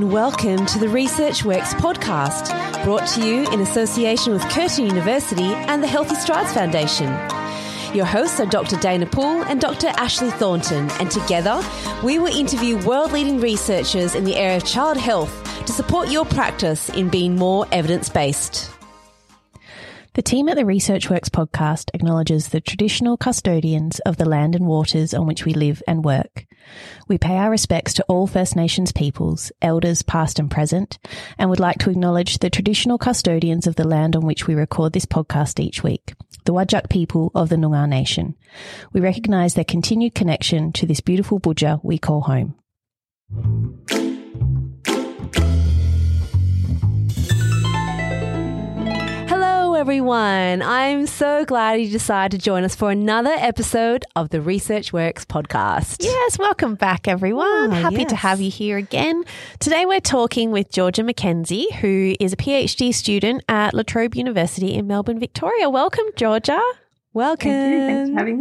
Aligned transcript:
and 0.00 0.10
welcome 0.10 0.64
to 0.64 0.78
the 0.78 0.88
Research 0.88 1.44
Works 1.44 1.74
podcast, 1.74 2.48
brought 2.84 3.06
to 3.08 3.22
you 3.22 3.46
in 3.52 3.60
association 3.60 4.32
with 4.32 4.40
Curtin 4.48 4.86
University 4.86 5.52
and 5.52 5.82
the 5.82 5.86
Healthy 5.86 6.14
Strides 6.14 6.54
Foundation. 6.54 7.08
Your 7.94 8.06
hosts 8.06 8.40
are 8.40 8.46
Dr. 8.46 8.76
Dana 8.76 9.04
Poole 9.04 9.42
and 9.42 9.60
Dr. 9.60 9.88
Ashley 9.98 10.30
Thornton, 10.30 10.88
and 10.92 11.10
together 11.10 11.62
we 12.02 12.18
will 12.18 12.34
interview 12.34 12.82
world 12.86 13.12
leading 13.12 13.42
researchers 13.42 14.14
in 14.14 14.24
the 14.24 14.36
area 14.36 14.56
of 14.56 14.64
child 14.64 14.96
health 14.96 15.30
to 15.66 15.72
support 15.72 16.10
your 16.10 16.24
practice 16.24 16.88
in 16.88 17.10
being 17.10 17.36
more 17.36 17.66
evidence 17.70 18.08
based. 18.08 18.70
The 20.14 20.22
team 20.22 20.48
at 20.48 20.56
the 20.56 20.64
Research 20.64 21.10
Works 21.10 21.28
podcast 21.28 21.90
acknowledges 21.92 22.48
the 22.48 22.62
traditional 22.62 23.18
custodians 23.18 23.98
of 24.06 24.16
the 24.16 24.26
land 24.26 24.54
and 24.54 24.66
waters 24.66 25.12
on 25.12 25.26
which 25.26 25.44
we 25.44 25.52
live 25.52 25.82
and 25.86 26.02
work. 26.02 26.46
We 27.08 27.18
pay 27.18 27.36
our 27.36 27.50
respects 27.50 27.94
to 27.94 28.04
all 28.04 28.26
First 28.26 28.56
Nations 28.56 28.92
peoples, 28.92 29.52
elders 29.60 30.02
past 30.02 30.38
and 30.38 30.50
present, 30.50 30.98
and 31.38 31.50
would 31.50 31.60
like 31.60 31.78
to 31.78 31.90
acknowledge 31.90 32.38
the 32.38 32.50
traditional 32.50 32.98
custodians 32.98 33.66
of 33.66 33.76
the 33.76 33.86
land 33.86 34.16
on 34.16 34.26
which 34.26 34.46
we 34.46 34.54
record 34.54 34.92
this 34.92 35.06
podcast 35.06 35.60
each 35.60 35.82
week, 35.82 36.14
the 36.44 36.52
Whadjuk 36.52 36.88
people 36.88 37.30
of 37.34 37.48
the 37.48 37.56
Noongar 37.56 37.88
Nation. 37.88 38.34
We 38.92 39.00
recognise 39.00 39.54
their 39.54 39.64
continued 39.64 40.14
connection 40.14 40.72
to 40.72 40.86
this 40.86 41.00
beautiful 41.00 41.40
budja 41.40 41.80
we 41.82 41.98
call 41.98 42.22
home. 42.22 42.56
Everyone. 49.80 50.60
I'm 50.60 51.06
so 51.06 51.46
glad 51.46 51.80
you 51.80 51.88
decided 51.88 52.38
to 52.38 52.44
join 52.44 52.64
us 52.64 52.74
for 52.74 52.90
another 52.90 53.30
episode 53.30 54.04
of 54.14 54.28
the 54.28 54.42
Research 54.42 54.92
Works 54.92 55.24
podcast. 55.24 56.04
Yes, 56.04 56.38
welcome 56.38 56.74
back, 56.74 57.08
everyone. 57.08 57.46
Oh, 57.48 57.70
Happy 57.70 58.04
to 58.04 58.14
have 58.14 58.42
you 58.42 58.50
here 58.50 58.76
again. 58.76 59.24
Today, 59.58 59.86
we're 59.86 60.00
talking 60.00 60.50
with 60.50 60.70
Georgia 60.70 61.00
McKenzie, 61.00 61.72
who 61.76 62.14
is 62.20 62.34
a 62.34 62.36
PhD 62.36 62.92
student 62.92 63.42
at 63.48 63.72
La 63.72 63.82
Trobe 63.82 64.16
University 64.16 64.74
in 64.74 64.86
Melbourne, 64.86 65.18
Victoria. 65.18 65.70
Welcome, 65.70 66.04
Georgia. 66.14 66.60
Welcome. 67.14 67.50
Thank 67.50 67.72
you. 67.72 67.86
Thanks 67.86 68.10
for 68.10 68.18
having 68.18 68.40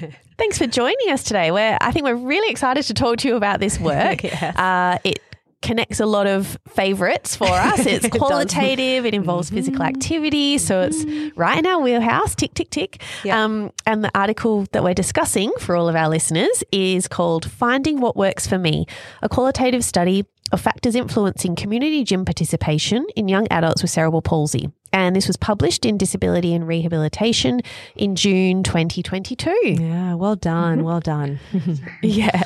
me. 0.00 0.14
Thanks 0.38 0.56
for 0.56 0.66
joining 0.66 1.10
us 1.10 1.22
today. 1.22 1.50
We're, 1.50 1.76
I 1.82 1.92
think 1.92 2.06
we're 2.06 2.14
really 2.14 2.50
excited 2.50 2.84
to 2.84 2.94
talk 2.94 3.18
to 3.18 3.28
you 3.28 3.36
about 3.36 3.60
this 3.60 3.78
work. 3.78 4.22
Yes. 4.24 4.56
uh, 4.56 4.96
it 5.04 5.20
connects 5.62 6.00
a 6.00 6.06
lot 6.06 6.26
of 6.26 6.58
favorites 6.68 7.36
for 7.36 7.48
us. 7.48 7.86
It's 7.92 8.04
It 8.04 8.10
qualitative, 8.10 9.06
it 9.06 9.14
involves 9.14 9.50
physical 9.50 9.82
activity. 9.82 10.58
So 10.58 10.82
it's 10.82 11.04
right 11.36 11.58
in 11.58 11.66
our 11.66 11.80
wheelhouse, 11.80 12.34
tick, 12.34 12.54
tick, 12.54 12.70
tick. 12.70 13.02
Yeah. 13.24 13.42
Um, 13.42 13.70
and 13.86 14.02
the 14.04 14.10
article 14.18 14.66
that 14.72 14.82
we're 14.82 14.94
discussing 14.94 15.52
for 15.58 15.76
all 15.76 15.88
of 15.88 15.96
our 15.96 16.08
listeners 16.08 16.62
is 16.72 17.08
called 17.08 17.50
Finding 17.50 18.00
What 18.00 18.16
Works 18.16 18.46
for 18.46 18.58
Me, 18.58 18.86
a 19.22 19.28
qualitative 19.28 19.84
study 19.84 20.24
of 20.52 20.60
factors 20.60 20.94
influencing 20.94 21.56
community 21.56 22.04
gym 22.04 22.24
participation 22.26 23.06
in 23.16 23.26
young 23.28 23.46
adults 23.50 23.80
with 23.82 23.90
cerebral 23.90 24.20
palsy. 24.20 24.68
And 24.92 25.16
this 25.16 25.26
was 25.26 25.38
published 25.38 25.86
in 25.86 25.96
Disability 25.96 26.52
and 26.54 26.66
Rehabilitation 26.68 27.62
in 27.96 28.14
June 28.16 28.62
2022. 28.62 29.50
Yeah, 29.80 30.14
well 30.14 30.36
done. 30.36 30.84
Well 30.84 31.00
done. 31.00 31.40
Yeah. 32.02 32.42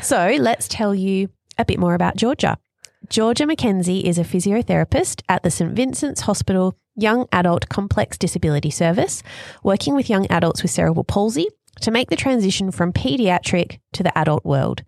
so 0.00 0.36
let's 0.38 0.68
tell 0.68 0.94
you 0.94 1.30
a 1.58 1.64
bit 1.64 1.78
more 1.78 1.94
about 1.94 2.16
Georgia. 2.16 2.58
Georgia 3.08 3.44
McKenzie 3.44 4.02
is 4.02 4.18
a 4.18 4.24
physiotherapist 4.24 5.22
at 5.28 5.42
the 5.42 5.50
St 5.50 5.72
Vincent's 5.72 6.22
Hospital 6.22 6.76
Young 6.96 7.28
Adult 7.32 7.68
Complex 7.68 8.18
Disability 8.18 8.70
Service, 8.70 9.22
working 9.62 9.94
with 9.94 10.10
young 10.10 10.26
adults 10.30 10.62
with 10.62 10.72
cerebral 10.72 11.04
palsy 11.04 11.46
to 11.80 11.90
make 11.90 12.10
the 12.10 12.16
transition 12.16 12.72
from 12.72 12.92
paediatric 12.92 13.78
to 13.92 14.02
the 14.02 14.16
adult 14.18 14.44
world. 14.44 14.82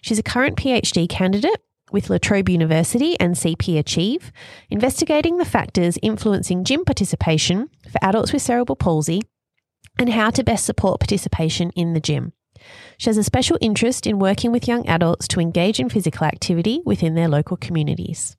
She's 0.00 0.18
a 0.18 0.22
current 0.22 0.56
PhD 0.56 1.08
candidate 1.08 1.60
with 1.90 2.10
La 2.10 2.18
Trobe 2.18 2.48
University 2.48 3.18
and 3.18 3.34
CP 3.34 3.78
Achieve, 3.78 4.30
investigating 4.70 5.38
the 5.38 5.44
factors 5.44 5.98
influencing 6.02 6.64
gym 6.64 6.84
participation 6.84 7.68
for 7.90 7.98
adults 8.02 8.32
with 8.32 8.42
cerebral 8.42 8.76
palsy 8.76 9.22
and 9.98 10.10
how 10.10 10.30
to 10.30 10.44
best 10.44 10.64
support 10.64 11.00
participation 11.00 11.70
in 11.70 11.92
the 11.92 12.00
gym. 12.00 12.32
She 12.96 13.10
has 13.10 13.16
a 13.16 13.24
special 13.24 13.58
interest 13.60 14.06
in 14.06 14.18
working 14.18 14.52
with 14.52 14.68
young 14.68 14.86
adults 14.86 15.28
to 15.28 15.40
engage 15.40 15.80
in 15.80 15.88
physical 15.88 16.26
activity 16.26 16.80
within 16.84 17.14
their 17.14 17.28
local 17.28 17.56
communities. 17.56 18.36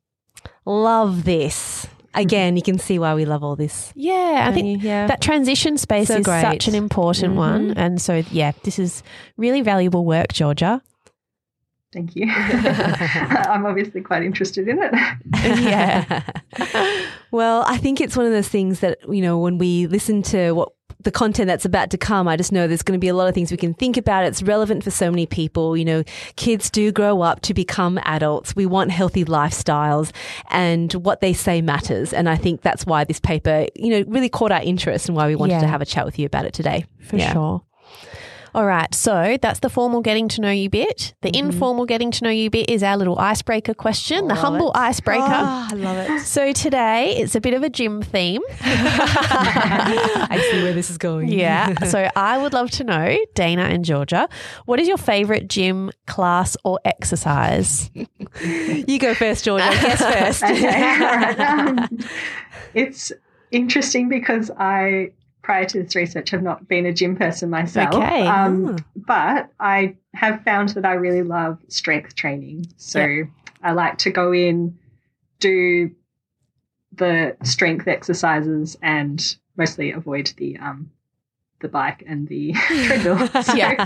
love 0.64 1.24
this. 1.24 1.86
Mm-hmm. 1.86 2.20
Again, 2.20 2.56
you 2.56 2.62
can 2.62 2.78
see 2.78 2.98
why 2.98 3.14
we 3.14 3.24
love 3.24 3.44
all 3.44 3.54
this. 3.54 3.92
Yeah, 3.94 4.46
I 4.48 4.52
think 4.52 4.82
yeah. 4.82 5.06
that 5.06 5.20
transition 5.20 5.78
space 5.78 6.08
So 6.08 6.16
is 6.16 6.24
great. 6.24 6.42
such 6.42 6.66
an 6.66 6.74
important 6.74 7.30
mm-hmm. 7.30 7.38
one. 7.38 7.70
And 7.76 8.02
so, 8.02 8.24
yeah, 8.30 8.52
this 8.64 8.78
is 8.78 9.02
really 9.36 9.60
valuable 9.62 10.04
work, 10.04 10.32
Georgia. 10.32 10.82
Thank 11.92 12.14
you. 12.14 12.26
I'm 12.30 13.66
obviously 13.66 14.00
quite 14.00 14.22
interested 14.22 14.68
in 14.68 14.78
it. 14.80 14.92
Yeah. 15.60 16.22
well, 17.30 17.64
I 17.66 17.78
think 17.78 18.00
it's 18.00 18.16
one 18.16 18.26
of 18.26 18.32
those 18.32 18.48
things 18.48 18.80
that, 18.80 18.98
you 19.08 19.22
know, 19.22 19.38
when 19.38 19.58
we 19.58 19.86
listen 19.86 20.22
to 20.24 20.52
what 20.52 20.72
the 21.02 21.10
content 21.10 21.46
that's 21.48 21.64
about 21.64 21.90
to 21.90 21.98
come, 21.98 22.28
I 22.28 22.36
just 22.36 22.52
know 22.52 22.66
there's 22.66 22.82
going 22.82 22.98
to 22.98 23.00
be 23.00 23.08
a 23.08 23.14
lot 23.14 23.28
of 23.28 23.34
things 23.34 23.50
we 23.50 23.56
can 23.56 23.74
think 23.74 23.96
about. 23.96 24.24
It's 24.24 24.42
relevant 24.42 24.84
for 24.84 24.90
so 24.90 25.10
many 25.10 25.26
people. 25.26 25.76
You 25.76 25.84
know, 25.84 26.04
kids 26.36 26.70
do 26.70 26.92
grow 26.92 27.22
up 27.22 27.40
to 27.42 27.54
become 27.54 27.98
adults. 28.04 28.54
We 28.54 28.66
want 28.66 28.90
healthy 28.90 29.24
lifestyles 29.24 30.12
and 30.50 30.92
what 30.94 31.20
they 31.20 31.32
say 31.32 31.62
matters. 31.62 32.12
And 32.12 32.28
I 32.28 32.36
think 32.36 32.62
that's 32.62 32.84
why 32.86 33.04
this 33.04 33.20
paper, 33.20 33.66
you 33.74 33.90
know, 33.90 34.04
really 34.08 34.28
caught 34.28 34.52
our 34.52 34.62
interest 34.62 35.08
and 35.08 35.16
why 35.16 35.26
we 35.26 35.36
wanted 35.36 35.54
Yeah. 35.54 35.60
to 35.62 35.66
have 35.68 35.82
a 35.82 35.86
chat 35.86 36.04
with 36.04 36.18
you 36.18 36.26
about 36.26 36.44
it 36.44 36.52
today. 36.52 36.84
For 37.00 37.16
Yeah. 37.16 37.32
sure. 37.32 37.62
All 38.54 38.66
right, 38.66 38.92
so 38.94 39.38
that's 39.40 39.60
the 39.60 39.70
formal 39.70 40.00
getting 40.00 40.28
to 40.28 40.40
know 40.40 40.50
you 40.50 40.68
bit. 40.68 41.14
The 41.22 41.36
informal 41.36 41.84
getting 41.86 42.10
to 42.10 42.24
know 42.24 42.30
you 42.30 42.50
bit 42.50 42.68
is 42.68 42.82
our 42.82 42.96
little 42.96 43.18
icebreaker 43.18 43.74
question, 43.74 44.26
the 44.26 44.34
humble 44.34 44.72
it. 44.72 44.76
icebreaker. 44.76 45.22
Ah, 45.22 45.68
I 45.70 45.74
love 45.74 45.96
it. 45.96 46.20
So 46.30 46.52
today 46.52 47.16
it's 47.16 47.34
a 47.34 47.40
bit 47.40 47.54
of 47.54 47.62
a 47.62 47.68
gym 47.70 48.02
theme. 48.02 48.42
I 48.60 50.48
see 50.50 50.62
where 50.62 50.72
this 50.72 50.90
is 50.90 50.98
going. 50.98 51.28
Yeah. 51.28 51.74
so 51.88 52.08
I 52.14 52.38
would 52.38 52.52
love 52.52 52.70
to 52.72 52.84
know, 52.84 53.16
Dana 53.34 53.62
and 53.62 53.84
Georgia, 53.84 54.28
what 54.66 54.78
is 54.80 54.88
your 54.88 54.96
favorite 54.96 55.48
gym 55.48 55.90
class 56.06 56.56
or 56.64 56.78
exercise? 56.84 57.90
you 58.42 58.98
go 58.98 59.14
first, 59.14 59.44
Georgia. 59.44 59.68
Guess 59.70 60.40
first. 60.40 60.44
Okay, 60.44 60.92
all 60.92 61.16
right. 61.16 61.40
Um, 61.40 61.98
it's 62.74 63.12
interesting 63.50 64.08
because 64.08 64.50
I, 64.58 65.12
prior 65.42 65.64
to 65.64 65.82
this 65.82 65.94
research, 65.94 66.30
have 66.30 66.42
not 66.42 66.68
been 66.68 66.86
a 66.86 66.92
gym 66.92 67.16
person 67.16 67.50
myself. 67.50 67.94
Okay. 67.94 68.26
Um, 68.26 68.76
Ah. 68.78 68.84
But 68.96 69.50
I 69.58 69.96
have 70.14 70.42
found 70.44 70.70
that 70.70 70.84
I 70.84 70.92
really 70.94 71.22
love 71.22 71.58
strength 71.68 72.14
training. 72.14 72.66
So 72.76 73.00
Yep. 73.00 73.28
I 73.62 73.72
like 73.72 73.98
to 73.98 74.10
go 74.10 74.32
in, 74.32 74.78
do 75.38 75.90
the 76.92 77.36
strength 77.42 77.88
exercises, 77.88 78.76
and 78.82 79.36
mostly 79.56 79.92
avoid 79.92 80.32
the 80.36 80.56
um, 80.58 80.90
the 81.60 81.68
bike 81.68 82.02
and 82.06 82.28
the 82.28 82.52
treadmill. 82.86 83.28
So 83.42 83.54
Yeah. 83.54 83.84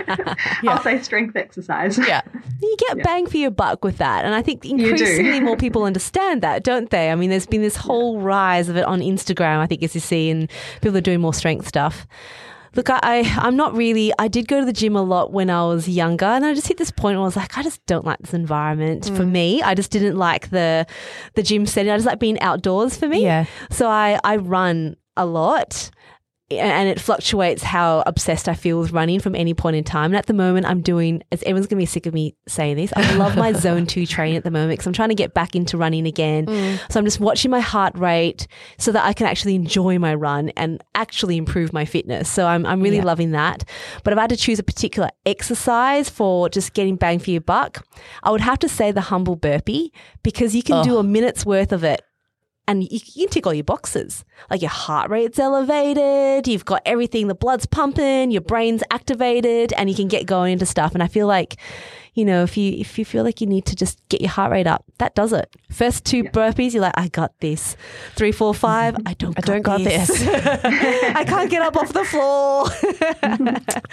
Yeah. 0.62 0.71
I'll 0.73 0.83
say 0.83 1.01
strength 1.03 1.37
exercise. 1.37 1.99
Yeah. 1.99 2.23
You 2.61 2.77
get 2.79 2.99
Yeah. 2.99 3.05
bang 3.05 3.27
for 3.27 3.37
your 3.37 3.51
buck 3.51 3.85
with 3.85 3.99
that. 3.99 4.25
And 4.25 4.35
I 4.35 4.43
think 4.43 4.65
increasingly 4.65 5.41
more 5.41 5.57
people 5.57 5.85
understand 5.85 6.43
that, 6.43 6.65
don't 6.65 6.91
they? 6.91 7.11
I 7.11 7.15
mean, 7.15 7.31
there's 7.31 7.47
been 7.47 7.62
this 7.62 7.77
whole 7.77 8.21
rise 8.21 8.69
of 8.69 8.77
it 8.77 8.85
on 8.85 9.01
Instagram, 9.01 9.59
I 9.59 9.67
think, 9.67 9.83
as 9.83 9.95
you 9.95 10.01
see, 10.01 10.31
and 10.31 10.51
people 10.81 10.97
are 10.97 11.03
doing 11.03 11.21
more 11.21 11.35
strength 11.35 11.69
stuff. 11.69 12.07
Look, 12.77 12.91
I, 12.91 12.99
I, 13.03 13.35
I'm 13.39 13.57
not 13.57 13.77
really, 13.77 14.12
I 14.19 14.27
did 14.29 14.49
go 14.49 14.59
to 14.59 14.67
the 14.67 14.73
gym 14.73 14.97
a 14.97 15.03
lot 15.03 15.33
when 15.33 15.49
I 15.49 15.65
was 15.65 15.89
younger, 15.89 16.25
and 16.25 16.45
I 16.45 16.55
just 16.55 16.67
hit 16.67 16.77
this 16.77 16.91
point 16.91 17.17
where 17.17 17.23
I 17.23 17.27
was 17.27 17.37
like, 17.37 17.56
I 17.56 17.62
just 17.62 17.85
don't 17.87 18.05
like 18.05 18.19
this 18.19 18.35
environment 18.35 19.05
for 19.06 19.23
mm. 19.23 19.31
me. 19.31 19.62
I 19.62 19.75
just 19.75 19.93
didn't 19.93 20.17
like 20.17 20.51
the 20.51 20.87
the 21.35 21.43
gym 21.43 21.67
setting. 21.67 21.93
I 21.93 21.97
just 21.97 22.06
like 22.06 22.19
being 22.19 22.41
outdoors 22.41 22.97
for 22.97 23.06
me. 23.06 23.23
Yeah. 23.23 23.45
So 23.71 23.89
I, 23.89 24.19
I 24.25 24.37
run 24.37 24.97
a 25.17 25.25
lot 25.25 25.91
and 26.50 26.88
it 26.91 27.00
fluctuates 27.00 27.62
how 27.62 28.03
obsessed 28.06 28.49
I 28.50 28.55
feel 28.55 28.78
with 28.78 28.93
running 28.93 29.19
from 29.19 29.34
any 29.34 29.55
point 29.55 29.77
in 29.77 29.84
time. 29.84 30.10
And 30.10 30.16
at 30.16 30.27
the 30.27 30.34
moment, 30.34 30.66
I'm 30.66 30.82
doing, 30.82 31.22
as 31.32 31.43
everyone's 31.44 31.67
going 31.67 31.79
to 31.79 31.82
be 31.82 31.87
sick 31.87 32.05
of 32.05 32.12
me 32.12 32.37
saying 32.46 32.76
this, 32.76 32.93
I 32.94 33.14
love 33.14 33.35
my 33.37 33.52
zone 33.55 33.87
two 33.87 34.05
train 34.05 34.37
at 34.37 34.44
the 34.44 34.50
moment 34.50 34.73
because 34.73 34.87
I'm 34.87 34.93
trying 34.93 35.08
to 35.08 35.14
get 35.14 35.32
back 35.32 35.56
into 35.56 35.79
running 35.79 36.06
again. 36.06 36.44
Mm. 36.44 36.81
So 36.93 37.00
I'm 37.00 37.06
just 37.06 37.19
watching 37.19 37.50
my 37.50 37.61
heart 37.61 37.96
rate 37.96 38.46
so 38.79 38.93
that 38.93 39.05
I 39.06 39.14
can 39.14 39.26
actually 39.26 39.55
enjoy 39.55 39.99
my 39.99 40.14
run 40.14 40.50
and 40.50 40.85
actually 40.94 41.38
improve 41.38 41.73
my 41.73 41.87
fitness. 41.87 42.29
So 42.29 42.47
I'm, 42.47 42.67
I'm 42.67 42.82
really 42.82 42.97
Yeah. 42.99 43.05
loving 43.05 43.31
that. 43.31 43.64
But 44.02 44.12
if 44.12 44.19
I 44.19 44.23
had 44.23 44.31
to 44.31 44.37
choose 44.37 44.58
a 44.58 44.62
particular 44.64 45.08
exercise 45.25 46.11
for 46.11 46.50
just 46.50 46.75
getting 46.75 46.97
bang 46.97 47.20
for 47.20 47.31
your 47.31 47.40
buck, 47.40 47.87
I 48.23 48.31
would 48.31 48.43
have 48.43 48.58
to 48.61 48.69
say 48.69 48.93
the 48.93 49.00
humble 49.00 49.37
burpee 49.37 49.93
because 50.23 50.55
you 50.55 50.62
can 50.62 50.85
do 50.85 50.99
a 50.99 51.02
minute's 51.02 51.47
worth 51.47 51.73
of 51.73 51.85
it 51.85 52.02
and 52.66 52.82
you, 52.90 53.00
can 53.00 53.28
tick 53.28 53.46
all 53.46 53.55
your 53.55 53.64
boxes. 53.64 54.25
Like 54.50 54.62
your 54.62 54.70
heart 54.70 55.11
rate's 55.11 55.38
elevated, 55.38 56.49
you've 56.49 56.64
got 56.64 56.82
everything, 56.87 57.28
the 57.28 57.34
blood's 57.34 57.66
pumping, 57.66 58.31
your 58.31 58.40
brain's 58.40 58.82
activated, 58.90 59.72
and 59.75 59.88
you 59.88 59.96
can 59.96 60.08
get 60.08 60.26
going 60.26 60.55
into 60.55 60.66
stuff. 60.66 60.94
And 60.94 61.02
I 61.02 61.08
feel 61.08 61.26
like, 61.26 61.56
you 62.14 62.25
know, 62.25 62.43
if 62.44 62.56
you 62.56 62.72
if 62.78 62.99
you 62.99 63.05
feel 63.05 63.25
like 63.25 63.40
you 63.40 63.46
need 63.46 63.64
to 63.66 63.75
just 63.76 63.99
get 64.08 64.20
your 64.20 64.31
heart 64.31 64.52
rate 64.52 64.66
up, 64.66 64.84
that 64.99 65.14
does 65.14 65.32
it. 65.32 65.55
First 65.70 66.05
two 66.05 66.19
Yeah. 66.25 66.31
burpees, 66.31 66.72
you're 66.72 66.82
like, 66.82 66.96
I 66.96 67.08
got 67.08 67.32
this. 67.40 67.76
Three, 68.14 68.31
four, 68.32 68.52
mm-hmm. 68.52 68.61
five, 68.61 68.96
I 69.06 69.14
don't. 69.14 69.37
I 69.37 69.40
don't 69.43 69.62
got 69.62 69.78
this. 69.82 70.11
I 70.28 71.25
can't 71.26 71.50
get 71.50 71.62
up 71.62 71.76
off 71.76 71.93
the 71.93 72.05
floor. 72.05 72.66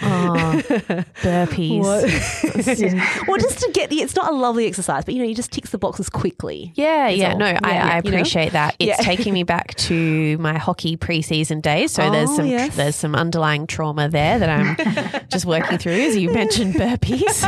Oh, 0.02 0.62
burpees. 1.22 2.78
Yeah. 2.78 3.24
well, 3.28 3.38
just 3.38 3.58
to 3.60 3.70
get 3.72 3.90
the, 3.90 4.02
it's 4.02 4.14
not 4.16 4.32
a 4.32 4.34
lovely 4.36 4.66
exercise, 4.66 5.04
but 5.04 5.14
you 5.14 5.20
know, 5.22 5.28
you 5.28 5.34
just 5.34 5.50
ticks 5.52 5.70
the 5.70 5.78
boxes 5.78 6.08
quickly. 6.08 6.72
Yeah, 6.76 7.08
yeah, 7.08 7.32
all. 7.32 7.38
no, 7.38 7.46
Yeah, 7.46 7.58
I, 7.62 7.70
I 7.70 7.96
you 7.96 8.10
know? 8.10 8.16
appreciate 8.18 8.52
that. 8.52 8.76
It's 8.78 8.88
Yeah. 8.88 8.96
taking 9.04 9.32
me 9.34 9.42
back 9.42 9.74
to 9.74 10.38
my 10.38 10.58
hockey 10.58 10.96
preseason 10.96 11.60
days. 11.62 11.92
So 11.92 12.10
there's 12.10 12.30
Oh, 12.30 12.36
some 12.36 12.46
yes. 12.46 12.76
there's 12.76 12.96
some 12.96 13.14
underlying 13.14 13.66
trauma 13.66 14.08
there 14.08 14.38
that 14.38 14.48
I'm 14.48 14.76
just 15.28 15.44
working 15.44 15.78
through. 15.78 15.92
As 15.92 16.16
you 16.16 16.30
mentioned, 16.32 16.74
burpees. 16.74 17.42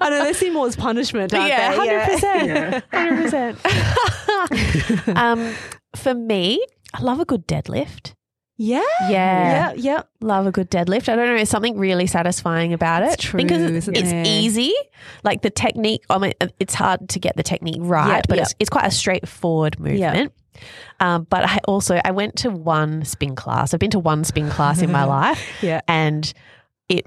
I 0.00 0.08
know 0.10 0.24
they 0.24 0.32
seem 0.32 0.54
more 0.54 0.66
as 0.66 0.76
punishment, 0.76 1.32
aren't 1.34 1.48
yeah, 1.48 1.70
they? 1.70 1.76
hundred 1.76 2.04
percent, 2.12 2.48
Yeah. 2.48 2.80
hundred 2.92 3.22
percent. 3.24 3.58
Um, 5.16 5.54
for 5.96 6.14
me, 6.14 6.64
I 6.94 7.02
love 7.02 7.20
a 7.20 7.24
good 7.24 7.46
deadlift. 7.46 8.14
Yeah. 8.56 8.82
Yeah. 9.02 9.08
Yeah. 9.08 9.72
Yeah. 9.76 10.02
Love 10.20 10.46
a 10.46 10.52
good 10.52 10.70
deadlift. 10.70 11.08
I 11.08 11.16
don't 11.16 11.26
know, 11.26 11.36
there's 11.36 11.48
something 11.48 11.78
really 11.78 12.06
satisfying 12.06 12.72
about 12.72 13.02
It's 13.02 13.14
it. 13.14 13.20
true, 13.20 13.42
because 13.42 13.62
it's, 13.62 13.88
isn't 13.88 13.96
it's 13.96 14.10
there? 14.10 14.24
easy. 14.26 14.72
Like 15.24 15.42
the 15.42 15.50
technique, 15.50 16.02
I 16.10 16.18
mean, 16.18 16.32
it's 16.60 16.74
hard 16.74 17.08
to 17.10 17.18
get 17.18 17.36
the 17.36 17.42
technique 17.42 17.78
right, 17.80 18.08
Yeah, 18.16 18.22
but 18.28 18.36
yeah. 18.36 18.42
it's 18.42 18.54
it's 18.60 18.70
quite 18.70 18.86
a 18.86 18.90
straightforward 18.90 19.78
movement. 19.80 20.32
Um, 21.00 21.26
but 21.30 21.44
I 21.44 21.58
also 21.64 22.00
I 22.04 22.10
went 22.12 22.36
to 22.38 22.50
one 22.50 23.04
spin 23.04 23.34
class. 23.34 23.74
I've 23.74 23.80
been 23.80 23.90
to 23.92 23.98
one 23.98 24.22
spin 24.24 24.48
class 24.50 24.80
in 24.82 24.92
my 24.92 25.04
life, 25.18 25.42
Yeah. 25.62 25.80
and 25.88 26.32
it 26.88 27.06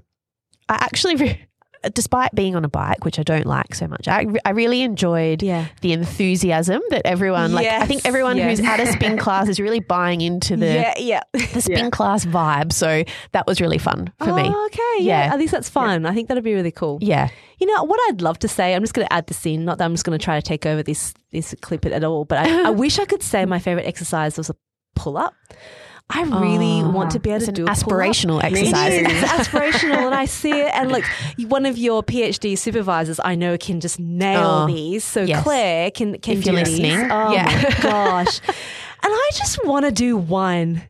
I 0.69 0.75
actually. 0.75 1.15
Re- 1.15 1.41
Despite 1.93 2.33
being 2.33 2.55
on 2.55 2.65
a 2.65 2.67
bike, 2.67 3.05
which 3.05 3.19
I 3.19 3.21
don't 3.21 3.45
like 3.45 3.75
so 3.75 3.85
much, 3.87 4.07
I, 4.07 4.23
re- 4.23 4.39
I 4.43 4.49
really 4.51 4.81
enjoyed 4.81 5.43
Yeah. 5.43 5.67
the 5.81 5.93
enthusiasm 5.93 6.81
that 6.89 7.03
everyone, 7.05 7.53
like, 7.53 7.67
I 7.67 7.85
think 7.85 8.03
everyone 8.05 8.37
yes. 8.37 8.57
who's 8.57 8.67
at 8.67 8.79
a 8.79 8.87
spin 8.87 9.17
class 9.19 9.47
is 9.47 9.59
really 9.59 9.81
buying 9.81 10.21
into 10.21 10.55
the, 10.57 10.65
yeah. 10.65 10.93
Yeah. 10.97 11.21
the 11.53 11.61
spin 11.61 11.77
Yeah. 11.77 11.89
class 11.91 12.25
vibe. 12.25 12.73
So 12.73 13.03
that 13.33 13.45
was 13.45 13.61
really 13.61 13.77
fun 13.77 14.11
for 14.17 14.31
oh, 14.31 14.35
me. 14.35 14.49
Okay. 14.65 15.03
Yeah. 15.03 15.27
Yeah. 15.27 15.33
At 15.33 15.37
least 15.37 15.51
that's 15.51 15.69
fun. 15.69 16.07
I 16.07 16.13
think 16.15 16.27
that'd 16.27 16.43
be 16.43 16.55
really 16.55 16.71
cool. 16.71 16.97
Yeah. 17.01 17.29
You 17.59 17.67
know 17.67 17.83
what 17.83 17.99
I'd 18.09 18.21
love 18.21 18.39
to 18.39 18.47
say? 18.47 18.73
I'm 18.73 18.81
just 18.81 18.95
going 18.95 19.07
to 19.07 19.13
add 19.13 19.27
this 19.27 19.45
in. 19.45 19.63
Not 19.63 19.77
that 19.77 19.85
I'm 19.85 19.93
just 19.93 20.05
going 20.05 20.17
to 20.17 20.23
try 20.23 20.39
to 20.39 20.41
take 20.41 20.65
over 20.65 20.81
this 20.81 21.13
this 21.31 21.53
clip 21.61 21.85
at 21.85 22.03
all, 22.03 22.25
but 22.25 22.39
I, 22.39 22.63
I 22.67 22.69
wish 22.71 22.97
I 22.97 23.05
could 23.05 23.21
say 23.21 23.45
my 23.45 23.59
favorite 23.59 23.85
exercise 23.85 24.39
was 24.39 24.49
a 24.49 24.55
pull 24.95 25.17
up. 25.17 25.35
I 26.09 26.21
really 26.23 26.81
Oh, 26.83 26.89
want 26.91 27.11
to 27.11 27.19
be 27.19 27.31
able 27.31 27.37
It's 27.37 27.45
to 27.45 27.51
an 27.51 27.55
do 27.55 27.63
a 27.63 27.65
pull-up. 27.65 27.77
aspirational 27.79 28.43
exercise. 28.43 28.93
too. 28.99 29.05
It's 29.07 29.31
aspirational, 29.31 30.05
and 30.05 30.13
I 30.15 30.25
see 30.41 30.51
it. 30.51 30.71
And 30.73 30.91
look, 30.91 31.03
one 31.47 31.65
of 31.65 31.77
your 31.77 32.03
PhD 32.03 32.57
supervisors, 32.57 33.19
I 33.23 33.35
know, 33.35 33.57
can 33.57 33.79
just 33.79 33.99
nail 33.99 34.63
Oh, 34.63 34.67
these. 34.67 35.03
So 35.03 35.23
yes. 35.23 35.43
Claire 35.43 35.89
can 35.91 36.19
can 36.19 36.37
If 36.37 36.45
you're 36.45 36.53
do 36.55 36.59
listening, 36.61 36.99
these. 36.99 37.07
Oh 37.11 37.33
yeah. 37.33 37.45
my 37.45 37.77
gosh! 37.81 38.39
And 38.47 39.13
I 39.13 39.29
just 39.33 39.65
want 39.65 39.85
to 39.85 39.91
do 39.91 40.15
one. 40.15 40.83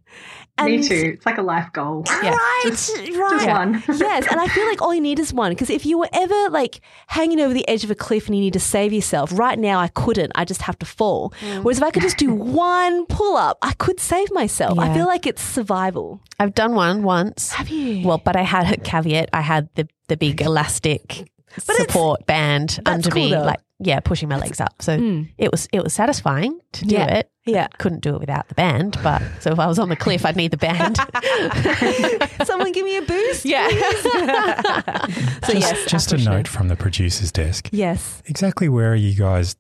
And 0.57 0.68
Me 0.72 0.81
too. 0.88 1.12
It's 1.16 1.25
like 1.25 1.38
a 1.38 1.42
life 1.42 1.68
goal. 1.74 2.06
Yeah. 2.07 2.30
Right, 2.31 2.62
Just- 2.68 2.96
right. 2.98 3.06
Just 3.31 3.48
one. 3.48 3.84
yes, 4.00 4.25
and 4.31 4.40
I 4.40 4.48
feel 4.48 4.66
like 4.68 4.81
all 4.81 4.94
you 4.96 5.02
need 5.02 5.19
is 5.19 5.34
one. 5.34 5.52
Because 5.52 5.69
if 5.69 5.86
you 5.86 5.98
were 5.98 6.07
ever 6.13 6.50
like 6.50 6.80
hanging 7.07 7.42
over 7.42 7.54
the 7.54 7.68
edge 7.68 7.84
of 7.84 7.92
a 7.92 7.96
cliff 7.96 8.28
and 8.28 8.36
you 8.36 8.42
need 8.42 8.54
to 8.54 8.60
save 8.62 8.94
yourself, 8.94 9.38
right 9.38 9.60
now 9.60 9.80
I 9.80 9.90
couldn't. 9.90 10.31
I 10.36 10.46
just 10.46 10.62
have 10.62 10.80
to 10.80 10.86
fall. 10.86 11.34
Mm. 11.42 11.63
Whereas 11.63 11.80
if 11.80 11.84
I 11.84 11.92
could 11.92 12.04
just 12.04 12.18
do 12.18 12.34
one 12.34 13.06
pull 13.07 13.36
up, 13.36 13.57
I 13.62 13.74
could 13.74 14.00
save 14.00 14.31
myself. 14.31 14.80
I 14.80 14.94
feel 14.94 15.07
like 15.07 15.28
it's 15.28 15.42
survival. 15.42 16.22
I've 16.40 16.54
done 16.56 16.74
one 16.74 17.04
once. 17.04 17.52
Have 17.52 17.68
you? 17.68 18.07
Well, 18.07 18.19
but 18.24 18.38
I 18.38 18.44
had 18.44 18.72
a 18.72 18.78
caveat. 18.78 19.30
I 19.34 19.42
had 19.42 19.68
the 19.75 19.90
the 20.07 20.16
big 20.16 20.40
elastic 20.42 21.30
But 21.68 21.75
support 21.75 22.25
band 22.28 22.80
under 22.86 23.10
cool 23.10 23.24
me, 23.25 23.31
though. 23.31 23.44
like 23.44 23.60
yeah, 23.80 24.00
pushing 24.00 24.30
my 24.30 24.38
legs 24.38 24.60
up. 24.62 24.81
So 24.81 24.98
Mm. 24.98 25.30
it 25.38 25.51
was 25.51 25.68
it 25.74 25.83
was 25.83 25.94
satisfying 25.94 26.60
to 26.74 26.86
do 26.86 26.95
Yeah. 26.95 27.16
it. 27.16 27.30
Yeah. 27.45 27.68
Couldn't 27.77 28.01
do 28.01 28.16
it 28.16 28.19
without 28.19 28.48
the 28.48 28.56
band, 28.56 28.98
but 29.04 29.22
so 29.39 29.51
if 29.51 29.60
I 29.60 29.68
was 29.68 29.77
on 29.80 29.89
the 29.89 29.95
cliff, 29.95 30.25
I'd 30.25 30.36
need 30.36 30.51
the 30.51 30.57
band. 30.57 30.98
Someone 32.45 32.72
give 32.72 32.86
me 32.86 32.98
a 32.98 33.01
boost. 33.01 33.45
yeah. 33.45 33.68
So 35.45 35.54
just 35.54 35.72
yes, 35.75 35.86
just 35.86 36.12
a 36.13 36.18
note 36.18 36.48
from 36.48 36.69
the 36.69 36.75
producer's 36.75 37.31
desk. 37.31 37.69
Yes. 37.72 38.24
Exactly 38.25 38.68
where 38.68 38.92
are 38.92 38.95
you 38.95 39.13
guys? 39.13 39.56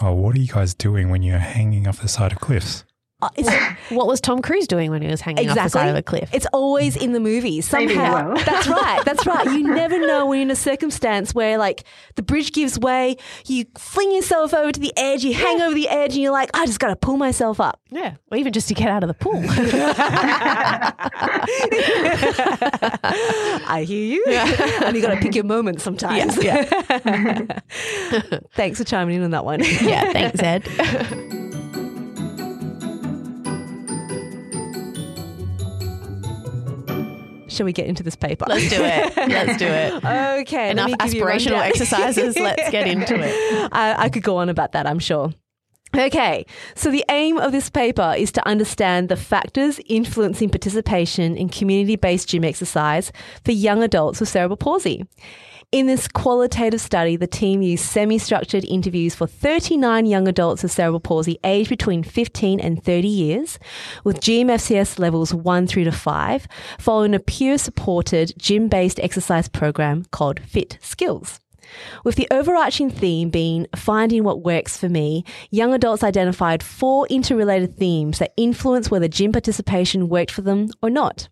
Oh, 0.00 0.12
what 0.12 0.34
are 0.34 0.40
you 0.40 0.48
guys 0.52 0.74
doing 0.74 1.08
when 1.10 1.22
you're 1.22 1.38
hanging 1.38 1.86
off 1.86 2.00
the 2.00 2.08
side 2.08 2.32
of 2.32 2.40
cliffs? 2.40 2.84
Uh, 3.20 3.28
it's, 3.36 3.50
what 3.90 4.06
was 4.06 4.20
Tom 4.20 4.40
Cruise 4.42 4.68
doing 4.68 4.92
when 4.92 5.02
he 5.02 5.08
was 5.08 5.20
hanging 5.20 5.50
off 5.50 5.56
the 5.56 5.68
side 5.68 5.88
of 5.88 5.96
a 5.96 6.02
cliff? 6.02 6.30
it's 6.32 6.46
always 6.52 6.94
in 6.96 7.12
the 7.12 7.18
movies. 7.18 7.66
Saving 7.66 7.96
Somehow. 7.96 8.28
world. 8.28 8.38
That's 8.46 8.68
right. 8.68 9.04
That's 9.04 9.26
right. 9.26 9.44
You 9.46 9.62
never 9.74 9.98
know 9.98 10.26
when 10.26 10.38
you're 10.38 10.44
in 10.44 10.50
a 10.52 10.56
circumstance 10.56 11.34
where 11.34 11.58
like 11.58 11.82
the 12.14 12.22
bridge 12.22 12.52
gives 12.52 12.78
way, 12.78 13.16
you 13.46 13.64
fling 13.76 14.12
yourself 14.12 14.54
over 14.54 14.70
to 14.70 14.78
the 14.78 14.92
edge, 14.96 15.24
you 15.24 15.34
hang 15.34 15.60
over 15.60 15.74
the 15.74 15.88
edge, 15.88 16.12
and 16.12 16.22
you're 16.22 16.30
like, 16.30 16.50
I 16.54 16.64
just 16.66 16.78
got 16.78 16.88
to 16.88 16.96
pull 16.96 17.16
myself 17.16 17.58
up. 17.58 17.80
yeah, 17.90 18.14
or 18.30 18.38
even 18.38 18.52
just 18.52 18.68
to 18.68 18.74
get 18.74 18.86
out 18.88 19.02
of 19.02 19.08
the 19.08 19.14
pool. 19.14 19.42
I 23.70 23.84
hear 23.84 24.04
you. 24.04 24.24
and 24.28 24.94
you 24.96 25.02
got 25.02 25.14
to 25.14 25.20
pick 25.20 25.34
your 25.34 25.42
moment 25.44 25.80
sometimes. 25.80 26.36
Thanks 28.54 28.78
for 28.78 28.84
chiming 28.84 29.16
in 29.16 29.24
on 29.24 29.30
that 29.32 29.44
one. 29.44 29.60
yeah, 29.60 30.12
thanks, 30.12 30.40
Ed. 30.40 31.34
Shall 37.58 37.64
we 37.64 37.72
get 37.72 37.88
into 37.88 38.04
this 38.04 38.14
paper? 38.14 38.46
Let's 38.48 38.70
do 38.70 38.76
it. 38.80 39.16
Let's 39.16 39.58
do 39.58 39.66
it. 39.66 40.04
Okay. 40.38 40.70
Enough 40.70 40.90
me 40.90 40.96
give 40.96 41.14
you 41.14 41.24
a 41.24 41.26
aspirational 41.26 41.60
exercises. 41.60 42.36
Let's 42.38 42.70
get 42.70 42.86
into 42.94 43.16
it. 43.18 43.68
I, 43.72 44.04
I 44.04 44.08
could 44.08 44.22
go 44.22 44.36
on 44.36 44.48
about 44.48 44.72
that, 44.72 44.86
I'm 44.86 45.00
sure. 45.00 45.32
Okay, 45.96 46.46
so 46.76 46.90
the 46.90 47.04
aim 47.10 47.38
of 47.38 47.50
this 47.50 47.68
paper 47.68 48.14
is 48.16 48.30
to 48.32 48.46
understand 48.46 49.08
the 49.08 49.16
factors 49.16 49.80
influencing 49.86 50.50
participation 50.50 51.36
in 51.36 51.48
community 51.48 51.96
based 51.96 52.28
gym 52.28 52.44
exercise 52.44 53.10
for 53.44 53.50
young 53.50 53.82
adults 53.82 54.20
with 54.20 54.28
cerebral 54.28 54.56
palsy. 54.56 55.04
In 55.70 55.86
this 55.86 56.08
qualitative 56.08 56.80
study, 56.80 57.16
the 57.16 57.26
team 57.26 57.60
used 57.60 57.84
semi 57.84 58.16
structured 58.16 58.64
interviews 58.64 59.14
for 59.14 59.26
39 59.26 60.06
young 60.06 60.26
adults 60.26 60.62
with 60.62 60.72
cerebral 60.72 60.98
palsy 60.98 61.38
aged 61.44 61.68
between 61.68 62.02
15 62.02 62.58
and 62.58 62.82
30 62.82 63.06
years, 63.06 63.58
with 64.02 64.18
GMFCS 64.18 64.98
levels 64.98 65.34
1 65.34 65.66
through 65.66 65.84
to 65.84 65.92
5, 65.92 66.48
following 66.78 67.14
a 67.14 67.20
peer 67.20 67.58
supported 67.58 68.32
gym 68.38 68.68
based 68.68 68.98
exercise 69.00 69.46
program 69.46 70.06
called 70.10 70.40
FitSkills. 70.40 71.38
With 72.04 72.16
the 72.16 72.26
overarching 72.30 72.90
theme 72.90 73.30
being 73.30 73.66
finding 73.76 74.24
what 74.24 74.42
works 74.42 74.76
for 74.76 74.88
me, 74.88 75.24
young 75.50 75.72
adults 75.74 76.02
identified 76.02 76.62
four 76.62 77.06
interrelated 77.08 77.76
themes 77.76 78.18
that 78.18 78.32
influence 78.36 78.90
whether 78.90 79.08
gym 79.08 79.32
participation 79.32 80.08
worked 80.08 80.30
for 80.30 80.42
them 80.42 80.68
or 80.82 80.90
not. 80.90 81.28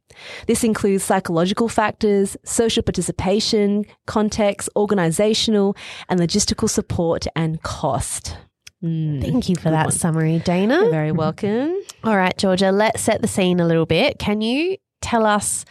This 0.46 0.64
includes 0.64 1.04
psychological 1.04 1.68
factors, 1.68 2.36
social 2.44 2.82
participation, 2.82 3.84
context, 4.06 4.68
organizational, 4.76 5.76
and 6.08 6.18
logistical 6.20 6.68
support 6.68 7.26
and 7.36 7.62
cost. 7.62 8.36
Mm, 8.82 9.22
Thank 9.22 9.48
you 9.48 9.56
for 9.56 9.70
that 9.70 9.86
one. 9.86 9.92
summary, 9.92 10.38
Dana. 10.40 10.82
You're 10.82 10.90
very 10.90 11.12
welcome. 11.12 11.74
All 12.04 12.16
right, 12.16 12.36
Georgia, 12.36 12.72
let's 12.72 13.00
set 13.02 13.22
the 13.22 13.28
scene 13.28 13.58
a 13.60 13.66
little 13.66 13.86
bit. 13.86 14.18
Can 14.18 14.40
you 14.42 14.76
tell 15.00 15.24
us 15.26 15.64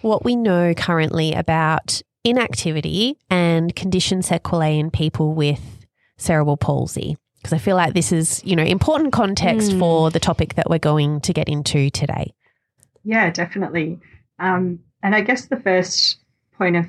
what 0.00 0.24
we 0.24 0.36
know 0.36 0.74
currently 0.74 1.32
about 1.32 2.02
inactivity 2.24 3.18
and 3.30 3.74
condition 3.74 4.22
sequelae 4.22 4.78
in 4.78 4.90
people 4.90 5.34
with 5.34 5.60
cerebral 6.16 6.56
palsy? 6.56 7.16
Because 7.38 7.52
I 7.52 7.58
feel 7.58 7.74
like 7.76 7.94
this 7.94 8.12
is, 8.12 8.42
you 8.44 8.54
know, 8.54 8.62
important 8.62 9.12
context 9.12 9.72
Mm. 9.72 9.78
for 9.80 10.10
the 10.10 10.20
topic 10.20 10.54
that 10.54 10.70
we're 10.70 10.78
going 10.78 11.20
to 11.22 11.32
get 11.32 11.48
into 11.48 11.90
today. 11.90 12.32
Yeah, 13.04 13.30
definitely. 13.30 13.98
Um, 14.38 14.78
and 15.02 15.14
I 15.14 15.22
guess 15.22 15.46
the 15.46 15.56
first 15.56 16.18
point 16.56 16.76
of 16.76 16.86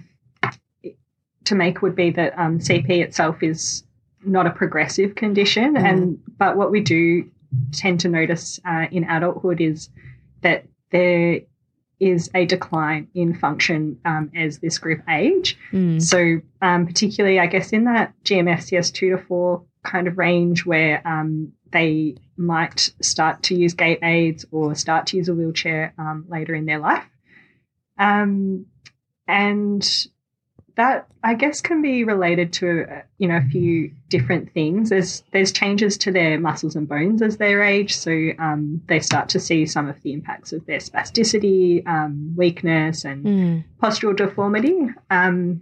to 1.46 1.56
make 1.56 1.82
would 1.82 1.96
be 1.96 2.10
that 2.12 2.38
um, 2.40 2.60
CP 2.60 2.90
itself 3.04 3.44
is 3.44 3.84
not 4.26 4.48
a 4.48 4.52
progressive 4.52 5.16
condition, 5.16 5.74
Mm. 5.76 5.84
and 5.84 6.20
but 6.38 6.56
what 6.56 6.72
we 6.72 6.80
do 6.80 7.30
tend 7.74 8.00
to 8.02 8.10
notice 8.10 8.60
uh, 8.66 8.86
in 8.92 9.04
adulthood 9.04 9.60
is 9.60 9.90
that 10.42 10.66
there 10.92 11.42
is 12.00 12.30
a 12.34 12.46
decline 12.46 13.08
in 13.14 13.34
function 13.34 14.00
um, 14.06 14.32
as 14.36 14.60
this 14.60 14.78
group 14.78 15.02
age. 15.10 15.58
Mm. 15.72 16.02
So, 16.02 16.42
um, 16.62 16.86
particularly, 16.86 17.40
I 17.40 17.48
guess, 17.48 17.72
in 17.72 17.86
that 17.86 18.14
GMFCS 18.24 18.94
two 18.94 19.12
to 19.12 19.18
four 19.18 19.64
kind 19.84 20.08
of 20.08 20.18
range 20.18 20.66
where 20.66 21.06
um, 21.08 21.54
they 21.72 22.16
might 22.38 22.90
start 23.02 23.44
to 23.44 23.56
use 23.56 23.74
gait 23.74 24.00
aids 24.04 24.46
or 24.52 24.76
start 24.76 25.08
to 25.08 25.18
use 25.18 25.30
a 25.30 25.34
wheelchair 25.34 25.94
um, 25.98 26.26
later 26.28 26.56
in 26.56 26.66
their 26.66 26.80
life. 26.80 27.06
Um, 27.98 28.66
and 29.28 29.88
that 30.76 31.08
I 31.24 31.36
guess 31.36 31.62
can 31.62 31.82
be 31.82 32.04
related 32.04 32.52
to 32.54 32.86
uh, 32.92 33.02
you 33.18 33.28
know 33.28 33.38
a 33.38 33.42
few 33.50 33.92
different 34.10 34.52
things. 34.54 34.90
There's 34.90 35.24
there's 35.32 35.52
changes 35.52 35.98
to 36.00 36.12
their 36.12 36.40
muscles 36.40 36.76
and 36.76 36.88
bones 36.88 37.22
as 37.22 37.38
they 37.38 37.54
age, 37.56 37.96
so 37.96 38.12
um, 38.40 38.82
they 38.88 39.00
start 39.00 39.30
to 39.30 39.40
see 39.40 39.66
some 39.66 39.88
of 39.88 40.02
the 40.02 40.14
impacts 40.14 40.52
of 40.52 40.66
their 40.66 40.80
spasticity, 40.80 41.86
um, 41.88 42.34
weakness, 42.36 43.06
and 43.06 43.24
Mm. 43.26 43.64
postural 43.82 44.16
deformity. 44.16 44.88
Um, 45.10 45.62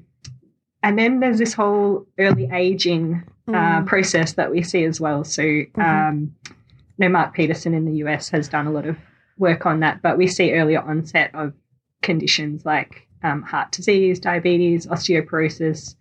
and 0.83 0.97
then 0.97 1.19
there's 1.19 1.37
this 1.39 1.53
whole 1.53 2.07
early 2.17 2.49
aging 2.51 3.23
uh, 3.47 3.51
Mm. 3.81 3.85
process 3.85 4.33
that 4.33 4.49
we 4.49 4.63
see 4.63 4.85
as 4.85 5.01
well. 5.01 5.23
So, 5.25 5.43
um, 5.77 6.35
you 6.47 6.55
know, 6.99 7.09
Mark 7.09 7.33
Peterson 7.33 7.73
in 7.73 7.83
the 7.85 7.95
US 8.05 8.29
has 8.29 8.47
done 8.47 8.65
a 8.65 8.71
lot 8.71 8.85
of 8.85 8.97
work 9.37 9.65
on 9.65 9.81
that, 9.81 10.01
but 10.01 10.17
we 10.17 10.27
see 10.27 10.53
earlier 10.53 10.79
onset 10.79 11.31
of 11.33 11.53
conditions 12.01 12.65
like 12.65 13.07
um, 13.23 13.41
heart 13.41 13.71
disease, 13.71 14.19
diabetes, 14.19 14.87
osteoporosis, 14.87 15.95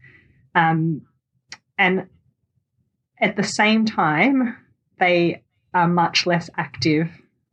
um, 0.54 1.02
and 1.78 2.06
at 3.20 3.36
the 3.36 3.42
same 3.42 3.84
time, 3.84 4.56
they 4.98 5.42
are 5.74 5.88
much 5.88 6.26
less 6.26 6.50
active 6.56 7.08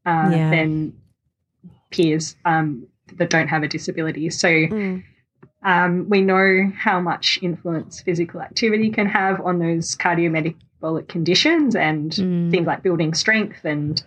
uh, 0.06 0.30
Yeah. 0.32 0.50
than 0.50 0.94
peers 1.92 2.36
um, 2.46 2.88
that 3.18 3.30
don't 3.30 3.48
have 3.48 3.64
a 3.64 3.68
disability. 3.68 4.30
So 4.30 4.48
Mm. 4.48 5.04
um, 5.64 6.10
we 6.10 6.22
know 6.22 6.72
how 6.78 7.00
much 7.02 7.40
influence 7.42 8.02
physical 8.02 8.42
activity 8.42 8.90
can 8.90 9.08
have 9.08 9.42
on 9.42 9.60
those 9.60 9.96
cardiometabolic 9.96 11.08
conditions 11.08 11.76
and 11.76 12.12
Mm. 12.12 12.52
things 12.52 12.68
like 12.68 12.84
building 12.84 13.14
strength 13.14 13.66
and 13.66 14.02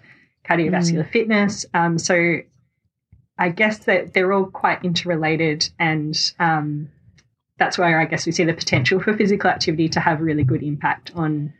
cardiovascular 0.44 1.08
fitness. 1.10 1.66
Um, 1.74 1.98
so 1.98 2.40
I 3.40 3.48
guess 3.48 3.78
that 3.86 4.12
they're 4.12 4.32
all 4.32 4.44
quite 4.46 4.84
interrelated, 4.84 5.68
and 5.78 6.14
um, 6.38 6.90
that's 7.58 7.78
where 7.78 7.98
I 7.98 8.04
guess 8.04 8.26
we 8.26 8.32
see 8.32 8.44
the 8.44 8.52
potential 8.54 9.00
for 9.00 9.16
physical 9.16 9.50
activity 9.50 9.88
to 9.88 10.00
have 10.00 10.20
really 10.20 10.44
good 10.44 10.62
impact 10.62 11.10
on 11.16 11.54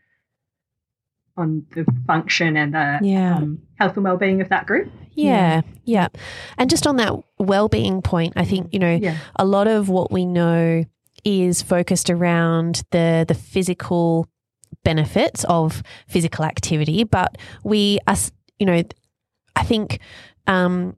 on 1.36 1.64
the 1.74 1.86
function 2.06 2.56
and 2.56 2.74
the 2.74 2.98
Yeah. 3.02 3.36
um, 3.36 3.62
health 3.78 3.96
and 3.96 4.04
well-being 4.04 4.42
of 4.42 4.50
that 4.50 4.66
group. 4.66 4.90
Yeah, 5.14 5.62
yeah. 5.84 6.08
And 6.58 6.68
just 6.68 6.86
on 6.86 6.96
that 6.96 7.14
well-being 7.38 8.02
point, 8.02 8.34
I 8.36 8.44
think, 8.44 8.72
you 8.72 8.78
know, 8.78 8.94
Yeah. 9.00 9.16
a 9.36 9.44
lot 9.46 9.66
of 9.66 9.88
what 9.88 10.12
we 10.12 10.26
know 10.26 10.84
is 11.24 11.62
focused 11.62 12.10
around 12.10 12.82
the 12.90 13.24
the 13.26 13.34
physical 13.34 14.26
benefits 14.84 15.44
of 15.44 15.82
physical 16.08 16.44
activity, 16.44 17.04
but 17.04 17.38
we 17.64 17.98
are, 18.06 18.16
you 18.58 18.66
know, 18.66 18.82
I 19.56 19.62
think 19.62 19.98
um, 20.46 20.96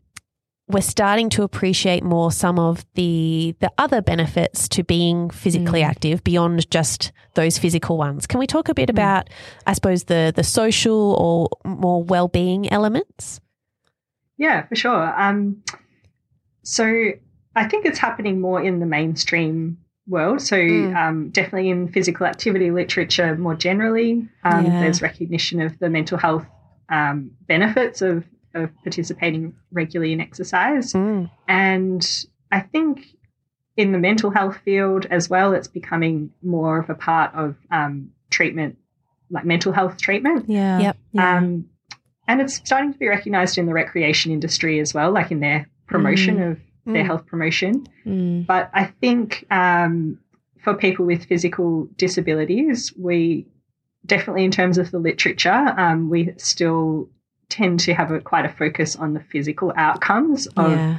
we're 0.73 0.81
starting 0.81 1.29
to 1.31 1.43
appreciate 1.43 2.03
more 2.03 2.33
some 2.33 2.59
of 2.59 2.85
the 2.95 3.55
the 3.61 3.71
other 3.79 4.01
benefits 4.03 4.69
to 4.71 4.83
being 4.85 5.31
physically 5.31 5.81
Mm. 5.83 5.87
active 5.87 6.25
beyond 6.25 6.71
just 6.71 7.13
those 7.35 7.59
physical 7.59 7.97
ones. 7.99 8.27
Can 8.27 8.41
we 8.41 8.47
talk 8.47 8.69
a 8.69 8.75
bit 8.75 8.91
about, 8.91 9.29
I 9.67 9.73
suppose, 9.75 10.05
the 10.05 10.33
the 10.35 10.45
social 10.45 11.15
or 11.15 11.49
more 11.69 12.03
well 12.03 12.29
being 12.29 12.71
elements? 12.73 13.41
Yeah, 14.39 14.67
for 14.67 14.75
sure. 14.77 15.21
Um, 15.21 15.63
so 16.63 16.85
I 17.55 17.69
think 17.69 17.85
it's 17.87 17.99
happening 17.99 18.41
more 18.41 18.63
in 18.63 18.81
the 18.81 18.87
mainstream 18.87 19.79
world. 20.09 20.41
So 20.41 20.57
Mm. 20.57 20.97
um, 20.97 21.31
definitely 21.31 21.69
in 21.71 21.89
physical 21.89 22.27
activity 22.27 22.71
literature 22.71 23.37
more 23.37 23.55
generally, 23.55 24.29
um, 24.45 24.67
Yeah. 24.67 24.81
there's 24.81 25.03
recognition 25.03 25.61
of 25.61 25.79
the 25.79 25.89
mental 25.89 26.19
health 26.19 26.47
um, 26.89 27.31
benefits 27.47 28.03
of, 28.03 28.25
of 28.55 28.71
participating 28.83 29.55
regularly 29.71 30.13
in 30.13 30.21
exercise. 30.21 30.93
Mm. 30.93 31.31
And 31.49 32.27
I 32.51 32.61
think 32.61 33.07
in 33.77 33.93
the 33.93 33.99
mental 33.99 34.31
health 34.31 34.59
field 34.65 35.07
as 35.11 35.31
well, 35.31 35.55
it's 35.55 35.69
becoming 35.69 36.31
more 36.43 36.79
of 36.79 36.91
a 36.91 36.95
part 36.95 37.35
of 37.35 37.57
um, 37.71 38.11
treatment, 38.31 38.79
like 39.31 39.45
mental 39.45 39.73
health 39.73 40.01
treatment. 40.01 40.49
Yeah. 40.49 40.79
Yep. 40.81 40.97
Yeah. 41.13 41.37
Um, 41.37 41.67
and 42.29 42.41
it's 42.41 42.55
starting 42.55 42.93
to 42.93 42.99
be 42.99 43.09
recognized 43.09 43.59
in 43.59 43.67
the 43.67 43.73
recreation 43.73 44.31
industry 44.33 44.79
as 44.81 44.95
well, 44.95 45.11
like 45.11 45.31
in 45.31 45.41
their 45.41 45.69
promotion 45.87 46.41
of 46.43 46.59
their 46.85 47.05
Mm. 47.05 47.07
health 47.07 47.27
promotion. 47.27 47.87
Mm. 48.05 48.47
But 48.47 48.71
I 48.75 48.87
think 48.87 49.47
um, 49.51 50.19
for 50.65 50.75
people 50.75 51.07
with 51.07 51.27
physical 51.27 51.89
disabilities, 51.97 52.93
we 52.99 53.47
definitely, 54.05 54.45
in 54.45 54.51
terms 54.51 54.79
of 54.79 54.91
the 54.91 54.99
literature, 54.99 55.75
um, 55.77 56.11
we 56.11 56.35
still 56.39 57.09
tend 57.53 57.81
to 57.81 57.95
have 57.95 58.11
a, 58.11 58.21
quite 58.21 58.45
a 58.45 58.49
focus 58.49 58.97
on 58.97 59.13
the 59.15 59.21
physical 59.21 59.73
outcomes 59.77 60.47
of 60.57 60.73
yeah. 60.73 60.99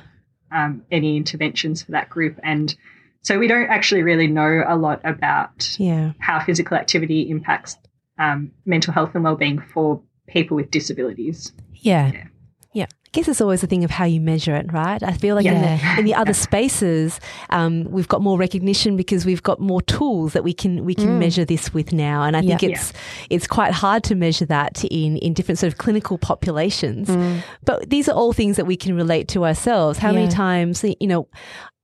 um, 0.51 0.83
any 0.91 1.17
interventions 1.17 1.81
for 1.83 1.91
that 1.91 2.10
group. 2.10 2.39
And 2.43 2.75
so 3.22 3.39
we 3.39 3.48
don't 3.48 3.69
actually 3.69 4.03
really 4.03 4.27
know 4.27 4.63
a 4.67 4.75
lot 4.75 5.01
about 5.03 5.75
Yeah. 5.79 6.13
how 6.19 6.39
physical 6.39 6.77
activity 6.77 7.29
impacts 7.29 7.77
um, 8.19 8.51
mental 8.65 8.93
health 8.93 9.15
and 9.15 9.24
well-being 9.24 9.60
for 9.74 10.01
people 10.27 10.55
with 10.55 10.69
disabilities. 10.72 11.51
Yeah. 11.74 12.12
I 12.13 13.02
guess 13.13 13.27
it's 13.27 13.39
always 13.41 13.63
a 13.63 13.67
thing 13.67 13.84
of 13.86 13.91
how 13.91 14.05
you 14.05 14.20
measure 14.20 14.55
it, 14.55 14.74
right? 14.74 15.01
I 15.01 15.13
feel 15.13 15.36
like 15.36 15.46
in, 15.46 15.62
the, 15.62 16.00
in 16.00 16.05
the 16.05 16.15
other 16.15 16.34
spaces, 16.48 17.20
um, 17.51 17.86
we've 17.86 18.08
got 18.08 18.22
more 18.22 18.38
recognition 18.38 18.98
because 18.98 19.25
we've 19.25 19.43
got 19.43 19.60
more 19.60 19.82
tools 19.84 20.34
that 20.34 20.43
we 20.43 20.53
can 20.53 20.84
we 20.84 20.96
can 20.96 21.08
Mm. 21.08 21.20
measure 21.20 21.46
this 21.46 21.74
with 21.74 21.93
now, 21.93 22.24
and 22.24 22.36
I 22.36 22.41
think 22.41 22.62
Yeah. 22.62 22.70
it's 22.70 22.91
it's 23.29 23.48
quite 23.48 23.72
hard 23.74 24.03
to 24.05 24.15
measure 24.15 24.46
that 24.48 24.84
in 24.86 25.17
in 25.17 25.34
different 25.34 25.60
sort 25.60 25.72
of 25.72 25.77
clinical 25.77 26.17
populations. 26.17 27.08
Mm. 27.08 27.43
But 27.63 27.89
these 27.89 28.10
are 28.10 28.15
all 28.15 28.34
things 28.34 28.58
that 28.58 28.65
we 28.65 28.75
can 28.75 28.96
relate 28.96 29.27
to 29.29 29.46
ourselves. 29.46 30.00
How 30.00 30.12
many 30.12 30.27
times, 30.27 30.84
you 30.84 31.08
know, 31.08 31.27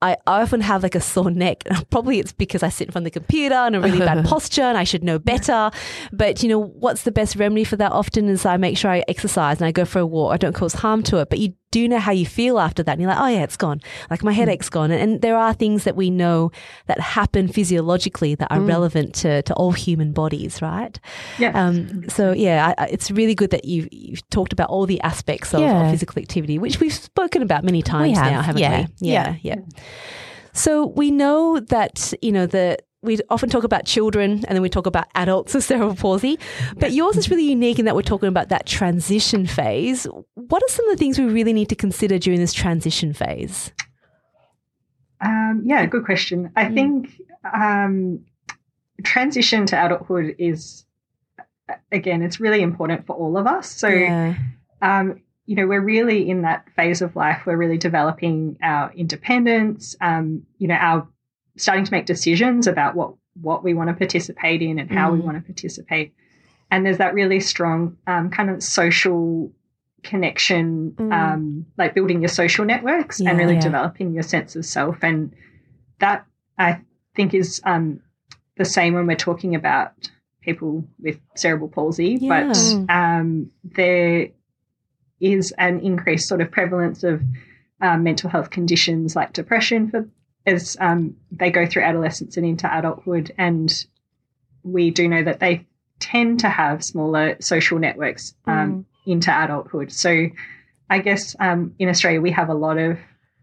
I, 0.02 0.16
often 0.26 0.62
have 0.62 0.84
like 0.84 0.96
a 0.96 1.02
sore 1.02 1.32
neck. 1.32 1.64
Probably 1.90 2.20
it's 2.20 2.32
because 2.32 2.64
I 2.64 2.70
sit 2.70 2.88
in 2.88 2.92
front 2.92 3.06
of 3.06 3.14
the 3.14 3.20
computer 3.20 3.56
and 3.56 3.76
a 3.76 3.82
really 3.82 4.00
bad 4.00 4.26
posture 4.30 4.62
and 4.62 4.78
I 4.78 4.84
should 4.84 5.04
know 5.04 5.20
better. 5.20 5.72
But, 6.12 6.42
you 6.42 6.50
know, 6.50 6.60
what's 6.60 7.04
the 7.04 7.12
best 7.12 7.36
remedy 7.36 7.64
for 7.64 7.76
that 7.76 7.92
often 7.92 8.30
is 8.30 8.46
I 8.46 8.58
make 8.58 8.78
sure 8.78 8.92
I 8.92 9.04
exercise 9.08 9.58
and 9.58 9.68
I 9.68 9.72
go 9.72 9.86
for 9.86 10.00
a 10.00 10.06
walk. 10.06 10.34
I 10.34 10.38
don't 10.38 10.54
cause 10.54 10.74
harm 10.74 11.04
to 11.04 11.18
it. 11.18 11.30
But 11.30 11.40
you 11.40 11.54
do 11.72 11.80
you 11.80 11.88
know 11.88 12.00
how 12.00 12.12
you 12.12 12.26
feel 12.26 12.60
after 12.60 12.82
that. 12.84 12.94
And 12.94 13.02
you're 13.02 13.10
like, 13.12 13.20
oh, 13.20 13.28
yeah, 13.28 13.44
it's 13.44 13.58
gone. 13.58 13.80
Like 14.10 14.24
my 14.24 14.32
headache's 14.32 14.70
gone. 14.70 14.92
And, 14.92 15.02
and 15.02 15.22
there 15.22 15.38
are 15.38 15.54
things 15.54 15.84
that 15.84 15.96
we 15.96 16.10
know 16.10 16.52
that 16.88 17.00
happen 17.00 17.48
physiologically 17.48 18.36
that 18.36 18.52
are 18.52 18.60
relevant 18.60 19.14
to, 19.16 19.42
to 19.44 19.54
all 19.54 19.72
human 19.72 20.12
bodies, 20.12 20.62
right? 20.62 21.00
Yeah. 21.38 21.52
Um, 21.54 22.10
so 22.10 22.32
yeah, 22.32 22.74
I, 22.78 22.86
it's 22.86 23.12
really 23.12 23.36
good 23.36 23.52
that 23.52 23.66
you've, 23.66 23.88
you've 23.92 24.28
talked 24.30 24.54
about 24.54 24.70
all 24.70 24.86
the 24.86 25.00
aspects 25.02 25.54
of, 25.54 25.62
Yeah. 25.62 25.86
of 25.86 25.92
physical 25.92 26.20
activity, 26.22 26.58
which 26.58 26.80
we've 26.80 26.94
spoken 26.94 27.42
about 27.42 27.64
many 27.64 27.82
times 27.82 28.18
have, 28.18 28.32
now, 28.32 28.42
haven't 28.42 28.62
yeah, 28.62 28.88
we? 29.02 29.08
Yeah, 29.08 29.36
yeah. 29.42 29.56
So 30.54 30.88
we 30.88 31.12
know 31.12 31.60
that 31.60 32.14
you 32.22 32.32
know 32.32 32.46
the. 32.46 32.78
We 33.02 33.18
often 33.30 33.50
talk 33.50 33.64
about 33.64 33.86
children 33.86 34.32
and 34.46 34.56
then 34.56 34.62
we 34.62 34.70
talk 34.70 34.86
about 34.86 35.08
adults 35.16 35.54
with 35.56 35.64
cerebral 35.64 35.96
palsy, 35.96 36.38
but 36.78 36.92
yours 36.92 37.16
is 37.18 37.30
really 37.32 37.46
unique 37.50 37.80
in 37.80 37.86
that 37.86 37.96
we're 37.96 38.02
talking 38.02 38.28
about 38.30 38.50
that 38.50 38.66
transition 38.66 39.46
phase. 39.48 40.06
What 40.36 40.62
are 40.64 40.68
some 40.70 40.88
of 40.90 40.98
the 40.98 41.00
things 41.00 41.18
we 41.18 41.26
really 41.26 41.54
need 41.54 41.70
to 41.70 41.76
consider 41.76 42.20
during 42.20 42.40
this 42.40 42.54
transition 42.54 43.14
phase? 43.14 43.72
Um, 45.22 45.64
yeah, 45.66 45.86
good 45.86 46.06
question. 46.06 46.52
I 46.56 46.66
Mm. 46.66 46.74
think 46.74 47.22
um, 47.54 48.26
transition 49.04 49.66
to 49.68 49.86
adulthood 49.86 50.36
is, 50.38 50.86
again, 51.92 52.22
it's 52.22 52.40
really 52.40 52.62
important 52.62 53.06
for 53.06 53.16
all 53.16 53.38
of 53.38 53.48
us. 53.48 53.70
So, 53.70 53.88
yeah. 53.88 54.36
um, 54.82 55.22
you 55.46 55.56
know, 55.56 55.68
we're 55.68 55.82
really 55.82 56.30
in 56.30 56.42
that 56.44 56.66
phase 56.76 57.02
of 57.02 57.16
life. 57.16 57.42
We're 57.46 57.58
really 57.58 57.78
developing 57.78 58.58
our 58.62 58.92
independence. 58.94 59.96
Um, 60.00 60.44
you 60.58 60.68
know, 60.68 60.76
our 60.76 61.08
starting 61.60 61.86
to 61.86 61.92
make 61.92 62.06
decisions 62.06 62.68
about 62.68 62.96
what 62.96 63.14
what 63.42 63.64
we 63.64 63.74
want 63.74 63.90
to 63.90 63.94
participate 63.94 64.62
in 64.62 64.80
and 64.80 64.92
how 64.92 65.12
we 65.14 65.20
Mm. 65.20 65.24
want 65.24 65.38
to 65.38 65.44
participate. 65.44 66.14
And 66.72 66.86
there's 66.86 66.98
that 66.98 67.14
really 67.14 67.40
strong 67.40 67.96
um, 68.06 68.30
kind 68.32 68.50
of 68.50 68.62
social 68.62 69.52
connection, 70.04 70.92
Mm. 70.98 71.14
um, 71.14 71.66
like 71.78 71.94
building 71.94 72.22
your 72.22 72.28
social 72.30 72.66
networks 72.66 73.20
Yeah. 73.22 73.30
and 73.30 73.40
really 73.40 73.54
Yeah. 73.56 73.62
developing 73.62 74.14
your 74.14 74.24
sense 74.24 74.56
of 74.56 74.66
self. 74.66 74.98
And 75.04 75.32
that 76.00 76.26
I 76.58 76.82
think 77.16 77.34
is 77.34 77.62
um, 77.66 78.02
the 78.58 78.66
same 78.66 78.94
when 78.94 79.08
we're 79.08 79.16
talking 79.16 79.56
about 79.56 79.92
people 80.42 80.86
with 81.00 81.18
cerebral 81.36 81.70
palsy, 81.70 82.18
Yeah. 82.20 82.48
but 82.48 82.94
um, 82.94 83.52
there 83.64 84.30
is 85.22 85.54
an 85.58 85.80
increased 85.80 86.28
sort 86.28 86.42
of 86.42 86.52
prevalence 86.52 87.04
of 87.04 87.22
um, 87.82 88.04
mental 88.04 88.30
health 88.30 88.50
conditions 88.50 89.16
like 89.16 89.32
depression 89.34 89.90
for 89.90 90.10
as 90.50 90.76
um, 90.80 91.16
they 91.32 91.52
go 91.52 91.66
through 91.66 91.84
adolescence 91.84 92.38
and 92.38 92.46
into 92.46 92.68
adulthood, 92.78 93.32
and 93.38 93.86
we 94.64 94.92
do 94.92 95.08
know 95.08 95.24
that 95.24 95.40
they 95.40 95.66
tend 96.00 96.40
to 96.42 96.50
have 96.50 96.84
smaller 96.84 97.36
social 97.40 97.80
networks 97.80 98.34
um, 98.46 98.86
into 99.06 99.32
adulthood. 99.32 99.92
So, 99.92 100.28
I 100.90 101.00
guess 101.00 101.36
um, 101.40 101.74
in 101.80 101.90
Australia 101.90 102.22
we 102.22 102.32
have 102.32 102.50
a 102.50 102.54
lot 102.54 102.78
of 102.78 102.98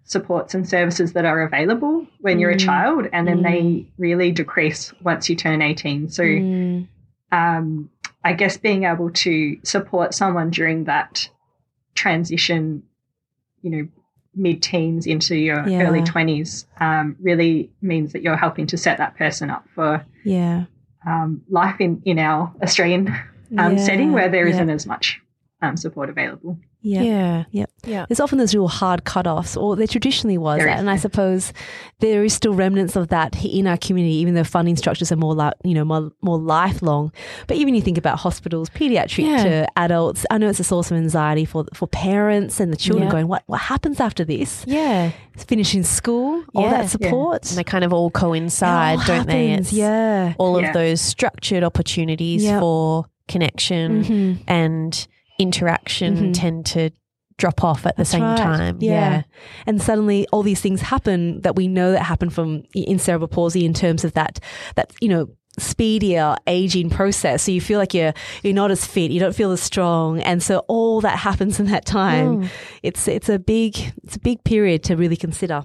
supports 0.04 0.54
and 0.54 0.68
services 0.68 1.12
that 1.14 1.25
are 1.25 1.42
available 1.42 2.06
when 2.20 2.38
you're 2.38 2.50
a 2.50 2.56
Mm. 2.56 2.66
child, 2.66 3.06
and 3.12 3.26
then 3.26 3.38
Mm. 3.38 3.42
they 3.42 3.86
really 3.98 4.30
decrease 4.32 4.92
once 5.02 5.28
you 5.28 5.36
turn 5.36 5.62
18. 5.62 6.08
So, 6.08 6.22
Mm. 6.25 6.86
um, 7.32 7.90
I 8.25 8.32
guess 8.32 8.56
being 8.56 8.84
able 8.84 9.10
to 9.10 9.58
support 9.62 10.14
someone 10.14 10.50
during 10.50 10.84
that 10.84 11.28
transition, 11.94 12.82
you 13.62 13.70
know, 13.70 13.88
mid 14.37 14.62
teens 14.62 15.07
into 15.07 15.35
your 15.37 15.66
Yeah. 15.69 15.83
early 15.87 16.02
20s 16.02 16.66
um, 16.81 17.16
really 17.21 17.71
means 17.81 18.12
that 18.12 18.23
you're 18.23 18.37
helping 18.37 18.66
to 18.69 18.76
set 18.76 18.99
that 18.99 19.16
person 19.16 19.50
up 19.50 19.64
for 19.75 20.05
Yeah. 20.25 20.64
um, 21.07 21.43
life 21.49 21.81
in, 21.81 22.02
in 22.05 22.19
our 22.19 22.52
Australian 22.62 23.09
um, 23.59 23.76
Yeah. 23.76 23.85
setting 23.85 24.12
where 24.12 24.28
there 24.28 24.47
Yeah. 24.47 24.64
not 24.64 24.75
as 24.75 24.87
much 24.87 25.21
um, 25.62 25.76
support 25.76 26.11
available. 26.11 26.59
Yeah. 26.87 27.02
Yeah. 27.02 27.45
Yep. 27.50 27.71
Yeah. 27.85 28.07
There's 28.09 28.21
often 28.21 28.38
those 28.38 28.55
real 28.55 28.69
hard 28.69 29.05
cut-offs, 29.05 29.57
or 29.57 29.76
there 29.76 29.87
traditionally 29.87 30.38
was, 30.38 30.59
There 30.59 30.69
is, 30.69 30.78
and 30.78 30.88
I 30.88 30.97
suppose 30.97 31.52
there 32.00 32.25
is 32.25 32.33
still 32.35 32.55
remnants 32.55 32.97
of 32.97 33.09
that 33.09 33.37
in 33.45 33.66
our 33.66 33.76
community, 33.76 34.16
even 34.16 34.35
though 34.35 34.45
funding 34.45 34.76
structures 34.76 35.11
are 35.12 35.16
more 35.16 35.35
like 35.35 35.55
you 35.64 35.75
know 35.75 35.85
more, 35.85 36.11
more 36.23 36.38
lifelong. 36.38 37.12
But 37.47 37.57
even 37.57 37.75
you 37.75 37.83
think 37.83 37.99
about 37.99 38.19
hospitals, 38.19 38.71
pediatric 38.71 39.25
Yeah. 39.26 39.43
to 39.45 39.66
adults, 39.78 40.25
I 40.31 40.38
know 40.38 40.49
it's 40.49 40.61
a 40.61 40.64
source 40.64 40.90
of 40.90 40.97
anxiety 40.97 41.45
for 41.45 41.64
for 41.75 41.87
parents 41.88 42.61
and 42.61 42.73
the 42.73 42.76
children 42.76 43.07
Yeah. 43.07 43.12
going, 43.12 43.28
what 43.28 43.43
what 43.47 43.61
happens 43.62 44.00
after 44.00 44.25
this? 44.25 44.64
Yeah. 44.66 45.11
Finishing 45.37 45.83
school, 45.83 46.45
all 46.55 46.62
Yeah. 46.64 46.71
that 46.71 46.83
Yeah. 46.83 46.87
support, 46.87 47.49
And 47.50 47.59
they 47.59 47.64
kind 47.64 47.85
of 47.85 47.93
all 47.93 48.11
coincide, 48.11 48.99
all 49.00 49.05
don't 49.07 49.26
they? 49.26 49.52
It's 49.52 49.73
yeah. 49.73 50.35
all 50.38 50.61
Yeah. 50.61 50.69
of 50.69 50.75
those 50.75 51.00
structured 51.00 51.62
opportunities 51.64 52.43
Yep. 52.45 52.61
for 52.61 53.05
connection 53.28 54.05
Mhm. 54.05 54.38
and 54.47 55.07
interaction 55.38 56.16
Mhm. 56.16 56.35
tend 56.35 56.66
to 56.66 56.90
drop 57.38 57.62
off 57.62 57.85
at 57.85 57.97
the 57.97 58.05
same 58.05 58.23
right. 58.23 58.38
time. 58.38 58.78
Yeah. 58.81 59.23
And 59.66 59.81
suddenly 59.83 60.26
all 60.33 60.43
these 60.43 60.61
things 60.61 60.81
happen 60.81 61.43
that 61.43 61.55
we 61.55 61.69
know 61.69 61.93
that 61.93 62.02
happen 62.02 62.31
from 62.31 62.62
in 62.75 62.99
cerebral 62.99 63.28
palsy 63.28 63.66
in 63.66 63.75
terms 63.75 64.05
of 64.05 64.14
that 64.14 64.40
that 64.76 64.93
you 65.02 65.09
know 65.09 65.28
speedier 65.59 66.37
aging 66.47 66.88
process. 66.90 67.43
So 67.43 67.52
you 67.52 67.61
feel 67.61 67.78
like 67.78 67.93
you're 67.95 68.14
you're 68.43 68.55
not 68.55 68.71
as 68.71 68.87
fit, 68.87 69.11
you 69.11 69.21
don't 69.21 69.35
feel 69.35 69.52
as 69.52 69.61
strong, 69.62 70.21
and 70.21 70.43
so 70.43 70.61
all 70.69 71.00
that 71.02 71.19
happens 71.19 71.61
in 71.61 71.66
that 71.66 71.85
time. 71.85 72.43
Mm. 72.43 72.49
It's 72.83 73.07
it's 73.09 73.28
a 73.28 73.38
big 73.38 73.76
it's 74.05 74.16
a 74.16 74.21
big 74.21 74.43
period 74.45 74.83
to 74.85 74.97
really 74.97 75.16
consider. 75.16 75.64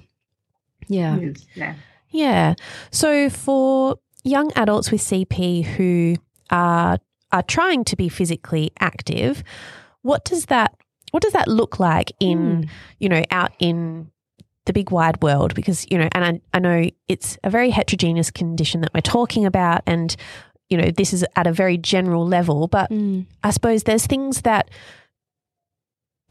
Yeah. 0.88 1.18
Is- 1.18 1.48
yeah. 1.56 1.75
Yeah. 2.10 2.56
So 2.92 3.30
for 3.30 3.96
young 4.25 4.51
adults 4.58 4.92
with 4.92 5.01
CP 5.01 5.63
who 5.63 6.16
are 6.50 7.00
are 7.31 7.43
trying 7.43 7.83
to 7.85 7.95
be 7.95 8.09
physically 8.09 8.71
active, 8.79 9.43
what 10.01 10.25
does 10.25 10.45
that 10.47 10.75
what 11.11 11.21
does 11.23 11.33
that 11.33 11.47
look 11.47 11.79
like 11.79 12.11
in 12.19 12.63
Mm. 12.63 12.69
you 13.00 13.09
know 13.09 13.23
out 13.31 13.51
in 13.59 14.09
the 14.65 14.73
big 14.73 14.91
wide 14.91 15.21
world? 15.21 15.55
Because 15.55 15.85
you 15.89 15.97
know, 15.97 16.07
and 16.13 16.23
I, 16.23 16.57
I 16.57 16.59
know 16.59 16.89
it's 17.07 17.38
a 17.43 17.50
very 17.50 17.69
heterogeneous 17.71 18.31
condition 18.31 18.81
that 18.81 18.93
we're 18.93 19.01
talking 19.01 19.45
about, 19.45 19.81
and 19.85 20.15
you 20.69 20.77
know 20.77 20.91
this 20.91 21.13
is 21.13 21.25
at 21.35 21.47
a 21.47 21.51
very 21.53 21.77
general 21.77 22.25
level, 22.25 22.67
but 22.67 22.89
Mm. 22.89 23.25
I 23.43 23.51
suppose 23.51 23.83
there's 23.83 24.05
things 24.05 24.41
that 24.41 24.69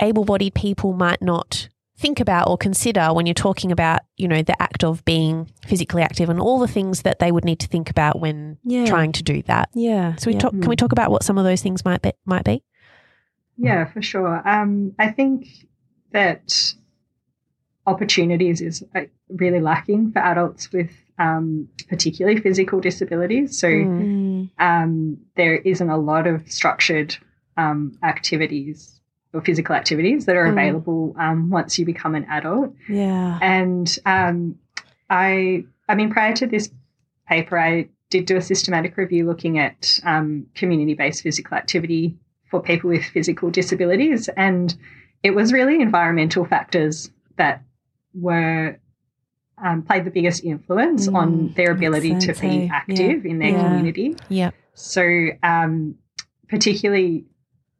able 0.00 0.24
bodied 0.24 0.54
people 0.54 0.92
might 0.94 1.20
not 1.20 1.68
think 2.00 2.18
about 2.18 2.48
or 2.48 2.56
consider 2.56 3.12
when 3.12 3.26
you're 3.26 3.34
talking 3.34 3.70
about, 3.70 4.00
you 4.16 4.26
know, 4.26 4.42
the 4.42 4.60
act 4.60 4.82
of 4.84 5.04
being 5.04 5.46
physically 5.66 6.02
active 6.02 6.30
and 6.30 6.40
all 6.40 6.58
the 6.58 6.66
things 6.66 7.02
that 7.02 7.18
they 7.18 7.30
would 7.30 7.44
need 7.44 7.60
to 7.60 7.66
think 7.68 7.90
about 7.90 8.18
when 8.18 8.56
Yeah. 8.64 8.86
trying 8.86 9.12
to 9.12 9.22
do 9.22 9.42
that. 9.42 9.68
Yeah. 9.74 10.16
So 10.16 10.28
we 10.28 10.34
yeah. 10.34 10.40
talk, 10.40 10.52
can 10.52 10.68
we 10.68 10.76
talk 10.76 10.92
about 10.92 11.10
what 11.10 11.22
some 11.22 11.36
of 11.38 11.44
those 11.44 11.62
things 11.62 11.84
might 11.84 12.00
be 12.02 12.12
might 12.24 12.44
be? 12.44 12.62
Yeah, 13.58 13.84
for 13.92 14.00
sure. 14.00 14.40
Um, 14.48 14.94
I 14.98 15.08
think 15.08 15.46
that 16.12 16.72
opportunities 17.86 18.60
is 18.60 18.84
uh, 18.94 19.02
really 19.28 19.60
lacking 19.60 20.12
for 20.12 20.20
adults 20.20 20.72
with 20.72 20.90
um, 21.18 21.68
particularly 21.88 22.40
physical 22.40 22.80
disabilities. 22.80 23.58
So 23.58 23.68
Mm. 23.68 24.00
Mm. 24.00 24.50
um, 24.58 25.18
there 25.36 25.56
isn't 25.56 25.90
a 25.90 25.98
lot 25.98 26.26
of 26.26 26.50
structured 26.50 27.16
um, 27.56 27.98
activities 28.02 28.99
or 29.32 29.40
physical 29.40 29.74
activities 29.74 30.26
that 30.26 30.36
are 30.36 30.46
Mm. 30.46 30.52
available 30.52 31.14
um, 31.18 31.50
once 31.50 31.78
you 31.78 31.84
become 31.86 32.14
an 32.14 32.24
adult. 32.30 32.74
Yeah. 32.88 33.38
And 33.40 33.98
um, 34.06 34.56
I, 35.08 35.64
I 35.88 35.94
mean, 35.94 36.10
prior 36.10 36.34
to 36.34 36.46
this 36.46 36.70
paper, 37.28 37.58
I 37.58 37.88
did 38.10 38.26
do 38.26 38.36
a 38.36 38.42
systematic 38.42 38.96
review 38.96 39.24
looking 39.26 39.58
at 39.58 39.98
um, 40.04 40.46
community-based 40.56 41.22
physical 41.22 41.56
activity 41.56 42.16
for 42.50 42.60
people 42.60 42.90
with 42.90 43.04
physical 43.04 43.50
disabilities, 43.50 44.28
and 44.36 44.76
it 45.22 45.30
was 45.32 45.52
really 45.52 45.80
environmental 45.80 46.44
factors 46.44 47.10
that 47.36 47.62
were 48.14 48.78
um, 49.64 49.82
played 49.82 50.04
the 50.04 50.10
biggest 50.10 50.42
influence 50.42 51.06
Mm, 51.06 51.14
on 51.14 51.52
their 51.54 51.70
ability 51.70 52.16
to 52.16 52.32
be 52.40 52.64
eh? 52.64 52.68
active 52.72 53.24
in 53.26 53.38
their 53.38 53.50
Yeah. 53.50 53.62
community. 53.62 54.16
Yeah. 54.28 54.50
So, 54.74 55.28
um, 55.44 55.94
particularly 56.48 57.26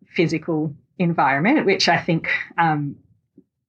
physical 0.07 0.75
environment, 1.01 1.67
which 1.67 1.89
I 1.89 1.99
think 1.99 2.29
um, 2.59 2.97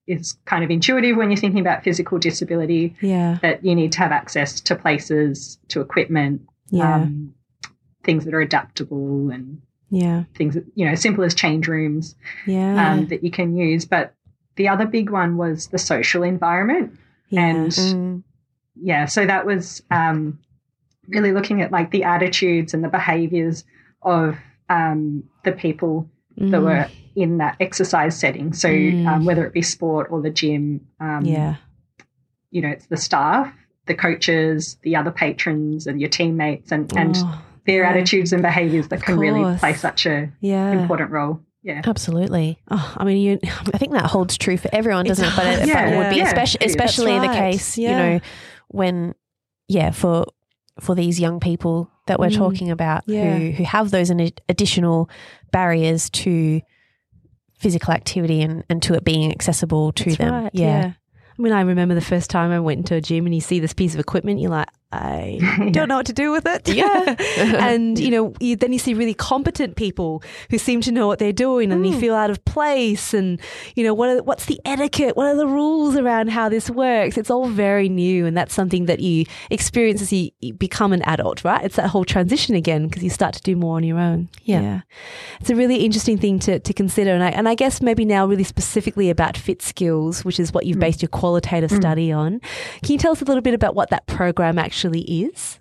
is 0.05 0.33
kind 0.45 0.63
of 0.63 0.69
intuitive 0.69 1.15
when 1.17 1.29
you're 1.31 1.37
thinking 1.39 1.61
about 1.61 1.83
physical 1.83 2.19
disability, 2.19 2.95
Yeah. 3.01 3.37
that 3.41 3.63
you 3.65 3.73
need 3.73 3.91
to 3.93 3.99
have 3.99 4.11
access 4.11 4.59
to 4.61 4.75
places, 4.75 5.57
to 5.69 5.81
equipment, 5.81 6.41
Yeah. 6.69 6.95
um, 6.95 7.33
things 8.03 8.25
that 8.25 8.33
are 8.33 8.41
adaptable 8.41 9.29
and 9.31 9.61
yeah. 9.89 10.23
things 10.35 10.55
that, 10.55 10.65
you 10.75 10.85
know, 10.85 10.95
simple 10.95 11.23
as 11.23 11.33
change 11.33 11.67
rooms 11.67 12.15
Yeah. 12.45 12.91
um, 12.93 13.07
that 13.07 13.23
you 13.23 13.31
can 13.31 13.55
use. 13.55 13.85
But 13.85 14.13
the 14.57 14.67
other 14.67 14.85
big 14.85 15.09
one 15.09 15.37
was 15.37 15.67
the 15.67 15.77
social 15.79 16.23
environment. 16.23 16.97
yeah. 17.29 17.45
and- 17.49 17.71
Mm. 17.71 18.23
yeah 18.75 19.05
so 19.05 19.25
that 19.25 19.45
was 19.45 19.81
um, 19.89 20.37
really 21.07 21.31
looking 21.31 21.61
at 21.61 21.71
like 21.71 21.91
the 21.91 22.03
attitudes 22.03 22.73
and 22.73 22.83
the 22.83 22.89
behaviors 22.89 23.63
of 24.01 24.37
um, 24.69 25.23
the 25.45 25.53
people 25.53 26.09
that 26.37 26.59
Mm. 26.59 26.63
were 26.63 26.87
in 27.15 27.37
that 27.37 27.55
exercise 27.59 28.19
setting 28.19 28.53
so 28.53 28.69
Mm. 28.69 29.07
um, 29.07 29.25
whether 29.25 29.45
it 29.45 29.53
be 29.53 29.61
sport 29.61 30.07
or 30.11 30.21
the 30.21 30.29
gym 30.29 30.87
um, 30.99 31.25
yeah. 31.25 31.55
you 32.51 32.61
know 32.61 32.69
it's 32.69 32.85
the 32.87 32.97
staff 32.97 33.53
the 33.87 33.95
coaches 33.95 34.77
the 34.83 34.95
other 34.95 35.11
patrons 35.11 35.87
and 35.87 35.99
your 35.99 36.09
teammates 36.09 36.71
and, 36.71 36.95
and 36.97 37.15
Oh, 37.17 37.41
their 37.65 37.83
yeah. 37.83 37.89
attitudes 37.89 38.33
and 38.33 38.41
behaviors 38.41 38.87
that 38.89 38.99
Of 38.99 39.05
can 39.05 39.19
really 39.19 39.57
play 39.57 39.73
such 39.73 40.05
a 40.05 40.31
yeah. 40.39 40.71
important 40.71 41.11
role 41.11 41.41
yeah 41.63 41.81
Absolutely. 41.85 42.57
Oh, 42.71 42.93
I 42.97 43.03
mean, 43.03 43.17
you. 43.17 43.39
I 43.73 43.77
think 43.77 43.91
that 43.93 44.05
holds 44.05 44.35
true 44.35 44.57
for 44.57 44.69
everyone, 44.73 45.05
doesn't 45.05 45.23
it? 45.23 45.33
But 45.35 45.45
it, 45.45 45.67
Yeah, 45.67 45.85
but 45.85 45.93
it 45.93 45.97
would 45.97 46.09
be 46.09 46.21
especially, 46.21 46.65
especially 46.65 47.19
the 47.19 47.27
right. 47.27 47.51
case, 47.51 47.77
you 47.77 47.89
know, 47.89 48.19
when, 48.69 49.13
yeah, 49.67 49.91
for 49.91 50.25
for 50.79 50.95
these 50.95 51.19
young 51.19 51.39
people 51.39 51.91
that 52.07 52.19
we're 52.19 52.29
Mm. 52.31 52.37
talking 52.37 52.71
about 52.71 53.03
Yeah. 53.05 53.37
who 53.37 53.51
who 53.51 53.63
have 53.63 53.91
those 53.91 54.09
additional 54.49 55.07
barriers 55.51 56.09
to 56.11 56.61
physical 57.61 57.93
activity 57.93 58.41
and, 58.41 58.63
and 58.69 58.81
to 58.83 58.95
it 58.95 59.03
being 59.03 59.31
accessible 59.31 59.91
to 59.93 60.05
That's 60.05 60.17
them. 60.17 60.33
right, 60.33 60.51
Yeah. 60.53 60.93
I 61.37 61.41
mean, 61.41 61.53
I 61.53 61.61
remember 61.61 61.95
the 61.95 62.01
first 62.01 62.29
time 62.29 62.51
I 62.51 62.59
went 62.59 62.79
into 62.79 62.95
a 62.95 63.01
gym 63.01 63.25
and 63.25 63.33
you 63.33 63.41
see 63.41 63.59
this 63.59 63.73
piece 63.73 63.93
of 63.93 63.99
equipment, 63.99 64.39
you're 64.39 64.51
like, 64.51 64.67
I 64.93 65.39
don't 65.71 65.87
know 65.87 65.95
what 65.97 66.05
to 66.07 66.13
do 66.13 66.31
with 66.31 66.45
it. 66.45 66.67
Yeah. 66.67 67.15
and, 67.37 67.97
you 67.97 68.09
know, 68.11 68.33
you, 68.39 68.55
then 68.55 68.73
you 68.73 68.79
see 68.79 68.93
really 68.93 69.13
competent 69.13 69.75
people 69.75 70.21
who 70.49 70.57
seem 70.57 70.81
to 70.81 70.91
know 70.91 71.07
what 71.07 71.19
they're 71.19 71.31
doing 71.33 71.71
and 71.71 71.85
you 71.87 71.91
Mm. 71.93 71.99
feel 71.99 72.15
out 72.15 72.29
of 72.29 72.43
place. 72.45 73.13
And, 73.13 73.39
you 73.75 73.83
know, 73.83 73.93
what 73.93 74.09
are, 74.09 74.23
what's 74.23 74.45
the 74.45 74.59
etiquette? 74.65 75.15
What 75.17 75.27
are 75.27 75.35
the 75.35 75.47
rules 75.47 75.95
around 75.95 76.29
how 76.29 76.49
this 76.49 76.69
works? 76.69 77.17
It's 77.17 77.29
all 77.29 77.47
very 77.47 77.89
new. 77.89 78.25
And 78.25 78.35
that's 78.37 78.53
something 78.53 78.85
that 78.85 78.99
you 78.99 79.25
experience 79.49 80.01
as 80.01 80.11
you, 80.13 80.31
you 80.41 80.53
become 80.53 80.93
an 80.93 81.01
adult, 81.03 81.43
right? 81.43 81.63
It's 81.63 81.75
that 81.75 81.89
whole 81.89 82.05
transition 82.05 82.55
again 82.55 82.87
because 82.87 83.03
you 83.03 83.09
start 83.09 83.33
to 83.35 83.41
do 83.41 83.55
more 83.55 83.75
on 83.77 83.83
your 83.83 83.99
own. 83.99 84.29
Yeah. 84.43 84.81
It's 85.39 85.49
a 85.49 85.55
really 85.55 85.77
interesting 85.77 86.17
thing 86.17 86.39
to, 86.39 86.59
to 86.59 86.73
consider. 86.73 87.11
And 87.11 87.23
I, 87.23 87.29
and 87.29 87.47
I 87.47 87.55
guess 87.55 87.81
maybe 87.81 88.03
now 88.05 88.25
really 88.25 88.43
specifically 88.43 89.09
about 89.09 89.35
FitSkills, 89.35 90.23
which 90.25 90.39
is 90.39 90.51
what 90.53 90.65
you've 90.65 90.77
Mm. 90.77 90.81
based 90.81 91.01
your 91.01 91.09
qualitative 91.09 91.69
Mm. 91.71 91.77
study 91.77 92.11
on. 92.11 92.39
Can 92.83 92.93
you 92.93 92.97
tell 92.97 93.11
us 93.11 93.21
a 93.21 93.25
little 93.25 93.41
bit 93.41 93.53
about 93.53 93.75
what 93.75 93.89
that 93.91 94.05
program 94.07 94.57
actually 94.57 94.80
is? 94.89 95.57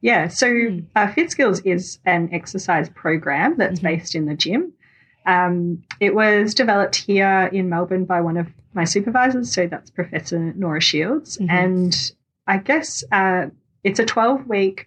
Yeah, 0.00 0.28
so 0.28 0.46
Mm. 0.50 0.84
uh, 0.96 1.08
FitSkills 1.08 1.60
is 1.66 1.98
an 2.06 2.30
exercise 2.32 2.88
program 2.88 3.56
that's 3.58 3.80
Mhm. 3.80 3.82
based 3.82 4.14
in 4.14 4.24
the 4.26 4.34
gym. 4.34 4.72
Um, 5.26 5.82
it 6.00 6.14
was 6.14 6.54
developed 6.54 6.96
here 6.96 7.50
in 7.52 7.68
Melbourne 7.68 8.06
by 8.06 8.20
one 8.22 8.36
of 8.38 8.48
my 8.72 8.84
supervisors, 8.84 9.52
so 9.52 9.66
that's 9.66 9.90
Professor 9.90 10.38
Nora 10.56 10.80
Shields. 10.80 11.36
Mhm. 11.38 11.50
And 11.50 12.12
I 12.46 12.56
guess 12.58 13.04
uh, 13.12 13.46
it's 13.84 14.00
a 14.00 14.04
12 14.06 14.46
week, 14.48 14.86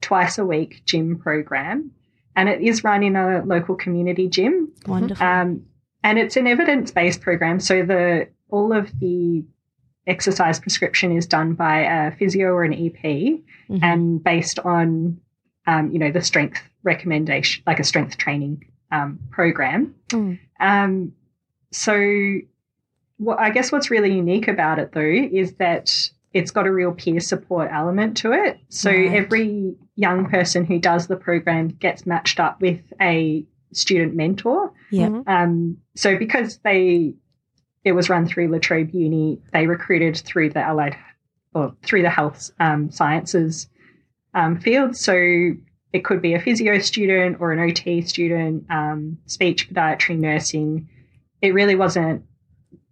twice 0.00 0.38
a 0.38 0.46
week 0.46 0.82
gym 0.86 1.18
program, 1.18 1.90
and 2.36 2.48
it 2.48 2.60
is 2.60 2.84
run 2.84 3.02
in 3.02 3.16
a 3.16 3.42
local 3.44 3.74
community 3.74 4.28
gym. 4.28 4.68
Wonderful. 4.86 5.26
Um, 5.26 5.62
and 6.04 6.18
it's 6.18 6.36
an 6.36 6.46
evidence 6.46 6.90
based 6.92 7.20
program, 7.20 7.58
so 7.58 7.82
the 7.84 8.28
all 8.48 8.72
of 8.72 8.96
the 9.00 9.44
exercise 10.06 10.58
prescription 10.60 11.16
is 11.16 11.26
done 11.26 11.54
by 11.54 11.80
a 11.80 12.10
physio 12.16 12.48
or 12.52 12.64
an 12.64 12.74
EP 12.74 13.02
Mhm. 13.70 13.82
and 13.82 14.22
based 14.24 14.58
on 14.60 15.18
um, 15.66 15.90
you 15.92 15.98
know 15.98 16.10
the 16.10 16.20
strength 16.22 16.60
recommendation 16.82 17.62
like 17.66 17.78
a 17.78 17.84
strength 17.84 18.16
training 18.18 18.64
um, 18.90 19.18
program 19.30 19.94
Mm. 20.08 20.38
um, 20.60 21.12
so 21.70 21.94
what 23.18 23.38
i 23.38 23.50
guess 23.50 23.70
what's 23.70 23.90
really 23.90 24.12
unique 24.14 24.48
about 24.48 24.78
it 24.78 24.90
though 24.92 25.00
is 25.00 25.54
that 25.54 26.10
it's 26.34 26.50
got 26.50 26.66
a 26.66 26.72
real 26.72 26.92
peer 26.92 27.20
support 27.20 27.70
element 27.72 28.16
to 28.18 28.32
it 28.32 28.58
so 28.68 28.90
Right. 28.90 29.12
every 29.12 29.74
young 29.94 30.28
person 30.28 30.64
who 30.64 30.78
does 30.80 31.06
the 31.06 31.16
program 31.16 31.68
gets 31.68 32.04
matched 32.06 32.40
up 32.40 32.60
with 32.60 32.80
a 33.00 33.44
student 33.72 34.14
mentor 34.16 34.72
Yeah. 34.90 35.22
Um, 35.26 35.78
so 35.94 36.18
because 36.18 36.58
they 36.58 37.14
it 37.84 37.92
was 37.92 38.08
run 38.08 38.26
through 38.26 38.48
La 38.48 38.58
Trobe 38.58 38.90
Uni. 38.92 39.40
They 39.52 39.66
recruited 39.66 40.16
through 40.16 40.50
the 40.50 40.60
allied 40.60 40.96
or 41.54 41.74
through 41.82 42.02
the 42.02 42.10
health 42.10 42.50
um, 42.60 42.90
sciences 42.90 43.68
um, 44.34 44.58
field. 44.58 44.96
So 44.96 45.14
it 45.92 46.04
could 46.04 46.22
be 46.22 46.34
a 46.34 46.40
physio 46.40 46.78
student 46.78 47.36
or 47.40 47.52
an 47.52 47.58
OT 47.60 48.02
student, 48.02 48.64
um, 48.70 49.18
speech, 49.26 49.68
podiatry, 49.70 50.18
nursing. 50.18 50.88
It 51.42 51.52
really 51.54 51.74
wasn't. 51.74 52.24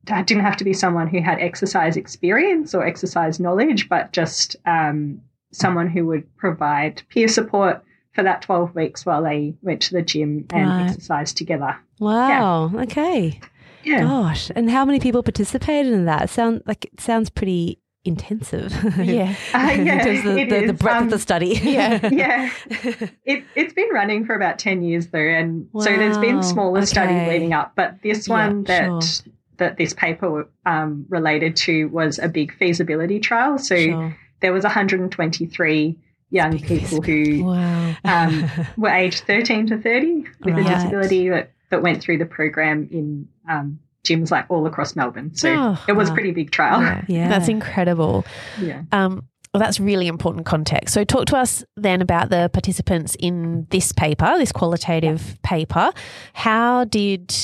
It 0.09 0.27
didn't 0.27 0.45
have 0.45 0.57
to 0.57 0.65
be 0.65 0.73
someone 0.73 1.07
who 1.09 1.21
had 1.21 1.39
exercise 1.39 1.97
experience 1.97 2.75
or 2.75 2.85
exercise 2.85 3.39
knowledge, 3.39 3.89
but 3.89 4.13
just 4.13 4.57
um, 4.67 5.21
someone 5.53 5.89
who 5.89 6.07
would 6.07 6.37
provide 6.37 7.03
peer 7.11 7.29
support 7.29 7.83
for 8.13 8.25
that 8.25 8.43
12 8.43 8.75
weeks 8.75 9.07
while 9.07 9.23
they 9.23 9.55
went 9.63 9.81
to 9.83 9.95
the 9.95 10.03
gym 10.03 10.47
and 10.51 10.69
Right. 10.71 10.87
exercised 10.89 11.37
together. 11.37 11.77
Wow. 12.01 12.73
Okay. 12.75 13.41
Yeah. 13.85 14.03
Gosh. 14.03 14.51
And 14.55 14.71
how 14.71 14.85
many 14.85 15.01
people 15.01 15.23
participated 15.23 15.93
in 15.93 16.05
that? 16.07 16.31
Sound 16.31 16.63
like 16.67 16.85
it 16.87 17.01
sounds 17.01 17.31
pretty 17.31 17.81
intensive. 18.05 18.73
Yeah. 18.99 19.35
Uh, 19.55 19.71
in 19.75 19.87
yeah, 19.87 20.07
of 20.07 20.25
the, 20.25 20.45
the, 20.45 20.67
the 20.69 20.73
breadth 20.73 20.97
Um, 20.97 21.05
of 21.05 21.11
the 21.11 21.19
study. 21.19 21.61
yeah. 21.63 22.09
yeah. 22.11 22.51
It, 23.25 23.45
it's 23.55 23.75
been 23.75 23.89
running 23.93 24.25
for 24.25 24.35
about 24.35 24.59
10 24.59 24.83
years 24.83 25.09
though. 25.09 25.19
And 25.19 25.69
so 25.79 25.85
there's 25.85 26.19
been 26.19 26.43
smaller 26.43 26.85
studies 26.87 27.29
leading 27.29 27.53
up. 27.53 27.73
But 27.77 27.97
this 28.03 28.27
Yeah, 28.29 28.35
one 28.47 28.65
that 28.65 29.03
sure. 29.03 29.33
that 29.59 29.77
this 29.77 29.93
paper 29.93 30.49
um, 30.65 31.05
related 31.11 31.57
to 31.57 31.87
was 31.89 32.19
a 32.19 32.29
big 32.29 32.55
feasibility 32.57 33.21
trial. 33.21 33.59
So 33.59 33.77
Sure. 33.77 34.17
there 34.41 34.53
was 34.55 34.65
123 34.65 35.99
young 36.31 36.59
people 36.61 37.03
who 37.03 37.45
Wow. 37.45 37.95
um, 38.05 38.51
were 38.77 38.89
aged 38.89 39.25
13 39.27 39.67
to 39.69 39.79
30 39.79 40.25
with 40.45 40.55
Right. 40.55 40.67
a 40.67 40.75
disability 40.75 41.29
that, 41.29 41.53
that 41.71 41.83
went 41.83 42.01
through 42.03 42.19
the 42.19 42.27
program 42.27 42.89
in 42.91 43.29
um, 43.51 43.79
gyms 44.05 44.31
like 44.31 44.47
all 44.49 44.67
across 44.67 44.97
Melbourne. 44.97 45.35
So 45.35 45.53
Oh, 45.53 45.85
it 45.89 45.93
was 45.93 46.09
a 46.09 46.15
pretty 46.15 46.31
big 46.33 46.51
trial. 46.51 46.81
Yeah. 46.81 47.05
Yeah. 47.09 47.29
That's 47.29 47.49
incredible. 47.49 48.25
Yeah. 48.61 48.83
Um, 48.93 49.27
well, 49.53 49.61
that's 49.61 49.81
really 49.81 50.07
important 50.07 50.47
context. 50.47 50.95
So, 50.95 51.03
talk 51.03 51.27
to 51.27 51.37
us 51.37 51.65
then 51.77 52.01
about 52.03 52.31
the 52.31 52.49
participants 52.53 53.17
in 53.19 53.67
this 53.71 53.91
paper, 53.91 54.37
this 54.39 54.53
qualitative 54.53 55.39
paper. 55.43 55.91
How 56.35 56.85
did 56.85 57.35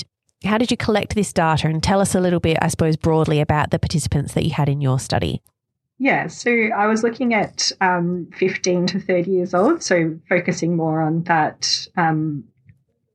how 0.44 0.56
did 0.56 0.70
you 0.70 0.76
collect 0.76 1.16
this 1.16 1.32
data, 1.32 1.66
and 1.66 1.82
tell 1.82 2.00
us 2.00 2.14
a 2.14 2.20
little 2.20 2.38
bit, 2.38 2.58
I 2.62 2.68
suppose, 2.68 2.96
broadly 2.96 3.40
about 3.40 3.72
the 3.72 3.80
participants 3.80 4.34
that 4.34 4.44
you 4.44 4.52
had 4.52 4.68
in 4.68 4.80
your 4.80 5.00
study? 5.00 5.42
Yeah, 5.98 6.28
so 6.28 6.50
I 6.76 6.86
was 6.86 7.02
looking 7.02 7.34
at 7.34 7.72
um, 7.80 8.28
15 8.36 8.86
to 8.88 9.00
30 9.00 9.30
years 9.30 9.54
old, 9.54 9.82
so 9.82 10.16
focusing 10.28 10.76
more 10.76 11.00
on 11.00 11.24
that 11.24 11.88
um, 11.96 12.44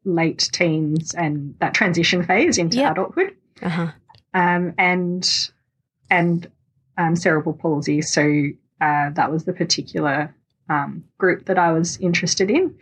late 0.05 0.49
teens 0.51 1.13
and 1.13 1.55
that 1.59 1.73
transition 1.73 2.23
phase 2.23 2.57
into 2.57 2.77
Yep. 2.77 2.91
adulthood, 2.93 3.35
Uh-huh. 3.61 3.87
um, 4.33 4.73
and 4.77 5.49
and 6.09 6.49
um, 6.97 7.15
cerebral 7.15 7.53
palsy. 7.53 8.01
So 8.01 8.21
uh, 8.81 9.11
that 9.11 9.31
was 9.31 9.45
the 9.45 9.53
particular 9.53 10.35
um, 10.69 11.03
group 11.17 11.45
that 11.45 11.57
I 11.57 11.71
was 11.71 11.97
interested 11.97 12.49
in. 12.49 12.75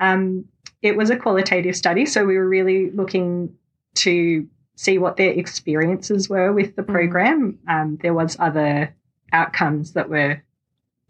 Um, 0.00 0.46
it 0.82 0.96
was 0.96 1.10
a 1.10 1.16
qualitative 1.16 1.76
study, 1.76 2.04
so 2.06 2.24
we 2.24 2.36
were 2.36 2.48
really 2.48 2.90
looking 2.90 3.54
to 3.96 4.46
see 4.76 4.98
what 4.98 5.16
their 5.16 5.30
experiences 5.30 6.28
were 6.28 6.52
with 6.52 6.74
the 6.76 6.82
Mm. 6.82 6.92
program. 6.92 7.58
Um, 7.68 7.98
there 8.02 8.14
was 8.14 8.36
other 8.40 8.94
outcomes 9.32 9.92
that 9.92 10.08
were 10.08 10.42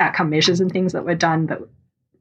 outcome 0.01 0.31
measures 0.31 0.61
and 0.61 0.71
things 0.71 0.93
that 0.93 1.05
were 1.05 1.15
done 1.15 1.47
that 1.47 1.61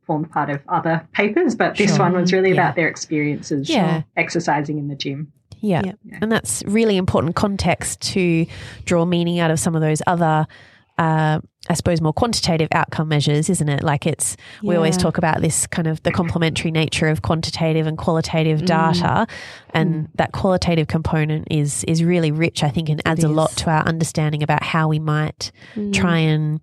formed 0.06 0.30
part 0.32 0.50
of 0.50 0.60
other 0.68 1.06
papers, 1.14 1.56
but 1.56 1.76
this 1.78 1.92
Sure. 1.92 2.00
one 2.00 2.14
was 2.14 2.32
really 2.34 2.50
Yeah. 2.50 2.56
about 2.62 2.76
their 2.76 2.88
experiences 2.88 3.70
Yeah. 3.70 4.02
exercising 4.18 4.78
in 4.78 4.88
the 4.88 4.96
gym. 4.96 5.32
Yeah. 5.60 5.82
Yeah. 5.86 6.18
And 6.22 6.32
that's 6.32 6.62
really 6.68 6.98
important 6.98 7.36
context 7.36 8.02
to 8.14 8.46
draw 8.86 9.06
meaning 9.06 9.40
out 9.40 9.50
of 9.52 9.60
some 9.60 9.76
of 9.76 9.82
those 9.82 10.02
other, 10.08 10.46
uh, 10.98 11.40
I 11.70 11.74
suppose, 11.76 12.02
more 12.02 12.12
quantitative 12.12 12.68
outcome 12.74 13.08
measures, 13.08 13.50
isn't 13.50 13.70
it? 13.70 13.82
Like 13.82 14.06
it's, 14.06 14.36
we 14.62 14.76
always 14.76 14.98
talk 14.98 15.18
about 15.18 15.42
this 15.42 15.66
kind 15.68 15.88
of 15.88 16.04
the 16.04 16.12
complementary 16.12 16.70
nature 16.72 17.08
of 17.08 17.22
quantitative 17.22 17.88
and 17.88 17.98
qualitative 17.98 18.62
Mm. 18.64 18.66
data. 18.66 19.28
And 19.74 20.10
that 20.16 20.34
qualitative 20.34 20.88
component 20.88 21.48
is, 21.50 21.86
is 21.86 22.04
really 22.04 22.32
rich, 22.34 22.62
I 22.62 22.70
think, 22.70 22.90
and 22.90 23.02
adds 23.06 23.24
a 23.24 23.30
lot 23.30 23.52
to 23.52 23.70
our 23.70 23.84
understanding 23.86 24.44
about 24.44 24.64
how 24.64 24.90
we 24.90 25.00
might 25.00 25.54
Mm. 25.78 25.94
try 25.94 26.18
and 26.18 26.60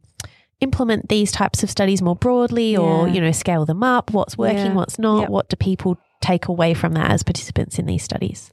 implement 0.60 1.08
these 1.08 1.32
types 1.32 1.62
of 1.62 1.70
studies 1.70 2.02
more 2.02 2.16
broadly 2.16 2.76
or, 2.76 3.06
Yeah. 3.08 3.14
you 3.14 3.20
know, 3.20 3.32
scale 3.32 3.64
them 3.66 3.82
up. 3.82 4.12
What's 4.12 4.36
working, 4.38 4.58
Yeah. 4.58 4.74
what's 4.74 4.98
not? 4.98 5.22
Yep. 5.22 5.30
What 5.30 5.48
do 5.48 5.56
people 5.56 5.96
take 6.20 6.48
away 6.48 6.74
from 6.74 6.92
that 6.94 7.10
as 7.10 7.22
participants 7.22 7.78
in 7.78 7.86
these 7.86 8.02
studies? 8.02 8.52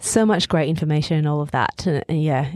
so 0.00 0.26
much 0.26 0.48
great 0.48 0.68
information 0.68 1.16
and 1.16 1.26
all 1.26 1.40
of 1.40 1.52
that. 1.52 1.86
And, 1.86 2.04
and 2.08 2.22
yeah. 2.22 2.52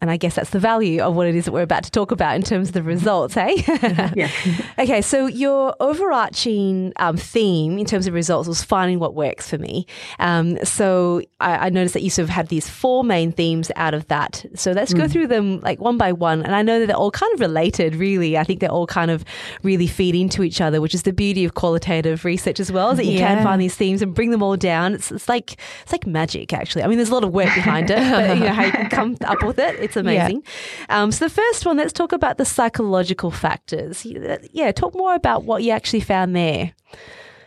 And 0.00 0.10
I 0.12 0.16
guess 0.16 0.36
that's 0.36 0.50
the 0.50 0.60
value 0.60 1.00
of 1.02 1.16
what 1.16 1.26
it 1.26 1.34
is 1.34 1.46
that 1.46 1.52
we're 1.52 1.62
about 1.62 1.82
to 1.84 1.90
talk 1.90 2.12
about 2.12 2.36
in 2.36 2.42
terms 2.42 2.68
of 2.68 2.74
the 2.74 2.82
results, 2.84 3.34
hey? 3.34 3.64
Yeah. 4.14 4.30
Okay, 4.78 5.02
so 5.02 5.26
your 5.26 5.74
overarching 6.12 6.92
um, 6.96 7.16
theme 7.16 7.78
in 7.78 7.84
terms 7.84 8.06
of 8.06 8.14
results 8.14 8.46
was 8.48 8.62
finding 8.62 9.00
what 9.00 9.14
works 9.14 9.50
for 9.50 9.58
me. 9.58 9.86
Um, 10.20 10.56
so 10.64 11.20
I, 11.40 11.66
I 11.66 11.68
noticed 11.70 11.94
that 11.94 12.02
you 12.02 12.10
sort 12.10 12.24
of 12.24 12.30
had 12.30 12.46
these 12.48 12.68
four 12.68 13.02
main 13.02 13.32
themes 13.32 13.70
out 13.76 13.92
of 13.92 14.06
that. 14.08 14.44
So 14.54 14.70
let's 14.72 14.94
go 14.94 15.08
through 15.08 15.26
them 15.26 15.60
like 15.60 15.80
one 15.80 15.98
by 15.98 16.12
one. 16.12 16.42
And 16.42 16.54
I 16.54 16.62
know 16.62 16.78
that 16.78 16.86
they're 16.86 16.96
all 16.96 17.10
kind 17.10 17.32
of 17.34 17.40
related, 17.40 17.96
really. 17.96 18.38
I 18.38 18.44
think 18.44 18.60
they're 18.60 18.70
all 18.70 18.86
kind 18.86 19.10
of 19.10 19.24
really 19.64 19.86
feed 19.88 20.14
into 20.14 20.42
each 20.44 20.60
other, 20.60 20.80
which 20.80 20.94
is 20.94 21.02
the 21.02 21.12
beauty 21.12 21.44
of 21.44 21.54
qualitative 21.54 22.24
research 22.24 22.60
as 22.60 22.70
well, 22.70 22.90
is 22.90 22.98
that 22.98 23.06
you 23.06 23.18
Yeah. 23.18 23.34
can 23.34 23.42
find 23.44 23.60
these 23.60 23.74
themes 23.74 24.00
and 24.00 24.14
bring 24.14 24.30
them 24.30 24.42
all 24.44 24.56
down. 24.56 24.94
It's, 24.94 25.10
it's 25.10 25.28
like 25.28 25.56
it's 25.82 25.90
like 25.92 26.06
magic, 26.06 26.52
actually. 26.52 26.84
I 26.84 26.86
mean, 26.86 26.98
there's 26.98 27.10
a 27.10 27.14
lot 27.14 27.24
of 27.24 27.32
work 27.32 27.52
behind 27.54 27.90
it, 27.90 27.98
but 27.98 28.36
you 28.38 28.44
know 28.44 28.52
how 28.52 28.64
you 28.64 28.72
can 28.72 28.88
come 28.90 29.16
up 29.24 29.42
with 29.42 29.58
it. 29.58 29.87
It's 29.88 29.96
amazing. 29.96 30.42
Um, 30.88 31.10
so 31.10 31.26
the 31.26 31.34
first 31.34 31.66
one, 31.66 31.78
let's 31.78 31.92
talk 31.92 32.12
about 32.12 32.38
the 32.38 32.44
psychological 32.44 33.30
factors. 33.30 34.06
Yeah, 34.52 34.72
talk 34.72 34.94
more 34.94 35.14
about 35.14 35.44
what 35.44 35.62
you 35.62 35.72
actually 35.72 36.00
found 36.00 36.36
there. 36.36 36.72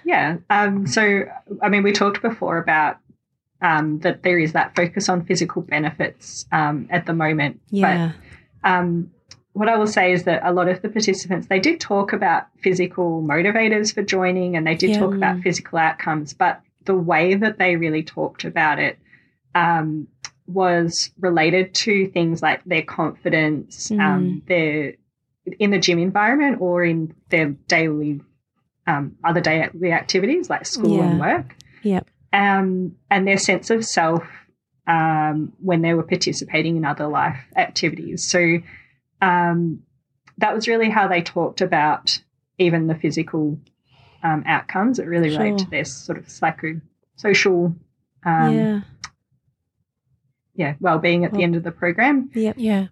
Yeah. 0.04 0.38
Um, 0.50 0.88
so, 0.88 1.24
I 1.62 1.70
mean, 1.70 1.84
we 1.84 1.92
talked 1.92 2.22
before 2.22 2.58
about 2.58 2.98
um, 3.62 4.00
that 4.00 4.24
there 4.24 4.40
is 4.40 4.54
that 4.54 4.76
focus 4.76 5.08
on 5.10 5.26
physical 5.26 5.62
benefits 5.62 6.46
um, 6.52 6.88
at 6.90 7.06
the 7.06 7.14
moment. 7.14 7.62
Yeah, 7.70 8.14
But 8.64 8.70
um, 8.70 9.12
what 9.54 9.70
I 9.70 9.78
will 9.78 9.88
say 9.88 10.14
is 10.14 10.24
that 10.24 10.42
a 10.44 10.52
lot 10.52 10.68
of 10.68 10.82
the 10.82 10.90
participants, 10.90 11.48
they 11.48 11.60
did 11.60 11.80
talk 11.80 12.14
about 12.14 12.48
physical 12.62 13.22
motivators 13.22 13.94
for 13.94 14.02
joining 14.02 14.56
and 14.56 14.66
they 14.66 14.76
did 14.76 14.92
Yeah. 14.92 15.00
talk 15.00 15.14
about 15.14 15.42
physical 15.42 15.78
outcomes, 15.78 16.34
but 16.34 16.62
the 16.86 16.96
way 16.96 17.36
that 17.36 17.60
they 17.60 17.76
really 17.76 18.04
talked 18.04 18.44
about 18.44 18.80
it 18.80 18.98
um, 19.54 20.08
was 20.54 21.12
related 21.20 21.74
to 21.74 22.08
things 22.08 22.42
like 22.42 22.64
their 22.66 22.84
confidence, 22.84 23.92
um, 23.92 24.42
their 24.48 24.96
in 25.60 25.72
the 25.72 25.80
gym 25.80 26.00
environment 26.00 26.62
or 26.62 26.84
in 26.84 27.14
their 27.30 27.50
daily 27.68 28.22
um, 28.88 29.16
other 29.24 29.42
daily 29.42 29.92
activities 29.92 30.50
like 30.50 30.66
school 30.66 31.02
and 31.02 31.20
work. 31.20 31.56
Yep. 31.84 32.08
Um, 32.34 32.96
and 33.10 33.28
their 33.28 33.38
sense 33.38 33.70
of 33.70 33.86
self 33.86 34.24
um, 34.88 35.54
when 35.60 35.82
they 35.82 35.94
were 35.94 36.04
participating 36.04 36.78
in 36.78 36.86
other 36.86 37.08
life 37.08 37.40
activities. 37.56 38.24
So 38.24 38.60
um, 39.22 39.84
that 40.38 40.54
was 40.54 40.68
really 40.68 40.90
how 40.90 41.08
they 41.08 41.22
talked 41.22 41.62
about 41.62 42.22
even 42.58 42.88
the 42.88 42.96
physical 42.96 43.60
um, 44.24 44.44
outcomes. 44.46 45.00
It 45.00 45.08
really 45.08 45.30
related 45.30 45.60
to 45.60 45.70
their 45.70 45.86
sort 45.86 46.18
of 46.18 46.30
psycho 46.30 46.80
social 47.16 47.76
um, 48.26 48.58
yeah. 48.58 48.82
Yeah, 50.56 50.76
well-being 50.80 51.26
at 51.26 51.34
the 51.34 51.44
end 51.44 51.56
of 51.56 51.64
the 51.64 51.72
program. 51.72 52.30
yep, 52.34 52.56
Yeah. 52.58 52.88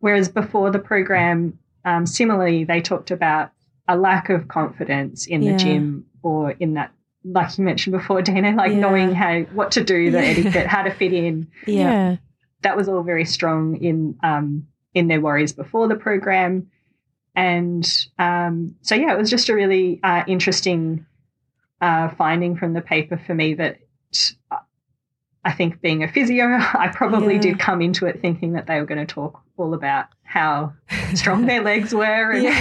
Whereas 0.00 0.28
before 0.28 0.70
the 0.70 0.78
program, 0.78 1.58
um, 1.84 2.06
similarly, 2.06 2.64
they 2.64 2.80
talked 2.80 3.10
about 3.10 3.50
a 3.86 3.96
lack 3.96 4.28
of 4.30 4.48
confidence 4.48 5.26
in 5.26 5.42
Yeah. 5.42 5.52
the 5.52 5.58
gym 5.58 6.06
or 6.22 6.52
in 6.52 6.74
that, 6.74 6.92
like 7.24 7.58
you 7.58 7.64
mentioned 7.64 7.92
before, 7.92 8.22
Dana, 8.22 8.52
like 8.56 8.72
Yeah. 8.72 8.78
knowing 8.80 9.14
how 9.14 9.40
what 9.52 9.72
to 9.72 9.84
do, 9.84 10.10
the 10.10 10.18
Yeah. 10.18 10.24
etiquette, 10.30 10.66
how 10.66 10.82
to 10.82 10.90
fit 10.90 11.12
in. 11.12 11.48
yeah, 11.66 12.16
That 12.62 12.76
was 12.76 12.88
all 12.88 13.02
very 13.02 13.24
strong 13.24 13.76
in 13.76 14.16
um, 14.22 14.66
in 14.94 15.08
their 15.08 15.20
worries 15.20 15.52
before 15.52 15.86
the 15.88 15.94
program, 15.96 16.66
and 17.34 17.86
um, 18.18 18.74
so 18.82 18.94
yeah, 18.94 19.12
it 19.12 19.18
was 19.18 19.30
just 19.30 19.48
a 19.48 19.54
really 19.54 20.00
uh, 20.02 20.24
interesting 20.26 21.06
uh, 21.80 22.08
finding 22.16 22.56
from 22.56 22.72
the 22.74 22.80
paper 22.82 23.16
for 23.26 23.34
me 23.34 23.54
that. 23.54 23.78
I 25.44 25.52
think 25.52 25.80
being 25.80 26.02
a 26.02 26.08
physio, 26.08 26.44
I 26.48 26.90
probably 26.94 27.34
Yeah. 27.36 27.40
did 27.40 27.58
come 27.58 27.80
into 27.80 28.06
it 28.06 28.20
thinking 28.20 28.52
that 28.52 28.66
they 28.66 28.78
were 28.78 28.86
going 28.86 29.04
to 29.06 29.12
talk 29.12 29.40
all 29.56 29.74
about 29.74 30.06
how 30.22 30.72
strong 31.14 31.46
their 31.46 31.62
legs 31.62 31.94
were 31.94 32.32
and 32.32 32.42
Yeah. 32.44 32.52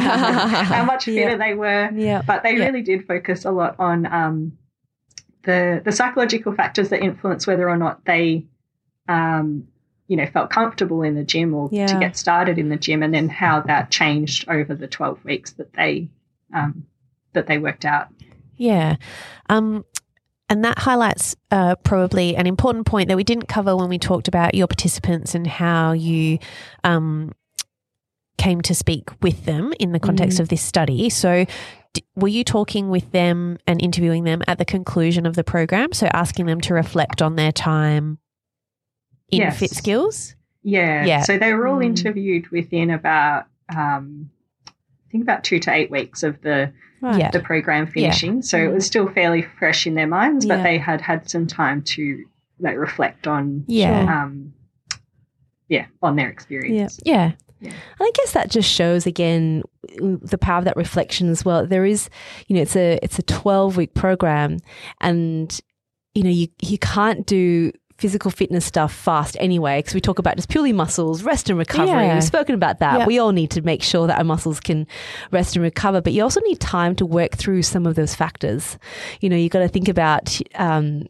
how, 0.00 0.48
how 0.76 0.84
much 0.84 1.04
fitter 1.06 1.30
Yeah. 1.30 1.36
they 1.36 1.54
were. 1.54 1.90
yeah, 1.94 2.22
But 2.26 2.42
they 2.44 2.54
really 2.54 2.82
did 2.82 3.06
focus 3.06 3.44
a 3.44 3.50
lot 3.50 3.76
on 3.78 4.06
um, 4.06 4.58
the 5.42 5.80
the 5.84 5.92
psychological 5.92 6.52
factors 6.52 6.88
that 6.90 7.02
influence 7.02 7.46
whether 7.46 7.68
or 7.68 7.76
not 7.76 8.04
they, 8.04 8.46
um, 9.08 9.66
you 10.06 10.16
know, 10.16 10.26
felt 10.26 10.50
comfortable 10.50 11.02
in 11.02 11.14
the 11.14 11.24
gym 11.24 11.54
or 11.54 11.68
to 11.70 11.98
get 12.00 12.16
started 12.16 12.58
in 12.58 12.68
the 12.70 12.76
gym, 12.76 13.02
and 13.02 13.12
then 13.14 13.28
how 13.28 13.60
that 13.62 13.90
changed 13.90 14.48
over 14.48 14.74
the 14.74 14.86
twelve 14.88 15.22
weeks 15.24 15.52
that 15.52 15.72
they 15.74 16.08
um, 16.54 16.86
that 17.34 17.46
they 17.46 17.58
worked 17.58 17.84
out. 17.84 18.08
Yeah. 18.56 18.96
Um, 19.48 19.84
And 20.50 20.64
that 20.64 20.78
highlights 20.78 21.36
uh, 21.50 21.74
probably 21.76 22.34
an 22.34 22.46
important 22.46 22.86
point 22.86 23.08
that 23.08 23.16
we 23.16 23.24
didn't 23.24 23.48
cover 23.48 23.76
when 23.76 23.88
we 23.88 23.98
talked 23.98 24.28
about 24.28 24.54
your 24.54 24.66
participants 24.66 25.34
and 25.34 25.46
how 25.46 25.92
you 25.92 26.38
um, 26.84 27.32
came 28.38 28.60
to 28.62 28.74
speak 28.74 29.10
with 29.22 29.44
them 29.44 29.74
in 29.78 29.92
the 29.92 30.00
context 30.00 30.38
Mm. 30.38 30.40
of 30.40 30.48
this 30.48 30.62
study. 30.62 31.10
So, 31.10 31.44
d- 31.92 32.04
were 32.16 32.28
you 32.28 32.44
talking 32.44 32.88
with 32.88 33.10
them 33.12 33.58
and 33.66 33.82
interviewing 33.82 34.24
them 34.24 34.42
at 34.48 34.56
the 34.58 34.64
conclusion 34.64 35.26
of 35.26 35.34
the 35.36 35.44
program? 35.44 35.92
So, 35.92 36.06
asking 36.14 36.46
them 36.46 36.60
to 36.62 36.74
reflect 36.74 37.20
on 37.20 37.36
their 37.36 37.52
time 37.52 38.18
in 39.30 39.40
Yes. 39.40 39.60
FitSkills? 39.60 40.34
Yeah. 40.62 41.04
Yeah. 41.04 41.22
So 41.22 41.38
they 41.38 41.52
were 41.52 41.66
all 41.66 41.78
Mm. 41.80 41.84
interviewed 41.86 42.48
within 42.48 42.90
about, 42.90 43.46
um, 43.74 44.30
think 45.10 45.22
about 45.22 45.44
two 45.44 45.58
to 45.60 45.72
eight 45.72 45.90
weeks 45.90 46.22
of 46.22 46.40
the 46.42 46.72
Right. 47.00 47.30
The 47.30 47.38
program 47.38 47.86
finishing. 47.86 48.42
So 48.42 48.58
it 48.58 48.72
was 48.74 48.84
still 48.84 49.08
fairly 49.08 49.42
fresh 49.60 49.86
in 49.86 49.94
their 49.94 50.08
minds, 50.08 50.44
but 50.46 50.56
Yeah. 50.58 50.62
they 50.64 50.78
had 50.78 51.00
had 51.00 51.30
some 51.30 51.46
time 51.46 51.82
to 51.82 52.24
like 52.58 52.76
reflect 52.76 53.28
on, 53.28 53.62
Yeah. 53.68 54.22
um, 54.24 54.52
yeah, 55.68 55.86
on 56.02 56.16
their 56.16 56.28
experience. 56.28 56.98
yeah 57.04 57.32
Yeah. 57.60 57.70
And 57.70 57.74
I 58.00 58.10
guess 58.14 58.32
that 58.32 58.50
just 58.50 58.68
shows 58.68 59.06
again 59.06 59.62
the 59.98 60.38
power 60.38 60.58
of 60.58 60.64
that 60.64 60.76
reflection 60.76 61.28
as 61.28 61.44
well. 61.44 61.66
There 61.66 61.84
is, 61.84 62.10
you 62.48 62.56
know, 62.56 62.62
it's 62.62 62.74
a 62.76 62.98
it's 63.02 63.18
a 63.18 63.22
twelve 63.22 63.76
week 63.76 63.94
program, 63.94 64.58
and 65.00 65.56
you 66.14 66.22
know 66.24 66.30
you 66.30 66.48
you 66.62 66.78
can't 66.78 67.26
do 67.26 67.70
physical 67.98 68.30
fitness 68.30 68.64
stuff 68.64 68.94
fast 68.94 69.36
anyway 69.40 69.80
because 69.80 69.92
we 69.92 70.00
talk 70.00 70.18
about 70.20 70.36
just 70.36 70.48
purely 70.48 70.72
muscles, 70.72 71.24
rest 71.24 71.50
and 71.50 71.58
recovery. 71.58 72.06
Yeah. 72.06 72.14
We've 72.14 72.24
spoken 72.24 72.54
about 72.54 72.78
that. 72.78 73.00
Yeah. 73.00 73.06
We 73.06 73.18
all 73.18 73.32
need 73.32 73.50
to 73.50 73.62
make 73.62 73.82
sure 73.82 74.06
that 74.06 74.18
our 74.18 74.24
muscles 74.24 74.60
can 74.60 74.86
rest 75.32 75.56
and 75.56 75.62
recover, 75.64 76.00
but 76.00 76.12
you 76.12 76.22
also 76.22 76.40
need 76.42 76.60
time 76.60 76.94
to 76.96 77.04
work 77.06 77.36
through 77.36 77.62
some 77.62 77.86
of 77.86 77.96
those 77.96 78.14
factors. 78.14 78.78
You 79.20 79.28
know, 79.28 79.36
you've 79.36 79.52
got 79.52 79.60
to 79.60 79.68
think 79.68 79.88
about. 79.88 80.38
Um, 80.54 81.08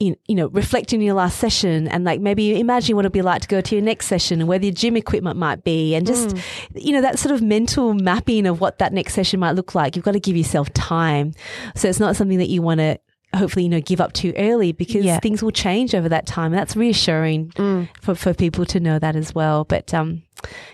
you, 0.00 0.14
you 0.28 0.36
know, 0.36 0.46
reflecting 0.50 1.02
your 1.02 1.14
last 1.14 1.40
session 1.40 1.88
and 1.88 2.04
like 2.04 2.20
maybe 2.20 2.60
imagine 2.60 2.94
what 2.94 3.04
it'd 3.04 3.12
be 3.12 3.20
like 3.20 3.42
to 3.42 3.48
go 3.48 3.60
to 3.60 3.74
your 3.74 3.82
next 3.82 4.06
session 4.06 4.38
and 4.38 4.48
where 4.48 4.60
the 4.60 4.70
gym 4.70 4.96
equipment 4.96 5.36
might 5.36 5.64
be 5.64 5.96
and 5.96 6.06
just 6.06 6.28
Mm. 6.28 6.40
you 6.76 6.92
know, 6.92 7.00
that 7.00 7.18
sort 7.18 7.34
of 7.34 7.42
mental 7.42 7.94
mapping 7.94 8.46
of 8.46 8.60
what 8.60 8.78
that 8.78 8.92
next 8.92 9.14
session 9.14 9.40
might 9.40 9.56
look 9.56 9.74
like. 9.74 9.96
You've 9.96 10.04
got 10.04 10.12
to 10.12 10.20
give 10.20 10.36
yourself 10.36 10.72
time. 10.72 11.32
So 11.74 11.88
it's 11.88 11.98
not 11.98 12.14
something 12.14 12.38
that 12.38 12.48
you 12.48 12.62
want 12.62 12.78
to 12.78 13.00
hopefully, 13.34 13.64
you 13.64 13.68
know, 13.68 13.80
give 13.80 14.00
up 14.00 14.12
too 14.12 14.32
early 14.36 14.72
because 14.72 15.04
Yeah. 15.04 15.18
things 15.20 15.42
will 15.42 15.50
change 15.50 15.94
over 15.94 16.08
that 16.08 16.26
time. 16.26 16.52
And 16.52 16.58
that's 16.58 16.76
reassuring 16.76 17.48
Mm. 17.56 17.88
for, 18.00 18.14
for 18.14 18.32
people 18.34 18.64
to 18.66 18.80
know 18.80 18.98
that 18.98 19.16
as 19.16 19.34
well. 19.34 19.64
But 19.64 19.92
um, 19.92 20.22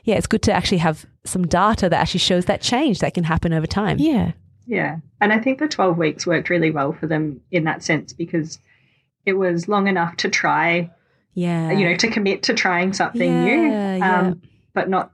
yeah, 0.04 0.14
it's 0.16 0.26
good 0.26 0.42
to 0.42 0.52
actually 0.52 0.78
have 0.78 1.04
some 1.24 1.46
data 1.46 1.88
that 1.88 2.00
actually 2.00 2.20
shows 2.20 2.44
that 2.46 2.60
change 2.60 3.00
that 3.00 3.14
can 3.14 3.24
happen 3.24 3.52
over 3.52 3.66
time. 3.66 3.98
Yeah. 3.98 4.32
Yeah. 4.66 4.98
And 5.20 5.32
I 5.32 5.38
think 5.40 5.58
the 5.58 5.68
12 5.68 5.98
weeks 5.98 6.26
worked 6.26 6.48
really 6.48 6.70
well 6.70 6.92
for 6.92 7.06
them 7.06 7.40
in 7.50 7.64
that 7.64 7.82
sense 7.82 8.12
because 8.12 8.58
it 9.26 9.34
was 9.34 9.68
long 9.68 9.88
enough 9.88 10.16
to 10.18 10.28
try, 10.28 10.90
Yeah. 11.34 11.72
you 11.72 11.88
know, 11.88 11.96
to 11.96 12.08
commit 12.08 12.42
to 12.44 12.54
trying 12.54 12.92
something 12.92 13.32
Yeah, 13.32 13.44
new, 13.44 13.68
yeah. 13.70 14.18
um, 14.20 14.42
but 14.74 14.88
not 14.88 15.10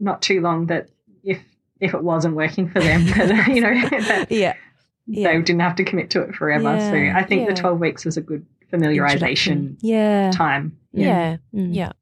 not 0.00 0.20
too 0.20 0.40
long 0.40 0.66
that 0.66 0.88
if 1.24 1.38
if 1.80 1.94
it 1.94 2.02
wasn't 2.02 2.34
working 2.36 2.68
for 2.68 2.80
them, 2.80 3.04
that, 3.16 3.48
you 3.48 3.60
know, 3.60 3.88
that 3.90 4.26
yeah. 4.30 4.54
Yeah. 5.06 5.32
they 5.32 5.42
didn't 5.42 5.60
have 5.60 5.76
to 5.76 5.84
commit 5.84 6.10
to 6.10 6.22
it 6.22 6.34
forever. 6.34 6.78
so 6.80 6.94
I 6.94 7.22
think 7.24 7.42
yeah. 7.48 7.54
the 7.54 7.60
12 7.60 7.80
weeks 7.80 8.04
was 8.04 8.16
a 8.16 8.20
good 8.20 8.46
familiarization 8.72 9.76
Yeah. 9.80 10.30
time. 10.32 10.76
Yeah. 10.92 11.36
Mm. 11.54 11.74
Yeah. 11.74 11.92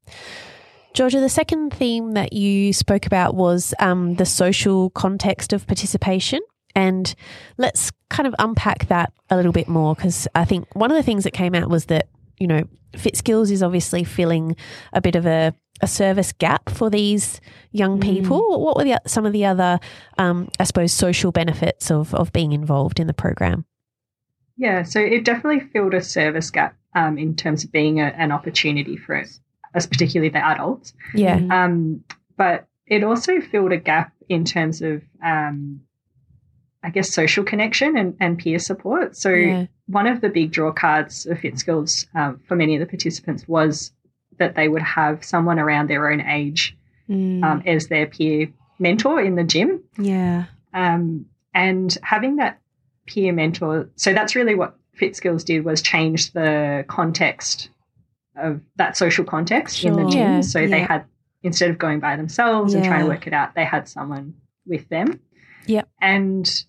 Georgia, 0.93 1.19
the 1.19 1.29
second 1.29 1.73
theme 1.73 2.11
that 2.13 2.33
you 2.33 2.73
spoke 2.73 3.05
about 3.05 3.33
was 3.35 3.73
um, 3.79 4.15
the 4.15 4.25
social 4.25 4.89
context 4.91 5.53
of 5.53 5.65
participation. 5.65 6.41
And 6.75 7.13
let's 7.57 7.91
kind 8.09 8.27
of 8.27 8.35
unpack 8.39 8.87
that 8.87 9.13
a 9.29 9.35
little 9.37 9.51
bit 9.53 9.67
more 9.67 9.95
because 9.95 10.27
I 10.35 10.45
think 10.45 10.73
one 10.75 10.91
of 10.91 10.97
the 10.97 11.03
things 11.03 11.23
that 11.23 11.31
came 11.31 11.55
out 11.55 11.69
was 11.69 11.85
that, 11.85 12.07
you 12.41 12.47
know, 12.47 12.63
FitSkills 12.93 13.51
is 13.51 13.61
obviously 13.61 14.03
filling 14.03 14.55
a 14.91 14.99
bit 14.99 15.15
of 15.15 15.25
a, 15.25 15.53
a 15.81 15.87
service 15.87 16.33
gap 16.33 16.69
for 16.69 16.89
these 16.89 17.39
young 17.71 17.99
Mm. 17.99 18.01
people. 18.01 18.63
What 18.63 18.75
were 18.77 18.83
the, 18.83 18.99
some 19.07 19.25
of 19.25 19.33
the 19.33 19.45
other, 19.45 19.79
um, 20.17 20.49
I 20.59 20.65
suppose, 20.65 20.91
social 20.91 21.31
benefits 21.31 21.91
of, 21.91 22.13
of 22.13 22.33
being 22.33 22.51
involved 22.51 22.99
in 22.99 23.07
the 23.07 23.13
program? 23.13 23.65
Yeah, 24.57 24.83
so 24.83 24.99
it 24.99 25.23
definitely 25.23 25.61
filled 25.71 25.93
a 25.93 26.01
service 26.01 26.51
gap 26.51 26.75
um, 26.95 27.17
in 27.17 27.35
terms 27.35 27.63
of 27.63 27.71
being 27.71 28.01
a, 28.01 28.05
an 28.17 28.31
opportunity 28.31 28.97
for 28.97 29.15
us, 29.15 29.39
us 29.73 29.85
particularly 29.85 30.29
the 30.29 30.45
adults. 30.45 30.93
Yeah. 31.13 31.39
Mm. 31.39 31.51
Um, 31.51 32.03
but 32.37 32.67
it 32.87 33.03
also 33.03 33.39
filled 33.39 33.71
a 33.71 33.77
gap 33.77 34.11
in 34.27 34.45
terms 34.45 34.81
of, 34.81 35.01
um, 35.23 35.81
I 36.83 36.89
guess, 36.89 37.13
social 37.13 37.43
connection 37.43 37.95
and, 37.97 38.15
and 38.19 38.37
peer 38.39 38.57
support. 38.59 39.15
So 39.15 39.29
Yeah. 39.29 39.67
one 39.87 40.07
of 40.07 40.21
the 40.21 40.29
big 40.29 40.51
draw 40.51 40.71
cards 40.71 41.25
of 41.25 41.37
FitSkills 41.37 42.07
um, 42.15 42.39
for 42.47 42.55
many 42.55 42.75
of 42.75 42.79
the 42.79 42.85
participants 42.87 43.47
was 43.47 43.91
that 44.39 44.55
they 44.55 44.67
would 44.67 44.81
have 44.81 45.23
someone 45.23 45.59
around 45.59 45.89
their 45.89 46.11
own 46.11 46.21
age 46.21 46.75
Mm. 47.09 47.43
um, 47.43 47.63
as 47.65 47.87
their 47.87 48.05
peer 48.07 48.47
mentor 48.79 49.19
in 49.21 49.35
the 49.35 49.43
gym. 49.43 49.81
yeah. 49.97 50.45
Um, 50.73 51.25
and 51.53 51.95
having 52.03 52.37
that 52.37 52.59
peer 53.05 53.33
mentor, 53.33 53.89
so 53.97 54.13
that's 54.13 54.35
really 54.35 54.55
what 54.55 54.77
FitSkills 54.99 55.43
did 55.43 55.65
was 55.65 55.81
change 55.81 56.31
the 56.31 56.85
context 56.87 57.69
of 58.37 58.61
that 58.77 58.95
social 58.95 59.25
context 59.25 59.83
in 59.83 59.93
the 59.93 60.05
gym. 60.09 60.19
Yeah, 60.35 60.41
so 60.41 60.65
they 60.67 60.79
had 60.81 61.03
instead 61.43 61.69
of 61.69 61.77
going 61.77 61.99
by 61.99 62.15
themselves 62.15 62.73
and 62.73 62.85
trying 62.85 63.01
to 63.01 63.07
work 63.07 63.27
it 63.27 63.33
out, 63.33 63.55
they 63.55 63.65
had 63.65 63.89
someone 63.89 64.35
with 64.65 64.87
them. 64.89 65.19
Yep. 65.65 65.89
And 65.99 66.63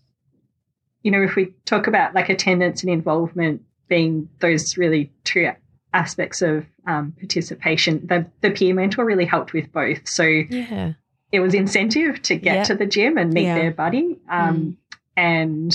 you 1.03 1.11
know, 1.11 1.23
if 1.23 1.35
we 1.37 1.47
talk 1.65 1.87
about 1.87 2.15
like 2.15 2.29
attendance 2.29 2.83
and 2.83 2.93
involvement 2.93 3.63
being 3.89 4.29
those 4.41 4.77
really 4.77 5.11
two 5.25 5.51
aspects 5.93 6.41
of 6.43 6.65
um, 6.87 7.13
participation, 7.19 8.07
the 8.07 8.27
the 8.41 8.51
peer 8.51 8.75
mentor 8.75 9.05
really 9.05 9.27
helped 9.27 9.53
with 9.53 9.71
both. 9.73 10.09
So 10.09 10.23
Yeah. 10.25 10.95
it 11.33 11.41
was 11.41 11.55
incentive 11.55 12.23
to 12.23 12.37
get 12.37 12.55
Yeah. 12.55 12.65
to 12.65 12.75
the 12.75 12.87
gym 12.87 13.19
and 13.19 13.33
meet 13.33 13.45
Yeah. 13.45 13.55
their 13.55 13.71
buddy 13.73 14.19
um, 14.29 14.77
and 15.17 15.75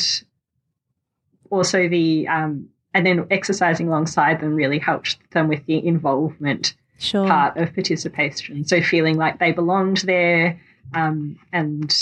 also 1.49 1.87
the 1.87 2.27
um, 2.27 2.69
and 2.93 3.05
then 3.05 3.25
exercising 3.29 3.87
alongside 3.87 4.39
them 4.41 4.55
really 4.55 4.79
helped 4.79 5.17
them 5.31 5.47
with 5.47 5.65
the 5.65 5.85
involvement 5.85 6.73
Sure. 6.99 7.27
part 7.27 7.57
of 7.57 7.73
participation 7.75 8.63
so 8.65 8.81
feeling 8.81 9.17
like 9.17 9.37
they 9.37 9.51
belonged 9.51 9.97
there 9.97 10.59
um, 10.95 11.37
and 11.53 11.93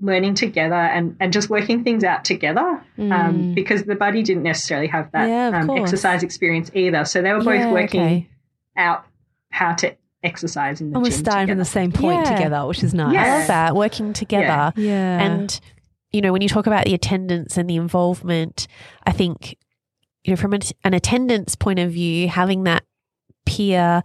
learning 0.00 0.34
together 0.34 0.74
and, 0.74 1.16
and 1.20 1.32
just 1.32 1.50
working 1.50 1.82
things 1.84 2.04
out 2.04 2.24
together 2.24 2.60
um, 2.60 2.82
Mm. 2.98 3.54
because 3.54 3.82
the 3.84 3.94
buddy 3.96 4.22
didn't 4.22 4.44
necessarily 4.44 4.86
have 4.86 5.10
that 5.12 5.28
Yeah, 5.28 5.60
um, 5.60 5.70
exercise 5.70 6.22
experience 6.22 6.70
either 6.74 7.04
so 7.04 7.20
they 7.22 7.32
were 7.32 7.40
both 7.40 7.54
Yeah, 7.54 7.72
working 7.72 8.00
okay. 8.00 8.28
out 8.76 9.04
how 9.50 9.74
to 9.74 9.96
exercise 10.22 10.80
in 10.80 10.90
the 10.90 10.96
and 10.96 11.02
we're 11.02 11.10
starting 11.10 11.48
from 11.48 11.58
the 11.58 11.64
same 11.64 11.90
point 11.92 12.26
Yeah. 12.26 12.36
together, 12.36 12.66
which 12.66 12.82
is 12.82 12.94
nice. 12.94 13.16
I 13.16 13.38
love 13.38 13.46
that 13.48 13.76
working 13.76 14.12
together. 14.12 14.72
Yeah. 14.76 15.20
And 15.20 15.60
you 16.12 16.20
know, 16.22 16.32
when 16.32 16.42
you 16.42 16.48
talk 16.48 16.66
about 16.66 16.84
the 16.86 16.94
attendance 16.94 17.56
and 17.56 17.68
the 17.68 17.76
involvement, 17.76 18.66
I 19.06 19.12
think 19.12 19.56
you 20.24 20.32
know 20.32 20.36
from 20.36 20.54
an, 20.54 20.60
an 20.84 20.94
attendance 20.94 21.54
point 21.54 21.78
of 21.78 21.90
view, 21.92 22.28
having 22.28 22.64
that 22.64 22.84
peer 23.46 24.02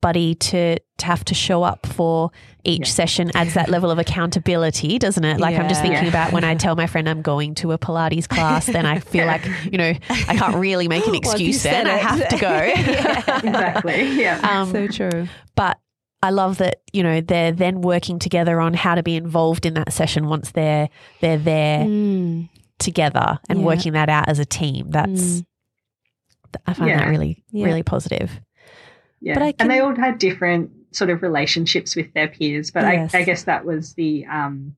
buddy 0.00 0.34
to 0.34 0.78
to 0.98 1.06
have 1.06 1.24
to 1.24 1.34
show 1.34 1.62
up 1.62 1.86
for 1.86 2.30
each 2.64 2.80
Yeah. 2.86 2.92
session 2.92 3.30
adds 3.34 3.54
that 3.54 3.68
level 3.68 3.90
of 3.90 3.98
accountability, 3.98 4.98
doesn't 4.98 5.24
it? 5.24 5.40
Like 5.40 5.58
I'm 5.58 5.68
just 5.68 5.80
thinking 5.82 6.04
Yeah. 6.04 6.08
about 6.08 6.32
when 6.32 6.44
I 6.44 6.54
tell 6.54 6.76
my 6.76 6.86
friend 6.86 7.08
I'm 7.08 7.20
going 7.22 7.54
to 7.56 7.72
a 7.72 7.78
Pilates 7.78 8.28
class, 8.28 8.66
then 8.66 8.86
I 8.86 8.98
feel 9.00 9.26
like 9.26 9.44
you 9.70 9.78
know 9.78 9.92
I 10.10 10.36
can't 10.36 10.56
really 10.56 10.86
make 10.88 11.06
an 11.06 11.14
excuse 11.14 11.60
said 11.62 11.86
then. 11.86 11.86
I 11.88 11.96
have 11.98 12.28
to 12.28 12.36
go. 12.38 12.48
exactly 13.48 14.20
yeah 14.22 14.38
Um, 14.42 14.70
so 14.70 14.86
true. 14.88 15.28
but 15.56 15.78
I 16.22 16.30
love 16.30 16.58
that 16.58 16.82
you 16.92 17.02
know 17.02 17.20
they're 17.20 17.50
then 17.50 17.80
working 17.80 18.18
together 18.20 18.60
on 18.60 18.74
how 18.74 18.94
to 18.94 19.02
be 19.02 19.16
involved 19.16 19.66
in 19.66 19.74
that 19.74 19.92
session 19.92 20.28
once 20.28 20.52
they're 20.52 20.88
they're 21.20 21.38
there 21.38 21.80
Mm. 21.84 22.48
together 22.78 23.40
and 23.48 23.60
Yeah. 23.60 23.64
working 23.66 23.92
that 23.94 24.08
out 24.08 24.28
as 24.28 24.38
a 24.38 24.44
team. 24.44 24.86
That's 24.90 25.10
Mm. 25.40 25.46
I 26.66 26.74
find 26.74 26.90
Yeah. 26.90 26.98
that 26.98 27.08
really 27.08 27.42
Yeah. 27.50 27.66
really 27.66 27.82
positive. 27.82 28.40
Yeah, 29.20 29.34
But 29.34 29.42
I 29.42 29.54
and 29.58 29.70
they 29.70 29.80
all 29.80 29.94
had 29.96 30.18
different 30.18 30.70
sort 30.92 31.10
of 31.10 31.22
relationships 31.22 31.96
with 31.96 32.12
their 32.14 32.28
peers. 32.28 32.70
But 32.70 32.84
Yes. 32.84 33.14
I, 33.14 33.18
I 33.18 33.24
guess 33.24 33.44
that 33.44 33.64
was 33.64 33.94
the 33.94 34.24
um, 34.26 34.76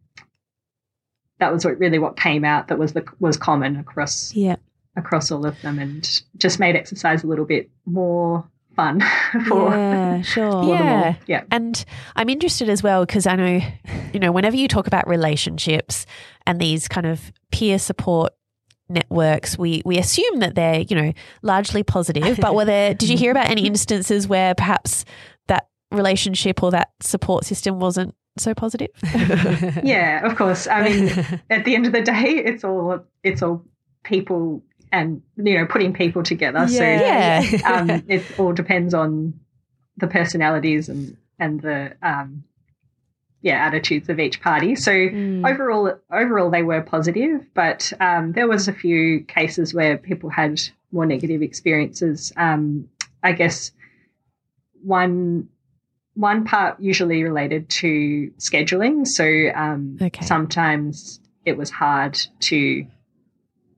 that 1.41 1.53
was 1.53 1.65
what 1.65 1.79
really 1.79 1.99
what 1.99 2.17
came 2.17 2.45
out 2.45 2.69
that 2.69 2.79
was 2.79 2.93
the 2.93 3.05
was 3.21 3.37
common 3.37 3.77
across 3.77 4.35
Yeah. 4.35 4.57
across 4.97 5.31
all 5.31 5.45
of 5.45 5.61
them, 5.63 5.79
and 5.79 6.23
just 6.37 6.59
made 6.61 6.77
exercise 6.77 7.25
a 7.25 7.27
little 7.27 7.45
bit 7.45 7.71
more 7.87 8.49
fun 8.77 9.01
for, 9.49 9.71
yeah, 9.71 10.21
sure. 10.23 10.51
for 10.51 10.69
Yeah. 10.69 11.05
all. 11.07 11.17
Yeah, 11.27 11.45
And 11.51 11.85
I'm 12.17 12.29
interested 12.29 12.69
as 12.69 12.83
well 12.83 13.05
because 13.07 13.27
I 13.27 13.37
know, 13.37 13.61
you 14.13 14.19
know, 14.21 14.33
whenever 14.33 14.57
you 14.57 14.67
talk 14.69 14.87
about 14.89 15.07
relationships 15.09 16.07
and 16.47 16.61
these 16.61 16.89
kind 16.89 17.07
of 17.07 17.33
peer 17.53 17.79
support 17.79 18.33
networks, 18.89 19.57
we 19.59 19.81
we 19.85 19.97
assume 19.99 20.41
that 20.41 20.55
they're, 20.57 20.81
you 20.81 20.95
know, 20.97 21.13
largely 21.43 21.83
positive. 21.83 22.37
But 22.41 22.55
were 22.55 22.65
there 22.65 22.95
did 22.95 23.09
you 23.09 23.17
hear 23.17 23.31
about 23.31 23.49
any 23.51 23.67
instances 23.67 24.27
where 24.29 24.55
perhaps 24.55 25.05
that 25.05 25.09
relationship 25.95 26.63
or 26.63 26.71
that 26.71 26.91
support 27.01 27.45
system 27.45 27.79
wasn't 27.81 28.15
so 28.37 28.55
positive? 28.55 28.89
yeah. 29.85 30.27
Of 30.27 30.37
course. 30.37 30.67
I 30.67 30.83
mean, 30.89 31.09
at 31.51 31.65
the 31.65 31.75
end 31.75 31.87
of 31.87 31.93
the 31.93 32.03
day, 32.03 32.43
it's 32.45 32.65
all 32.65 33.05
it's 33.23 33.43
all 33.43 33.65
people 34.05 34.63
and 34.93 35.23
you 35.37 35.59
know 35.59 35.67
putting 35.67 35.93
people 35.93 36.23
together. 36.23 36.67
Yeah. 36.69 37.41
So 37.43 37.67
um, 37.67 38.05
it 38.09 38.23
all 38.39 38.53
depends 38.53 38.95
on 38.95 39.35
the 39.97 40.07
personalities 40.07 40.89
and 40.89 41.17
and 41.39 41.61
the 41.61 41.95
um, 42.03 42.45
yeah 43.43 43.67
attitudes 43.67 44.09
of 44.09 44.19
each 44.21 44.41
party. 44.41 44.75
So 44.77 44.91
Mm. 44.93 45.49
overall, 45.49 45.95
overall 46.13 46.51
they 46.51 46.63
were 46.63 46.81
positive, 46.81 47.47
but 47.55 47.93
um, 48.01 48.33
there 48.33 48.49
was 48.49 48.69
a 48.69 48.73
few 48.73 49.21
cases 49.25 49.75
where 49.75 49.97
people 49.99 50.31
had 50.31 50.61
more 50.93 51.07
negative 51.07 51.43
experiences. 51.43 52.33
Um, 52.37 52.89
I 53.23 53.33
guess 53.33 53.73
one 54.83 55.49
one 56.15 56.45
part 56.45 56.79
usually 56.81 57.23
related 57.25 57.69
to 57.69 58.31
scheduling. 58.39 59.07
So 59.07 59.25
um, 59.55 59.99
Okay. 60.01 60.25
sometimes 60.25 61.21
it 61.45 61.57
was 61.57 61.71
hard 61.71 62.19
to 62.41 62.87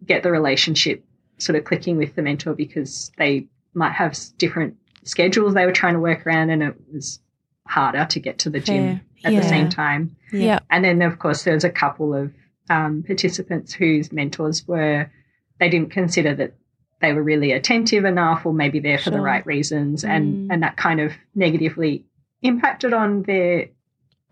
get 0.05 0.22
the 0.22 0.31
relationship 0.31 1.05
sort 1.38 1.57
of 1.57 1.64
clicking 1.64 1.96
with 1.96 2.14
the 2.14 2.22
mentor 2.22 2.55
because 2.55 3.11
they 3.18 3.46
might 3.75 3.92
have 3.92 4.16
different 4.38 4.77
schedules 5.05 5.55
they 5.55 5.66
were 5.66 5.72
trying 5.72 5.94
to 5.94 6.01
work 6.01 6.27
around, 6.27 6.51
and 6.51 6.62
it 6.62 6.75
was 6.92 7.20
harder 7.66 8.05
to 8.07 8.20
get 8.20 8.38
to 8.40 8.51
the 8.51 8.61
gym 8.61 9.01
at 9.25 9.33
Yeah. 9.33 9.40
the 9.40 9.49
same 9.49 9.68
time. 9.68 10.16
Yeah. 10.33 10.61
And 10.70 10.85
then, 10.85 11.03
of 11.03 11.18
course, 11.18 11.44
there 11.44 11.55
was 11.55 11.64
a 11.64 11.70
couple 11.70 12.14
of 12.14 12.33
um, 12.70 13.03
participants 13.07 13.72
whose 13.72 14.12
mentors 14.12 14.66
were, 14.66 15.11
they 15.61 15.68
didn't 15.68 15.90
consider 15.90 16.35
that 16.35 16.55
they 17.01 17.12
were 17.12 17.22
really 17.22 17.53
attentive 17.53 18.05
enough 18.05 18.44
or 18.46 18.53
maybe 18.53 18.81
there 18.81 18.99
for 18.99 19.11
the 19.11 19.20
right 19.20 19.44
reasons. 19.46 20.03
Mm. 20.03 20.09
And, 20.09 20.53
and 20.53 20.62
that 20.62 20.77
kind 20.77 21.01
of 21.01 21.12
negatively 21.35 22.05
impacted 22.47 22.93
on 22.93 23.23
their, 23.23 23.69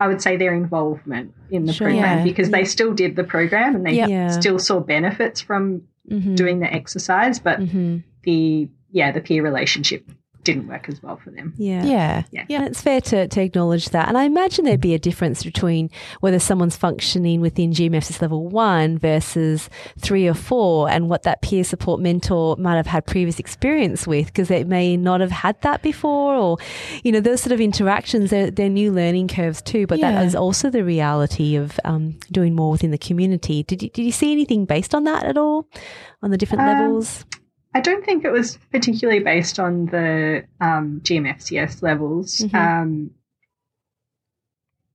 I 0.00 0.08
would 0.08 0.20
say, 0.22 0.36
their 0.36 0.54
involvement 0.54 1.32
in 1.50 1.64
the 1.66 1.72
Sure. 1.72 1.88
program 1.88 2.18
Yeah. 2.18 2.24
because 2.24 2.48
Yeah. 2.48 2.58
they 2.58 2.64
still 2.64 2.92
did 2.94 3.16
the 3.16 3.24
program 3.24 3.74
and 3.76 3.86
they 3.86 3.92
Yeah. 3.92 4.06
Yeah. 4.06 4.28
still 4.28 4.58
saw 4.58 4.80
benefits 4.80 5.40
from 5.40 5.82
Mhm. 6.10 6.36
doing 6.36 6.60
the 6.60 6.72
exercise, 6.72 7.38
but 7.38 7.60
Mhm. 7.60 8.02
the, 8.24 8.68
yeah, 8.90 9.10
the 9.12 9.20
peer 9.20 9.42
relationship 9.42 10.08
didn't 10.44 10.68
work 10.68 10.88
as 10.88 11.02
well 11.02 11.16
for 11.16 11.30
them. 11.30 11.54
Yeah. 11.56 11.84
Yeah. 11.84 12.22
Yeah, 12.48 12.64
it's 12.66 12.80
fair 12.82 13.00
to, 13.00 13.26
to 13.28 13.40
acknowledge 13.42 13.88
that. 13.90 14.08
And 14.08 14.16
I 14.18 14.24
imagine 14.24 14.64
there'd 14.64 14.80
be 14.80 14.94
a 14.94 14.98
difference 14.98 15.42
between 15.42 15.90
whether 16.20 16.38
someone's 16.38 16.76
functioning 16.76 17.40
within 17.40 17.72
GMFCS 17.72 18.20
level 18.20 18.46
one 18.46 18.98
versus 18.98 19.70
three 19.98 20.28
or 20.28 20.34
four 20.34 20.88
and 20.90 21.08
what 21.08 21.22
that 21.22 21.42
peer 21.42 21.64
support 21.64 22.00
mentor 22.00 22.56
might 22.58 22.76
have 22.76 22.86
had 22.86 23.06
previous 23.06 23.38
experience 23.38 24.06
with 24.06 24.26
because 24.26 24.48
they 24.48 24.64
may 24.64 24.96
not 24.96 25.20
have 25.20 25.30
had 25.30 25.60
that 25.62 25.82
before 25.82 26.34
or, 26.34 26.58
you 27.02 27.10
know, 27.10 27.20
those 27.20 27.40
sort 27.40 27.52
of 27.52 27.60
interactions, 27.60 28.30
they're, 28.30 28.50
they're 28.50 28.68
new 28.68 28.92
learning 28.92 29.28
curves 29.28 29.62
too. 29.62 29.86
But 29.86 29.98
Yeah. 29.98 30.12
that 30.12 30.26
is 30.26 30.34
also 30.34 30.68
the 30.70 30.84
reality 30.84 31.56
of 31.56 31.80
um, 31.84 32.18
doing 32.30 32.54
more 32.54 32.70
within 32.70 32.90
the 32.90 32.98
community. 32.98 33.62
Did 33.62 33.82
you, 33.82 33.88
did 33.90 34.02
you 34.04 34.12
see 34.12 34.32
anything 34.32 34.66
based 34.66 34.94
on 34.94 35.04
that 35.04 35.24
at 35.24 35.38
all? 35.38 35.66
On 36.22 36.30
the 36.30 36.36
different 36.36 36.62
Um, 36.62 36.68
levels? 36.68 37.24
I 37.74 37.80
don't 37.80 38.04
think 38.04 38.24
it 38.24 38.30
was 38.30 38.56
particularly 38.70 39.20
based 39.20 39.58
on 39.58 39.86
the 39.86 40.44
um, 40.60 41.00
GMFCS 41.02 41.82
levels. 41.82 42.38
Mhm. 42.38 42.54
Um, 42.54 43.10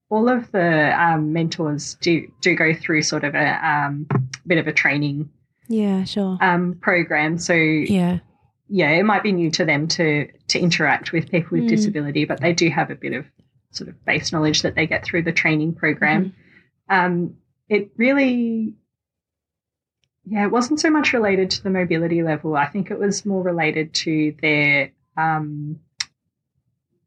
all 0.10 0.28
of 0.30 0.52
the 0.52 1.00
um, 1.02 1.34
mentors 1.34 1.96
do 1.96 2.28
do 2.42 2.56
go 2.56 2.74
through 2.74 3.04
sort 3.04 3.24
of 3.24 3.36
a 3.36 3.68
um, 3.68 4.08
bit 4.48 4.58
of 4.58 4.68
a 4.68 4.74
training 4.74 5.30
Yeah, 5.68 6.04
sure. 6.06 6.38
um, 6.42 6.76
program. 6.82 7.38
So 7.38 7.54
Yeah. 7.54 8.20
yeah, 8.70 8.90
it 8.92 9.04
might 9.04 9.24
be 9.24 9.32
new 9.34 9.52
to 9.52 9.66
them 9.66 9.88
to 9.90 10.28
to 10.48 10.60
interact 10.60 11.12
with 11.12 11.30
people 11.30 11.58
with 11.58 11.66
Mm. 11.66 11.70
disability, 11.70 12.26
but 12.26 12.42
they 12.42 12.54
do 12.54 12.70
have 12.70 12.90
a 12.90 12.96
bit 12.96 13.14
of 13.14 13.26
sort 13.72 13.90
of 13.90 14.04
base 14.06 14.32
knowledge 14.32 14.64
that 14.64 14.74
they 14.76 14.88
get 14.88 15.04
through 15.04 15.24
the 15.24 15.32
training 15.32 15.76
program. 15.76 16.34
Um, 16.90 17.36
it 17.68 17.92
really, 17.98 18.74
yeah, 20.30 20.46
it 20.46 20.52
wasn't 20.52 20.80
so 20.80 20.90
much 20.90 21.14
related 21.14 21.50
to 21.52 21.64
the 21.64 21.70
mobility 21.70 22.22
level. 22.24 22.56
I 22.56 22.68
think 22.68 22.92
it 22.92 23.00
was 23.00 23.26
more 23.26 23.42
related 23.42 23.94
to 23.96 24.36
their 24.42 24.92
um, 25.18 25.80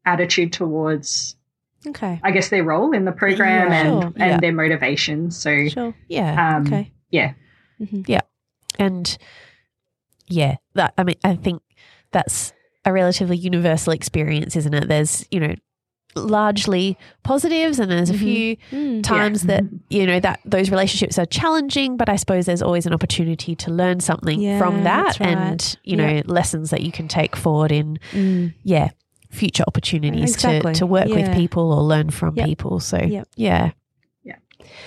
attitude 0.05 0.53
towards, 0.53 1.35
Okay. 1.87 2.19
I 2.23 2.31
guess, 2.31 2.49
their 2.49 2.63
role 2.63 2.91
in 2.93 3.05
the 3.05 3.11
program 3.11 3.69
Yeah, 3.71 3.81
and 3.81 3.87
sure, 4.03 4.05
and 4.15 4.17
yeah. 4.17 4.39
their 4.39 4.53
motivation. 4.53 5.31
So 5.31 5.67
Sure. 5.67 5.95
Yeah. 6.07 6.55
um, 6.57 6.67
Okay. 6.67 6.91
yeah, 7.09 7.33
mm-hmm. 7.79 8.01
yeah, 8.07 8.21
And 8.79 9.17
yeah, 10.27 10.55
that 10.75 10.93
I 10.97 11.03
mean, 11.03 11.17
I 11.23 11.35
think 11.35 11.61
that's 12.11 12.53
a 12.85 12.91
relatively 12.93 13.37
universal 13.37 13.93
experience, 13.93 14.55
isn't 14.55 14.73
it? 14.73 14.87
There's, 14.87 15.25
you 15.31 15.39
know, 15.39 15.55
largely 16.15 16.97
positives 17.23 17.79
and 17.79 17.91
there's 17.91 18.09
a 18.09 18.13
Mhm. 18.13 18.19
few 18.19 18.57
Mm. 18.71 19.03
times 19.03 19.43
that 19.43 19.63
Mhm. 19.63 19.79
you 19.89 20.05
know 20.05 20.19
that 20.19 20.39
those 20.45 20.69
relationships 20.69 21.17
are 21.17 21.25
challenging 21.25 21.97
but 21.97 22.09
i 22.09 22.15
suppose 22.15 22.45
there's 22.45 22.61
always 22.61 22.85
an 22.85 22.93
opportunity 22.93 23.55
to 23.55 23.71
learn 23.71 23.99
something 23.99 24.39
Yeah, 24.41 24.57
from 24.59 24.83
that 24.83 25.19
right. 25.19 25.29
and 25.29 25.77
you 25.83 25.95
know 25.95 26.07
Yeah. 26.07 26.21
lessons 26.25 26.69
that 26.69 26.81
you 26.81 26.91
can 26.91 27.07
take 27.07 27.35
forward 27.35 27.71
in 27.71 27.97
Mm. 28.11 28.53
yeah 28.63 28.89
future 29.29 29.63
opportunities 29.67 30.33
Exactly. 30.35 30.73
to, 30.73 30.79
to 30.79 30.85
work 30.85 31.07
with 31.07 31.33
people 31.33 31.71
or 31.73 31.81
learn 31.81 32.09
from 32.11 32.35
Yep. 32.35 32.45
people 32.45 32.79
so 32.79 32.97
Yep. 32.97 33.27
yeah 33.35 33.71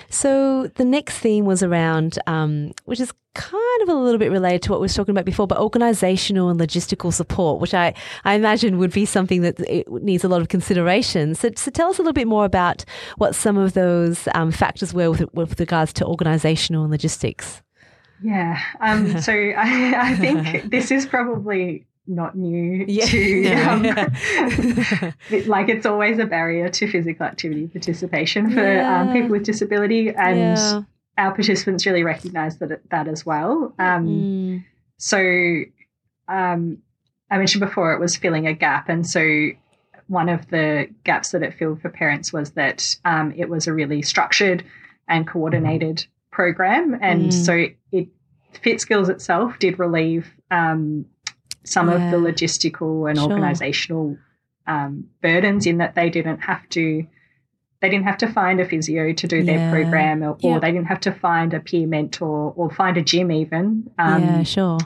So 0.09 0.67
the 0.75 0.85
next 0.85 1.17
theme 1.19 1.45
was 1.45 1.63
around, 1.63 2.19
um, 2.27 2.71
which 2.85 2.99
is 2.99 3.11
kind 3.33 3.81
of 3.83 3.89
a 3.89 3.93
little 3.93 4.17
bit 4.17 4.31
related 4.31 4.63
to 4.63 4.71
what 4.71 4.81
we 4.81 4.85
were 4.85 4.89
talking 4.93 5.11
about 5.11 5.25
before, 5.25 5.47
but 5.47 5.59
organizational 5.59 6.49
and 6.49 6.59
logistical 6.59 7.13
support, 7.13 7.61
which 7.61 7.73
I, 7.73 7.93
I 8.25 8.33
imagine 8.33 8.79
would 8.79 8.91
be 8.91 9.05
something 9.05 9.41
that 9.41 9.59
needs 9.89 10.23
a 10.23 10.27
lot 10.27 10.41
of 10.41 10.49
consideration. 10.49 11.35
So, 11.35 11.49
so 11.55 11.71
tell 11.71 11.89
us 11.89 11.97
a 11.97 12.01
little 12.01 12.13
bit 12.13 12.27
more 12.27 12.45
about 12.45 12.83
what 13.17 13.35
some 13.35 13.57
of 13.57 13.73
those 13.73 14.27
um, 14.33 14.51
factors 14.51 14.93
were 14.93 15.11
with, 15.11 15.33
with 15.33 15.59
regards 15.59 15.93
to 15.93 16.05
organizational 16.05 16.83
and 16.83 16.91
logistics. 16.91 17.61
yeah. 18.21 18.59
Um, 18.81 19.21
so 19.21 19.31
I, 19.57 19.93
I 20.11 20.15
think 20.15 20.71
this 20.71 20.91
is 20.91 21.05
probably 21.05 21.86
not 22.07 22.35
new 22.37 22.85
Yeah. 22.87 23.05
to 23.05 23.17
Yeah. 23.41 23.71
um, 23.71 25.13
it- 25.31 25.47
like 25.47 25.69
it's 25.69 25.85
always 25.85 26.19
a 26.19 26.25
barrier 26.25 26.69
to 26.69 26.87
physical 26.89 27.25
activity 27.25 27.67
participation 27.67 28.51
for 28.51 28.63
Yeah. 28.63 29.01
um, 29.01 29.13
people 29.13 29.29
with 29.29 29.43
disability 29.43 30.09
and 30.09 30.37
Yeah. 30.37 30.81
our 31.17 31.33
participants 31.33 31.85
really 31.85 32.03
recognize 32.03 32.57
that 32.59 32.81
that 32.89 33.07
as 33.07 33.25
well 33.25 33.73
um, 33.79 34.07
Mm. 34.07 34.65
so 34.97 35.19
um, 36.27 36.77
i 37.29 37.37
mentioned 37.37 37.61
before 37.61 37.93
it 37.93 37.99
was 37.99 38.15
filling 38.15 38.47
a 38.47 38.53
gap 38.53 38.89
and 38.89 39.05
so 39.07 39.49
one 40.07 40.29
of 40.29 40.47
the 40.49 40.87
gaps 41.03 41.31
that 41.31 41.43
it 41.43 41.53
filled 41.53 41.81
for 41.81 41.89
parents 41.89 42.31
was 42.31 42.51
that 42.51 42.95
um, 43.03 43.33
it 43.35 43.49
was 43.49 43.67
a 43.67 43.73
really 43.73 44.01
structured 44.01 44.63
and 45.09 45.27
coordinated 45.27 46.05
program 46.31 46.97
and 47.01 47.23
Mm. 47.31 47.33
so 47.33 47.53
it 47.91 48.07
FitSkills 48.63 49.09
itself 49.09 49.59
did 49.59 49.77
relieve 49.77 50.33
um, 50.49 51.05
some 51.67 51.89
of 51.89 51.99
the 52.11 52.17
logistical 52.17 53.09
and 53.09 53.17
Sure. 53.19 53.29
organizational 53.29 54.17
um, 54.65 55.05
burdens 55.21 55.65
in 55.65 55.77
that 55.77 55.95
they 55.95 56.09
didn't 56.09 56.39
have 56.39 56.67
to 56.69 57.05
they 57.79 57.89
didn't 57.89 58.05
have 58.05 58.17
to 58.17 58.27
find 58.27 58.59
a 58.59 58.65
physio 58.65 59.13
to 59.13 59.27
do 59.27 59.37
Yeah. 59.37 59.43
their 59.43 59.69
program 59.71 60.23
or, 60.23 60.31
or 60.31 60.37
Yeah. 60.41 60.59
they 60.59 60.71
didn't 60.71 60.87
have 60.87 60.99
to 61.01 61.11
find 61.11 61.53
a 61.53 61.59
peer 61.59 61.85
mentor 61.87 62.51
or 62.55 62.71
find 62.71 62.97
a 62.97 63.01
gym 63.03 63.31
even 63.31 63.89
um, 63.99 64.23
yeah, 64.23 64.43
sure. 64.43 64.79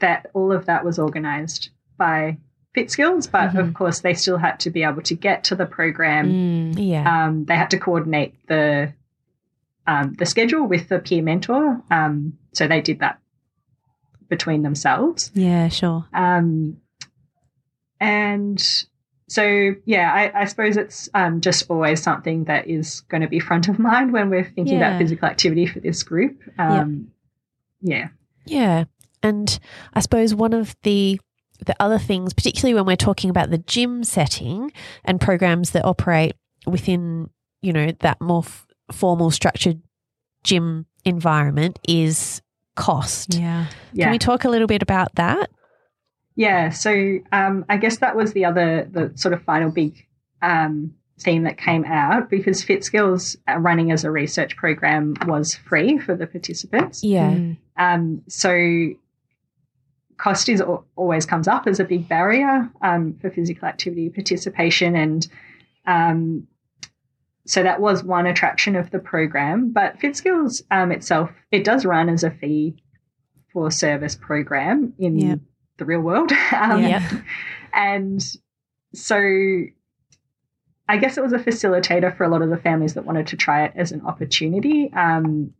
that 0.00 0.26
all 0.34 0.50
of 0.52 0.66
that 0.66 0.84
was 0.84 0.98
organized 0.98 1.70
by 1.96 2.36
FitSkills 2.74 3.30
but 3.30 3.50
Mhm. 3.52 3.60
of 3.68 3.74
course 3.74 4.00
they 4.00 4.14
still 4.14 4.38
had 4.38 4.58
to 4.60 4.70
be 4.70 4.82
able 4.82 5.02
to 5.02 5.14
get 5.14 5.44
to 5.44 5.54
the 5.54 5.66
program 5.66 6.26
Mm. 6.30 6.74
yeah 6.78 7.04
um, 7.26 7.44
they 7.44 7.54
had 7.56 7.70
to 7.70 7.78
coordinate 7.78 8.34
the 8.48 8.92
um, 9.86 10.14
the 10.18 10.26
schedule 10.26 10.64
with 10.66 10.88
the 10.88 10.98
peer 10.98 11.22
mentor 11.22 11.80
um, 11.90 12.34
so 12.52 12.66
they 12.66 12.80
did 12.80 12.98
that 13.00 13.18
between 14.36 14.62
themselves 14.62 15.30
Yeah, 15.34 15.68
sure. 15.68 16.06
um, 16.14 16.78
and 18.00 18.60
so, 19.28 19.74
yeah, 19.86 20.12
I, 20.12 20.42
I 20.42 20.44
suppose 20.46 20.76
it's 20.76 21.08
um, 21.14 21.40
just 21.40 21.70
always 21.70 22.02
something 22.02 22.44
that 22.44 22.66
is 22.68 23.00
going 23.02 23.20
to 23.22 23.28
be 23.28 23.38
front 23.40 23.68
of 23.68 23.78
mind 23.78 24.12
when 24.12 24.28
we're 24.30 24.44
thinking 24.44 24.78
Yeah. 24.78 24.88
about 24.88 24.98
physical 24.98 25.28
activity 25.28 25.66
for 25.66 25.80
this 25.80 26.02
group. 26.02 26.40
Um, 26.58 27.08
Yeah. 27.80 28.08
Yeah. 28.44 28.84
And 29.22 29.58
I 29.94 30.00
suppose 30.00 30.34
one 30.34 30.52
of 30.52 30.74
the 30.82 31.20
the 31.64 31.76
other 31.80 31.98
things, 31.98 32.32
particularly 32.32 32.74
when 32.74 32.86
we're 32.86 32.96
talking 32.96 33.30
about 33.30 33.50
the 33.50 33.58
gym 33.58 34.02
setting 34.02 34.72
and 35.04 35.20
programs 35.20 35.70
that 35.70 35.84
operate 35.84 36.34
within, 36.66 37.30
you 37.60 37.72
know, 37.72 37.92
that 38.00 38.20
more 38.20 38.42
f- 38.44 38.66
formal 38.90 39.30
structured 39.30 39.80
gym 40.42 40.86
environment 41.04 41.78
is 41.88 42.42
cost. 42.74 43.34
Yeah. 43.34 43.66
Yeah. 43.92 44.06
Can 44.06 44.12
we 44.12 44.18
talk 44.18 44.44
a 44.44 44.48
little 44.48 44.66
bit 44.66 44.82
about 44.82 45.14
that? 45.16 45.50
Yeah, 46.34 46.70
so 46.70 47.18
um, 47.30 47.64
I 47.68 47.76
guess 47.76 47.98
that 47.98 48.16
was 48.16 48.32
the 48.32 48.46
other, 48.46 48.88
the 48.90 49.12
sort 49.16 49.34
of 49.34 49.42
final 49.42 49.70
big 49.70 50.06
um, 50.40 50.94
theme 51.20 51.44
that 51.44 51.58
came 51.58 51.84
out 51.84 52.30
because 52.30 52.64
FitSkills 52.64 53.36
uh, 53.48 53.58
running 53.58 53.92
as 53.92 54.04
a 54.04 54.10
research 54.10 54.56
program 54.56 55.14
was 55.26 55.54
free 55.54 55.98
for 55.98 56.16
the 56.16 56.26
participants. 56.26 57.04
Yeah. 57.04 57.32
Mm. 57.32 57.56
Um, 57.76 58.22
so 58.28 58.94
cost 60.16 60.48
is 60.48 60.62
always 60.96 61.26
comes 61.26 61.48
up 61.48 61.66
as 61.66 61.80
a 61.80 61.84
big 61.84 62.08
barrier 62.08 62.70
um, 62.80 63.18
for 63.20 63.30
physical 63.30 63.66
activity 63.68 64.08
participation, 64.08 64.96
and 64.96 65.26
um, 65.86 66.46
so 67.46 67.62
that 67.62 67.80
was 67.80 68.04
one 68.04 68.26
attraction 68.26 68.76
of 68.76 68.90
the 68.90 68.98
program. 68.98 69.72
But 69.72 69.98
FitSkills 69.98 70.62
um, 70.70 70.92
itself, 70.92 71.30
it 71.50 71.64
does 71.64 71.84
run 71.84 72.08
as 72.08 72.22
a 72.24 72.30
fee 72.30 72.76
for 73.52 73.70
service 73.70 74.14
program 74.14 74.94
in 74.98 75.18
Yep. 75.18 75.38
the 75.78 75.84
real 75.84 76.00
world. 76.00 76.32
Um, 76.52 76.82
Yep. 76.82 77.02
And 77.72 78.22
so 78.94 79.16
I 80.88 80.96
guess 80.98 81.16
it 81.16 81.22
was 81.22 81.32
a 81.32 81.38
facilitator 81.38 82.14
for 82.16 82.24
a 82.24 82.28
lot 82.28 82.42
of 82.42 82.50
the 82.50 82.56
families 82.58 82.94
that 82.94 83.04
wanted 83.06 83.28
to 83.28 83.36
try 83.36 83.64
it 83.64 83.72
as 83.76 83.92
an 83.92 84.02
opportunity 84.02 84.92
um, 84.94 85.54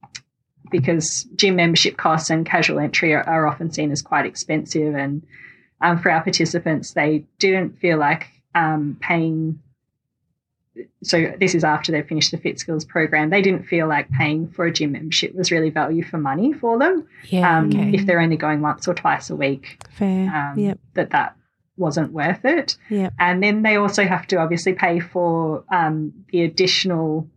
because 0.70 1.24
gym 1.36 1.56
membership 1.56 1.96
costs 1.96 2.30
and 2.30 2.44
casual 2.44 2.78
entry 2.78 3.14
are, 3.14 3.22
are 3.28 3.46
often 3.46 3.70
seen 3.70 3.90
as 3.92 4.02
quite 4.02 4.26
expensive. 4.26 4.94
And 4.94 5.24
um, 5.80 5.98
for 5.98 6.10
our 6.10 6.22
participants, 6.22 6.92
they 6.92 7.24
didn't 7.38 7.78
feel 7.78 7.98
like 7.98 8.26
um, 8.54 8.96
paying. 9.00 9.60
So 11.02 11.32
this 11.38 11.54
is 11.54 11.64
after 11.64 11.92
they 11.92 12.02
finished 12.02 12.30
the 12.30 12.38
FitSkills 12.38 12.86
program. 12.88 13.28
They 13.30 13.42
didn't 13.42 13.64
feel 13.66 13.86
like 13.88 14.10
paying 14.10 14.48
for 14.48 14.64
a 14.64 14.72
gym 14.72 14.92
membership 14.92 15.34
was 15.34 15.50
really 15.50 15.68
value 15.70 16.02
for 16.02 16.16
money 16.18 16.52
for 16.52 16.78
them. 16.78 17.06
Yeah. 17.28 17.58
Um, 17.58 17.68
okay. 17.68 17.90
If 17.92 18.06
they're 18.06 18.20
only 18.20 18.36
going 18.38 18.62
once 18.62 18.88
or 18.88 18.94
twice 18.94 19.28
a 19.28 19.36
week, 19.36 19.82
Fair. 19.90 20.34
um, 20.34 20.58
yep. 20.58 20.78
that 20.94 21.10
that 21.10 21.36
wasn't 21.76 22.12
worth 22.12 22.44
it. 22.44 22.76
Yep. 22.88 23.12
And 23.18 23.42
then 23.42 23.62
they 23.62 23.76
also 23.76 24.04
have 24.04 24.26
to 24.28 24.36
obviously 24.36 24.72
pay 24.72 25.00
for 25.00 25.64
um, 25.70 26.12
the 26.30 26.42
additional 26.42 27.28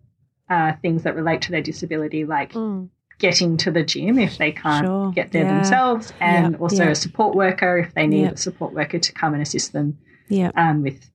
uh, 0.50 0.74
things 0.82 1.04
that 1.04 1.16
relate 1.16 1.42
to 1.42 1.52
their 1.52 1.62
disability, 1.62 2.24
like 2.24 2.54
Mm. 2.54 2.90
getting 3.20 3.58
to 3.58 3.72
the 3.72 3.84
gym 3.84 4.20
if 4.20 4.38
they 4.38 4.52
can't 4.52 4.86
Sure. 4.86 5.12
get 5.12 5.32
there 5.32 5.44
Yeah. 5.44 5.56
themselves, 5.56 6.14
and 6.22 6.52
Yep. 6.54 6.62
also 6.62 6.88
a 6.90 6.96
support 6.96 7.36
worker 7.36 7.78
if 7.80 7.94
they 7.96 8.06
need 8.08 8.26
a 8.32 8.38
support 8.38 8.74
worker 8.74 9.00
to 9.00 9.12
come 9.14 9.34
and 9.34 9.42
assist 9.42 9.74
them 9.74 9.98
Yep. 10.30 10.54
um, 10.56 10.84
with 10.84 11.10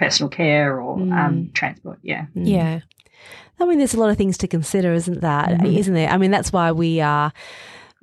personal 0.00 0.30
care 0.30 0.80
or 0.80 0.96
Mm. 0.98 1.12
um, 1.12 1.50
transport. 1.52 1.98
Yeah. 2.02 2.24
Mm. 2.34 2.48
Yeah. 2.48 2.80
I 3.60 3.66
mean, 3.66 3.78
there's 3.78 3.92
a 3.94 4.00
lot 4.00 4.08
of 4.10 4.16
things 4.16 4.38
to 4.38 4.48
consider, 4.48 4.94
isn't 4.94 5.20
that? 5.20 5.50
Mhm. 5.60 5.76
not 5.76 5.92
there? 5.94 6.08
I 6.08 6.16
mean, 6.16 6.30
that's 6.30 6.50
why 6.52 6.72
we 6.72 7.00
are. 7.02 7.30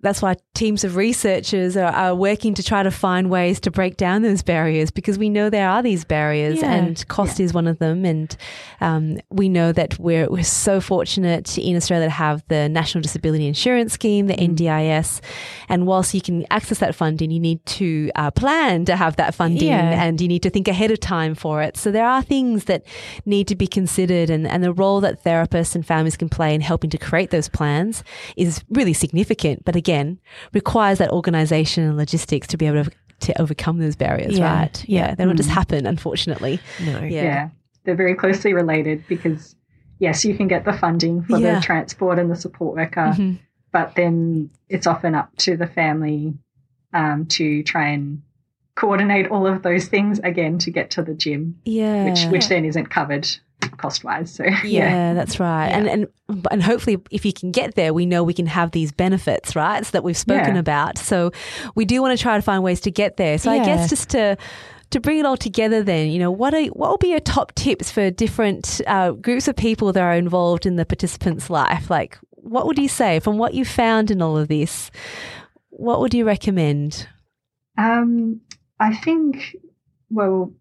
That's 0.02 0.22
why 0.22 0.36
teams 0.54 0.84
of 0.84 0.96
researchers 0.96 1.76
are, 1.76 1.92
are 1.92 2.14
working 2.16 2.54
to 2.54 2.64
try 2.64 2.84
to 2.84 2.92
find 2.92 3.30
ways 3.32 3.60
to 3.62 3.72
break 3.72 3.98
down 3.98 4.22
those 4.22 4.44
barriers 4.44 4.92
because 4.92 5.18
we 5.18 5.28
know 5.28 5.50
there 5.50 5.68
are 5.68 5.82
these 5.82 6.06
barriers 6.06 6.60
Yeah. 6.62 6.72
and 6.74 7.08
cost 7.08 7.40
is 7.40 7.52
one 7.54 7.66
of 7.66 7.80
them. 7.80 8.06
And 8.06 8.36
um, 8.80 9.18
we 9.32 9.50
know 9.50 9.72
that 9.72 9.98
we're, 9.98 10.28
we're 10.30 10.44
so 10.44 10.80
fortunate 10.80 11.58
in 11.58 11.76
Australia 11.76 12.06
to 12.08 12.12
have 12.12 12.44
the 12.48 12.70
National 12.70 13.02
Disability 13.02 13.48
Insurance 13.48 13.94
Scheme, 13.94 14.28
the 14.28 14.36
Mm. 14.36 14.56
NDIS. 14.56 15.20
And 15.68 15.88
whilst 15.88 16.14
you 16.14 16.22
can 16.22 16.46
access 16.52 16.78
that 16.78 16.94
funding, 16.94 17.32
you 17.32 17.40
need 17.40 17.66
to 17.66 18.12
uh, 18.16 18.30
plan 18.32 18.86
to 18.86 18.96
have 18.96 19.16
that 19.16 19.34
funding 19.34 19.68
Yeah. 19.70 20.04
and 20.04 20.22
you 20.22 20.28
need 20.28 20.44
to 20.44 20.52
think 20.52 20.68
ahead 20.68 20.92
of 20.92 21.00
time 21.00 21.34
for 21.34 21.64
it. 21.64 21.76
So 21.76 21.90
there 21.92 22.06
are 22.08 22.22
things 22.22 22.66
that 22.66 22.84
need 23.26 23.48
to 23.48 23.56
be 23.56 23.66
considered 23.66 24.30
and, 24.30 24.48
and 24.48 24.64
the 24.64 24.74
role 24.74 25.02
that 25.02 25.24
therapists 25.24 25.74
and 25.74 25.84
families 25.84 26.16
can 26.18 26.30
play 26.30 26.54
in 26.54 26.62
helping 26.62 26.92
to 26.92 27.00
create 27.00 27.32
those 27.32 27.50
plans 27.50 28.04
is 28.36 28.64
really 28.70 28.94
significant. 28.94 29.66
But 29.66 29.76
again, 29.76 29.87
requires 30.54 30.98
that 31.00 31.12
organization 31.12 31.84
and 31.84 31.98
logistics 31.98 32.48
to 32.48 32.58
be 32.58 32.66
able 32.68 32.84
to, 32.86 32.92
to 33.22 33.42
overcome 33.42 33.80
those 33.80 33.96
barriers, 33.96 34.38
Yeah. 34.38 34.60
right? 34.60 34.86
Yeah. 34.88 35.16
They 35.16 35.26
don't 35.26 35.38
just 35.38 35.50
Mm. 35.50 35.54
happen, 35.54 35.86
unfortunately. 35.88 36.60
No. 36.86 37.00
Yeah. 37.00 37.24
yeah. 37.24 37.50
They're 37.84 37.96
very 37.96 38.16
closely 38.16 38.54
related 38.54 39.04
because, 39.08 39.56
yes, 40.00 40.24
you 40.26 40.36
can 40.36 40.48
get 40.48 40.66
the 40.66 40.74
funding 40.74 41.24
for 41.24 41.38
Yeah. 41.40 41.56
the 41.56 41.62
transport 41.62 42.20
and 42.20 42.30
the 42.30 42.36
support 42.36 42.76
worker. 42.76 43.14
Mhm. 43.16 43.40
but 43.74 43.94
then 43.96 44.50
it's 44.70 44.88
often 44.88 45.14
up 45.14 45.30
to 45.38 45.58
the 45.58 45.68
family 45.68 46.34
um, 46.94 47.26
to 47.28 47.62
try 47.64 47.90
and 47.90 48.22
coordinate 48.76 49.28
all 49.30 49.46
of 49.46 49.62
those 49.62 49.88
things 49.88 50.20
again 50.20 50.58
to 50.60 50.72
get 50.72 50.90
to 50.92 51.04
the 51.04 51.14
gym, 51.14 51.56
Yeah. 51.66 52.06
which 52.06 52.26
which 52.32 52.48
then 52.48 52.64
isn't 52.66 52.88
covered 52.90 53.28
cost 53.76 54.04
wise. 54.04 54.34
So 54.34 54.44
yeah, 54.46 54.60
yeah, 54.64 55.14
that's 55.14 55.40
right. 55.40 55.68
Yeah. 55.70 55.78
And 55.78 55.88
and 56.30 56.48
and 56.52 56.64
hopefully 56.64 56.98
if 57.12 57.26
you 57.26 57.34
can 57.34 57.52
get 57.52 57.76
there, 57.76 57.94
we 57.94 58.06
know 58.06 58.24
we 58.24 58.34
can 58.34 58.48
have 58.48 58.72
these 58.72 58.92
benefits, 58.92 59.56
right? 59.56 59.86
So 59.86 59.92
that 59.92 60.04
we've 60.04 60.18
spoken 60.18 60.56
Yeah. 60.56 60.60
about. 60.60 60.98
So 60.98 61.32
we 61.76 61.86
do 61.86 62.02
want 62.02 62.18
to 62.18 62.22
try 62.22 62.38
to 62.38 62.42
find 62.42 62.64
ways 62.64 62.82
to 62.82 62.92
get 62.92 63.18
there. 63.18 63.38
So 63.38 63.52
I 63.52 63.60
guess 63.66 63.90
just 63.90 64.10
to 64.12 64.38
to 64.92 65.02
bring 65.02 65.20
it 65.20 65.26
all 65.26 65.36
together 65.36 65.84
then, 65.84 66.10
you 66.12 66.20
know, 66.20 66.32
what 66.32 66.54
are 66.54 66.64
what 66.68 66.90
will 66.90 66.98
be 66.98 67.10
your 67.10 67.20
top 67.20 67.54
tips 67.56 67.92
for 67.92 68.10
different 68.10 68.80
uh, 68.88 69.12
groups 69.12 69.48
of 69.50 69.56
people 69.58 69.92
that 69.92 70.02
are 70.02 70.14
involved 70.14 70.66
in 70.66 70.78
the 70.78 70.86
participant's 70.86 71.50
life? 71.50 71.90
Like 71.90 72.18
what 72.32 72.66
would 72.68 72.78
you 72.78 72.88
say 72.88 73.20
from 73.20 73.38
what 73.38 73.54
you 73.54 73.66
found 73.66 74.12
in 74.12 74.22
all 74.22 74.38
of 74.38 74.48
this? 74.48 74.90
What 75.70 76.00
would 76.00 76.14
you 76.14 76.26
recommend? 76.26 77.08
um, 77.78 78.42
I 78.80 78.96
think 78.96 79.56
well, 80.10 80.54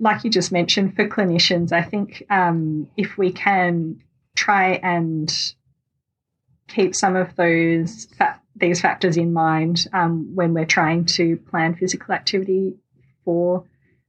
like 0.00 0.24
you 0.24 0.30
just 0.30 0.52
mentioned, 0.52 0.94
for 0.96 1.08
clinicians, 1.08 1.72
I 1.72 1.82
think 1.82 2.24
um, 2.30 2.88
if 2.96 3.16
we 3.18 3.32
can 3.32 4.02
try 4.34 4.72
and 4.82 5.32
keep 6.68 6.94
some 6.94 7.16
of 7.16 7.34
those 7.36 8.06
fa- 8.16 8.40
these 8.56 8.80
factors 8.80 9.16
in 9.16 9.32
mind 9.32 9.86
um, 9.92 10.34
when 10.34 10.52
we're 10.52 10.66
trying 10.66 11.04
to 11.04 11.36
plan 11.36 11.74
physical 11.74 12.14
activity 12.14 12.76
for 13.24 13.64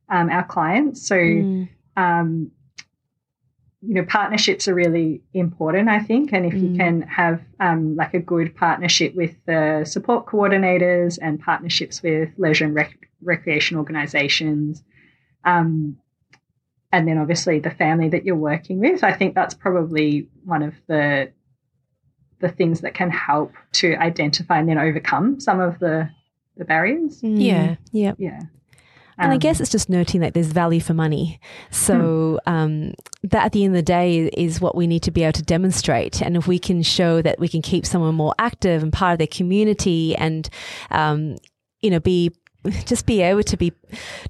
um, 0.09 0.29
our 0.29 0.43
clients. 0.43 1.07
So, 1.07 1.15
Mm, 1.15 1.69
um, 1.95 2.51
you 3.81 3.93
know, 3.93 4.03
partnerships 4.03 4.67
are 4.67 4.73
really 4.73 5.21
important, 5.33 5.87
I 5.87 5.99
think. 5.99 6.33
And 6.33 6.45
if 6.45 6.53
you 6.61 6.69
Mm. 6.69 6.75
can 6.75 7.01
have 7.03 7.41
um, 7.59 7.95
like 7.95 8.13
a 8.13 8.19
good 8.19 8.55
partnership 8.55 9.15
with 9.15 9.35
the 9.45 9.85
support 9.85 10.25
coordinators 10.25 11.17
and 11.21 11.39
partnerships 11.39 12.03
with 12.03 12.29
leisure 12.37 12.65
and 12.65 12.75
rec- 12.75 13.09
recreation 13.21 13.77
organisations, 13.77 14.83
um, 15.45 15.97
and 16.91 17.07
then 17.07 17.17
obviously 17.17 17.59
the 17.59 17.69
family 17.71 18.09
that 18.09 18.25
you're 18.25 18.35
working 18.35 18.79
with, 18.79 19.03
I 19.03 19.13
think 19.13 19.35
that's 19.35 19.53
probably 19.53 20.27
one 20.43 20.63
of 20.63 20.73
the 20.87 21.31
the 22.39 22.49
things 22.49 22.81
that 22.81 22.93
can 22.93 23.11
help 23.11 23.51
to 23.73 23.95
identify 23.95 24.59
and 24.59 24.69
then 24.69 24.77
overcome 24.77 25.39
some 25.39 25.59
of 25.59 25.77
the 25.79 26.09
the 26.57 26.65
barriers. 26.65 27.21
mm, 27.21 27.41
Yeah. 27.41 27.75
Yeah. 27.91 28.13
Yeah. 28.17 28.39
And 29.17 29.31
I 29.31 29.35
Um, 29.35 29.39
guess 29.39 29.59
it's 29.59 29.69
just 29.69 29.89
noting 29.89 30.21
that 30.21 30.33
there's 30.33 30.47
value 30.47 30.79
for 30.79 30.93
money. 30.93 31.41
So 31.71 32.39
um, 32.45 32.93
that 33.23 33.45
at 33.45 33.51
the 33.51 33.65
end 33.65 33.73
of 33.73 33.77
the 33.77 33.83
day 33.83 34.27
is 34.27 34.61
what 34.61 34.75
we 34.75 34.87
need 34.87 35.03
to 35.03 35.11
be 35.11 35.23
able 35.23 35.33
to 35.33 35.43
demonstrate. 35.43 36.21
And 36.21 36.37
if 36.37 36.47
we 36.47 36.57
can 36.57 36.81
show 36.81 37.21
that 37.21 37.37
we 37.39 37.49
can 37.49 37.61
keep 37.61 37.85
someone 37.85 38.15
more 38.15 38.33
active 38.39 38.81
and 38.81 38.93
part 38.93 39.13
of 39.13 39.17
their 39.17 39.27
community 39.27 40.15
and, 40.15 40.49
um, 40.91 41.35
you 41.81 41.89
know, 41.89 41.99
be 41.99 42.31
just 42.85 43.05
be 43.05 43.21
able 43.21 43.43
to 43.43 43.57
be 43.57 43.71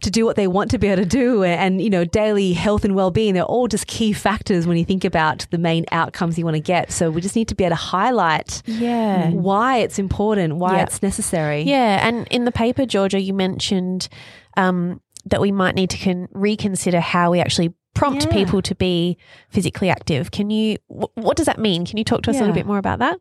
to 0.01 0.09
do 0.09 0.25
what 0.25 0.35
they 0.35 0.47
want 0.47 0.71
to 0.71 0.77
be 0.77 0.87
able 0.87 1.01
to 1.03 1.07
do 1.09 1.43
and 1.43 1.81
you 1.81 1.89
know 1.89 2.05
daily 2.05 2.53
health 2.53 2.85
and 2.85 2.95
well-being 2.95 3.33
they're 3.33 3.43
all 3.43 3.67
just 3.67 3.87
key 3.87 4.13
factors 4.13 4.65
when 4.67 4.77
you 4.77 4.85
think 4.85 5.03
about 5.05 5.45
the 5.51 5.57
main 5.57 5.85
outcomes 5.91 6.37
you 6.37 6.45
want 6.45 6.55
to 6.55 6.61
get 6.61 6.91
so 6.91 7.09
we 7.09 7.21
just 7.21 7.35
need 7.35 7.47
to 7.47 7.55
be 7.55 7.63
able 7.63 7.71
to 7.75 7.81
highlight 7.81 8.61
Yeah. 8.65 9.29
why 9.31 9.77
it's 9.77 9.99
important 9.99 10.55
why 10.57 10.77
Yeah. 10.77 10.83
it's 10.83 11.01
necessary 11.03 11.61
Yeah, 11.63 12.07
and 12.07 12.27
in 12.29 12.45
the 12.45 12.51
paper, 12.51 12.85
Georgia, 12.85 13.19
you 13.19 13.33
mentioned 13.33 14.07
um, 14.57 15.01
that 15.25 15.41
we 15.41 15.51
might 15.51 15.75
need 15.75 15.89
to 15.91 15.97
con- 15.97 16.27
reconsider 16.31 16.99
how 16.99 17.31
we 17.31 17.39
actually 17.39 17.73
prompt 17.93 18.25
Yeah. 18.25 18.31
people 18.33 18.61
to 18.61 18.75
be 18.75 19.17
physically 19.49 19.89
active. 19.89 20.31
Can 20.31 20.49
you? 20.49 20.77
Wh- 20.87 21.15
what 21.15 21.35
does 21.37 21.45
that 21.47 21.59
mean? 21.59 21.85
Can 21.85 21.97
you 21.97 22.03
talk 22.03 22.21
to 22.23 22.29
us 22.31 22.37
a 22.37 22.39
little 22.39 22.53
bit 22.55 22.65
more 22.65 22.77
about 22.77 22.99
that? 22.99 23.19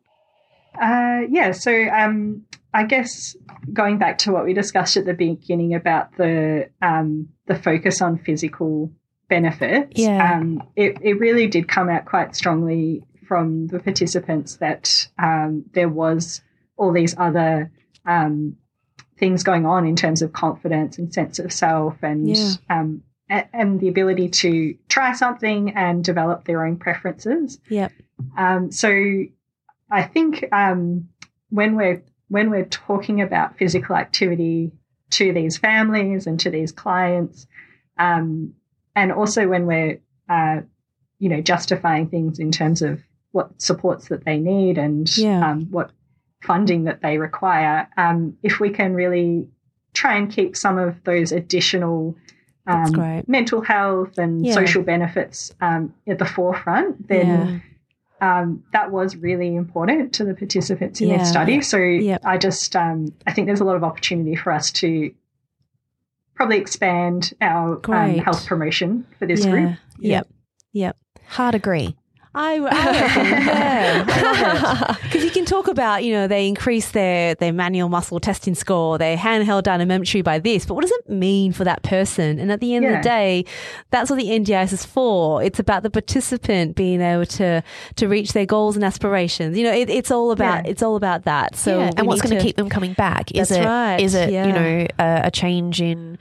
Uh, 0.81 1.25
yeah, 1.29 1.51
so 1.51 1.71
um, 1.89 2.43
I 2.73 2.83
guess 2.83 3.35
going 3.73 3.97
back 3.97 4.19
to 4.19 4.31
what 4.31 4.45
we 4.45 4.53
discussed 4.53 4.95
at 4.97 5.05
the 5.05 5.13
beginning 5.13 5.73
about 5.73 6.15
the 6.17 6.69
um, 6.81 7.29
the 7.47 7.55
focus 7.55 8.01
on 8.01 8.17
physical 8.19 8.91
benefits, 9.27 9.99
Yeah. 9.99 10.37
um, 10.37 10.63
it, 10.75 10.97
it 11.01 11.19
really 11.19 11.47
did 11.47 11.67
come 11.67 11.89
out 11.89 12.05
quite 12.05 12.35
strongly 12.35 13.03
from 13.27 13.67
the 13.67 13.79
participants 13.79 14.55
that 14.57 15.07
um, 15.19 15.65
there 15.73 15.89
was 15.89 16.41
all 16.77 16.91
these 16.91 17.15
other 17.17 17.71
um, 18.05 18.55
things 19.17 19.43
going 19.43 19.65
on 19.65 19.85
in 19.85 19.95
terms 19.95 20.21
of 20.21 20.33
confidence 20.33 20.97
and 20.97 21.13
sense 21.13 21.37
of 21.39 21.51
self 21.51 21.95
and 22.01 22.27
Yeah. 22.27 22.53
um, 22.69 23.03
a- 23.29 23.47
and 23.55 23.79
the 23.79 23.87
ability 23.87 24.29
to 24.29 24.75
try 24.87 25.13
something 25.13 25.71
and 25.75 26.03
develop 26.03 26.45
their 26.45 26.65
own 26.65 26.77
preferences. 26.77 27.59
Yep. 27.69 27.91
Um, 28.37 28.71
so 28.71 28.89
I 29.91 30.03
think 30.03 30.45
um, 30.51 31.09
when 31.49 31.75
we're 31.75 32.01
when 32.29 32.49
we're 32.49 32.65
talking 32.65 33.21
about 33.21 33.57
physical 33.57 33.95
activity 33.95 34.71
to 35.11 35.33
these 35.33 35.57
families 35.57 36.27
and 36.27 36.39
to 36.39 36.49
these 36.49 36.71
clients, 36.71 37.47
um, 37.97 38.53
and 38.95 39.11
also 39.11 39.47
when 39.47 39.65
we're 39.65 39.99
uh, 40.29 40.61
you 41.19 41.29
know 41.29 41.41
justifying 41.41 42.07
things 42.07 42.39
in 42.39 42.51
terms 42.51 42.81
of 42.81 43.01
what 43.31 43.61
supports 43.61 44.07
that 44.09 44.25
they 44.25 44.37
need 44.37 44.77
and 44.77 45.15
Yeah. 45.17 45.51
um, 45.51 45.67
what 45.69 45.91
funding 46.41 46.85
that 46.85 47.01
they 47.01 47.17
require, 47.17 47.87
um, 47.97 48.37
if 48.43 48.59
we 48.59 48.69
can 48.69 48.93
really 48.95 49.47
try 49.93 50.15
and 50.17 50.31
keep 50.31 50.55
some 50.55 50.77
of 50.77 51.03
those 51.03 51.31
additional 51.31 52.15
um, 52.65 52.91
mental 53.27 53.61
health 53.61 54.17
and 54.17 54.45
Yeah. 54.45 54.53
social 54.53 54.83
benefits 54.83 55.53
um, 55.61 55.93
at 56.07 56.17
the 56.19 56.25
forefront, 56.25 57.07
then 57.07 57.61
um, 58.21 58.63
that 58.73 58.91
was 58.91 59.15
really 59.15 59.55
important 59.55 60.13
to 60.13 60.25
the 60.25 60.33
participants 60.33 61.01
in 61.01 61.09
Yeah. 61.09 61.17
this 61.17 61.29
study. 61.29 61.61
So 61.61 61.77
Yep. 61.77 62.21
I 62.25 62.37
just 62.37 62.75
um, 62.75 63.13
I 63.25 63.33
think 63.33 63.47
there's 63.47 63.61
a 63.61 63.65
lot 63.65 63.75
of 63.75 63.83
opportunity 63.83 64.35
for 64.35 64.51
us 64.51 64.71
to 64.73 65.13
probably 66.35 66.57
expand 66.57 67.33
our 67.41 67.79
um, 67.93 68.17
health 68.17 68.45
promotion 68.45 69.05
for 69.17 69.25
this 69.25 69.43
yeah. 69.43 69.51
group. 69.51 69.71
Yep. 69.99 70.27
Yep. 70.73 70.97
Hard 71.27 71.55
agree. 71.55 71.95
I, 72.35 72.55
I 72.57 72.59
reckon, 72.59 73.25
yeah, 73.47 74.05
I 74.07 74.21
love 74.21 74.81
it 74.99 75.01
because 75.03 75.23
you 75.23 75.31
can 75.31 75.45
talk 75.45 75.67
about 75.67 76.03
you 76.03 76.13
know 76.13 76.27
they 76.27 76.47
increase 76.47 76.91
their 76.91 77.33
their 77.35 77.51
manual 77.51 77.89
muscle 77.89 78.19
testing 78.19 78.53
score, 78.53 78.97
their 78.99 79.17
handheld 79.17 79.63
dynamometry 79.63 80.23
by 80.23 80.37
this, 80.37 80.65
but 80.65 80.75
what 80.75 80.81
does 80.81 80.91
it 80.91 81.09
mean 81.09 81.51
for 81.53 81.63
that 81.63 81.81
person? 81.81 82.37
And 82.39 82.51
at 82.51 82.59
the 82.59 82.75
end 82.75 82.85
of 82.85 82.91
the 82.91 83.01
day, 83.01 83.45
that's 83.89 84.11
what 84.11 84.17
the 84.19 84.27
NDIS 84.29 84.73
is 84.73 84.85
for. 84.85 85.41
It's 85.41 85.59
about 85.59 85.81
the 85.81 85.89
participant 85.89 86.75
being 86.75 87.01
able 87.01 87.25
to 87.25 87.63
to 87.95 88.07
reach 88.07 88.33
their 88.33 88.45
goals 88.45 88.75
and 88.75 88.85
aspirations. 88.85 89.57
You 89.57 89.63
know, 89.63 89.73
it, 89.73 89.89
it's 89.89 90.11
all 90.11 90.29
about 90.31 90.65
Yeah. 90.65 90.71
it's 90.71 90.83
all 90.83 90.95
about 90.97 91.23
that. 91.23 91.55
So 91.55 91.79
Yeah, 91.79 91.91
and 91.97 92.05
what's 92.05 92.21
going 92.21 92.37
to 92.37 92.43
keep 92.43 92.57
them 92.57 92.69
coming 92.69 92.93
back? 92.93 93.31
Is 93.31 93.49
That's 93.49 93.61
it 93.61 93.65
right, 93.65 93.99
is 93.99 94.13
it 94.13 94.31
yeah. 94.31 94.45
you 94.45 94.53
know 94.53 94.87
a, 94.99 95.21
a 95.25 95.31
change 95.31 95.81
in 95.81 96.17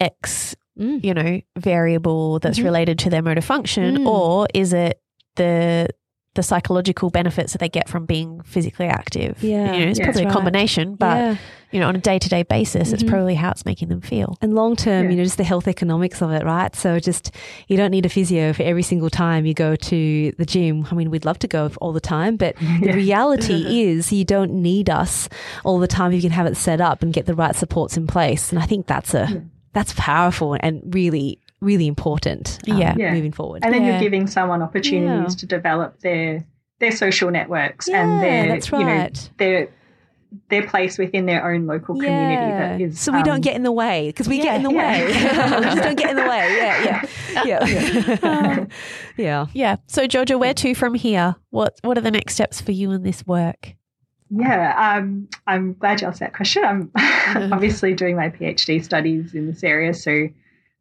X 0.00 0.56
Mm. 0.76 1.04
you 1.04 1.14
know 1.14 1.40
variable 1.56 2.40
that's 2.40 2.58
Mhm. 2.58 2.64
related 2.64 2.98
to 2.98 3.08
their 3.10 3.22
motor 3.22 3.40
function, 3.40 3.98
Mm. 3.98 4.06
or 4.08 4.48
is 4.52 4.72
it 4.72 4.98
the 5.36 5.88
the 6.34 6.42
psychological 6.42 7.10
benefits 7.10 7.52
that 7.52 7.58
they 7.60 7.68
get 7.68 7.88
from 7.88 8.06
being 8.06 8.40
physically 8.42 8.86
active? 8.86 9.40
Yeah, 9.40 9.72
you 9.72 9.84
know, 9.84 9.90
it's 9.92 10.00
Yeah. 10.00 10.06
probably 10.06 10.22
a 10.22 10.24
That's 10.24 10.34
right. 10.34 10.42
combination, 10.44 10.94
but 10.96 11.16
yeah. 11.16 11.36
you 11.70 11.78
know, 11.78 11.86
on 11.86 11.94
a 11.94 12.00
day 12.00 12.18
to 12.18 12.28
day 12.28 12.42
basis, 12.42 12.92
it's 12.92 13.04
Mhm. 13.04 13.08
probably 13.08 13.34
how 13.36 13.52
it's 13.52 13.64
making 13.64 13.86
them 13.88 14.00
feel. 14.00 14.36
And 14.42 14.52
long 14.52 14.74
term, 14.74 15.04
Yeah. 15.04 15.10
you 15.12 15.16
know, 15.18 15.22
just 15.22 15.36
the 15.36 15.44
health 15.44 15.68
economics 15.68 16.20
of 16.22 16.32
it, 16.32 16.42
right? 16.44 16.74
So 16.74 16.98
just 16.98 17.30
you 17.68 17.76
don't 17.76 17.92
need 17.92 18.04
a 18.04 18.08
physio 18.08 18.52
for 18.52 18.64
every 18.64 18.82
single 18.82 19.10
time 19.10 19.46
you 19.46 19.54
go 19.54 19.76
to 19.76 20.32
the 20.36 20.44
gym. 20.44 20.84
I 20.90 20.96
mean, 20.96 21.08
we'd 21.12 21.24
love 21.24 21.38
to 21.38 21.46
go 21.46 21.70
all 21.80 21.92
the 21.92 22.00
time, 22.00 22.34
but 22.34 22.56
the 22.82 22.92
reality 22.94 23.82
is 23.84 24.12
you 24.12 24.24
don't 24.24 24.54
need 24.54 24.90
us 24.90 25.28
all 25.62 25.78
the 25.78 25.86
time. 25.86 26.10
if 26.10 26.16
You 26.16 26.22
can 26.22 26.32
have 26.32 26.46
it 26.46 26.56
set 26.56 26.80
up 26.80 27.00
and 27.04 27.12
get 27.12 27.26
the 27.26 27.36
right 27.36 27.54
supports 27.54 27.96
in 27.96 28.08
place. 28.08 28.50
And 28.50 28.58
I 28.60 28.66
think 28.66 28.88
that's 28.88 29.14
a 29.14 29.44
that's 29.72 29.94
powerful 29.96 30.56
and 30.58 30.82
really 30.92 31.38
really 31.64 31.86
important. 31.86 32.58
um, 32.70 32.78
Yeah. 32.78 32.94
Yeah. 32.96 33.12
moving 33.14 33.32
forward. 33.32 33.64
And 33.64 33.72
then 33.74 33.82
Yeah. 33.84 33.92
you're 33.92 34.00
giving 34.00 34.26
someone 34.26 34.62
opportunities 34.62 35.34
Yeah. 35.34 35.38
to 35.38 35.46
develop 35.46 36.00
their 36.00 36.44
their 36.80 36.90
social 36.92 37.30
networks 37.30 37.88
yeah, 37.88 38.02
and 38.02 38.22
their 38.22 38.48
that's 38.48 38.70
you 38.70 38.84
know 38.84 39.08
their 39.38 39.68
their 40.48 40.66
place 40.66 40.98
within 40.98 41.26
their 41.26 41.48
own 41.48 41.66
local 41.66 41.94
community 41.94 42.50
that 42.50 42.80
is 42.80 42.98
so 42.98 43.12
we 43.12 43.18
um, 43.18 43.24
don't 43.24 43.40
get 43.40 43.54
in 43.54 43.62
the 43.62 43.70
way 43.70 44.08
because 44.08 44.28
we 44.28 44.38
get 44.42 44.56
in 44.56 44.64
the 44.64 44.72
Yeah. 44.72 44.98
way. 44.98 45.06
We 45.60 45.64
just 45.64 45.82
don't 45.82 45.96
get 45.96 46.10
in 46.10 46.16
the 46.16 46.22
way. 46.28 46.56
Yeah, 46.56 47.00
yeah, 47.44 47.64
yeah, 48.24 48.66
yeah. 49.16 49.46
Yeah. 49.52 49.76
So 49.86 50.06
Georgia, 50.06 50.36
where 50.36 50.54
to 50.54 50.74
from 50.74 50.94
here? 50.94 51.36
What 51.50 51.78
what 51.82 51.96
are 51.96 52.00
the 52.00 52.10
next 52.10 52.34
steps 52.34 52.60
for 52.60 52.72
you 52.72 52.90
in 52.90 53.02
this 53.04 53.24
work? 53.26 53.74
Yeah, 54.30 54.96
um, 54.98 55.28
I'm 55.46 55.74
glad 55.74 56.00
you 56.00 56.08
asked 56.08 56.18
that 56.20 56.34
question. 56.34 56.64
I'm 56.64 56.90
obviously 57.52 57.94
doing 57.94 58.16
my 58.16 58.30
PhD 58.30 58.82
studies 58.82 59.34
in 59.34 59.46
this 59.46 59.62
area, 59.62 59.94
so 59.94 60.28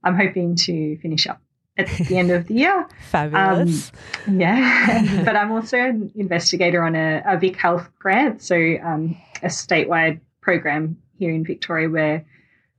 I'm 0.03 0.15
hoping 0.15 0.55
to 0.55 0.97
finish 0.97 1.27
up 1.27 1.41
at 1.77 1.87
the 2.07 2.17
end 2.17 2.31
of 2.31 2.47
the 2.47 2.55
year. 2.55 2.87
Fabulous. 3.09 3.91
Yeah, 4.29 5.21
but 5.25 5.35
I'm 5.35 5.51
also 5.51 5.77
an 5.77 6.11
investigator 6.15 6.83
on 6.83 6.95
a, 6.95 7.23
a 7.25 7.37
VicHealth 7.37 7.89
grant, 7.99 8.41
so 8.41 8.55
um, 8.55 9.17
a 9.41 9.47
statewide 9.47 10.19
program 10.41 10.97
here 11.17 11.31
in 11.31 11.45
Victoria 11.45 11.89
where 11.89 12.25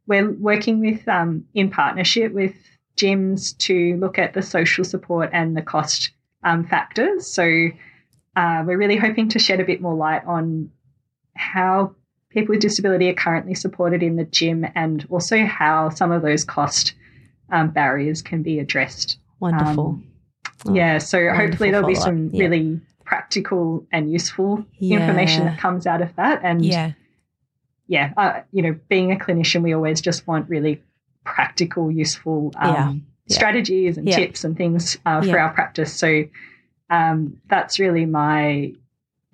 we're 0.06 0.30
working 0.32 0.80
with 0.80 1.06
um, 1.08 1.44
in 1.54 1.70
partnership 1.70 2.32
with 2.32 2.54
gyms 2.96 3.56
to 3.58 3.96
look 3.96 4.18
at 4.18 4.34
the 4.34 4.42
social 4.42 4.84
support 4.84 5.30
and 5.32 5.56
the 5.56 5.62
cost 5.62 6.10
um, 6.42 6.66
factors. 6.66 7.26
So 7.26 7.68
uh, 8.36 8.62
we're 8.66 8.78
really 8.78 8.96
hoping 8.96 9.28
to 9.30 9.38
shed 9.38 9.60
a 9.60 9.64
bit 9.64 9.80
more 9.80 9.94
light 9.94 10.24
on 10.26 10.70
how 11.36 11.94
people 12.30 12.52
with 12.52 12.60
disability 12.60 13.08
are 13.08 13.14
currently 13.14 13.54
supported 13.54 14.02
in 14.02 14.16
the 14.16 14.24
gym 14.24 14.66
and 14.74 15.06
also 15.08 15.44
how 15.44 15.88
some 15.88 16.12
of 16.12 16.22
those 16.22 16.44
cost 16.44 16.94
um, 17.54 17.70
barriers 17.70 18.20
can 18.20 18.42
be 18.42 18.58
addressed. 18.58 19.18
Wonderful. 19.40 19.86
Um, 19.86 20.10
Oh, 20.66 20.74
yeah, 20.74 20.96
so 20.96 21.18
hopefully 21.34 21.70
there'll 21.70 21.86
be 21.86 21.94
some 21.94 22.30
Yeah. 22.32 22.44
really 22.44 22.80
practical 23.04 23.86
and 23.92 24.10
useful 24.10 24.64
Yeah. 24.78 24.96
information 24.96 25.44
that 25.44 25.58
comes 25.58 25.86
out 25.86 26.00
of 26.00 26.14
that. 26.16 26.40
And 26.42 26.64
Yeah. 26.64 26.92
yeah, 27.86 28.12
uh, 28.16 28.40
you 28.50 28.62
know, 28.62 28.74
being 28.88 29.12
a 29.12 29.16
clinician, 29.16 29.62
we 29.62 29.74
always 29.74 30.00
just 30.00 30.26
want 30.26 30.48
really 30.48 30.82
practical, 31.24 31.90
useful 31.90 32.52
um, 32.56 32.70
Yeah. 33.26 33.36
Strategies 33.36 33.96
and 33.98 34.06
tips 34.10 34.44
and 34.44 34.56
things 34.56 34.98
uh, 35.06 35.20
for 35.22 35.38
our 35.38 35.52
practice. 35.52 35.92
So 35.94 36.24
um, 36.90 37.40
that's 37.48 37.78
really 37.78 38.06
my 38.06 38.72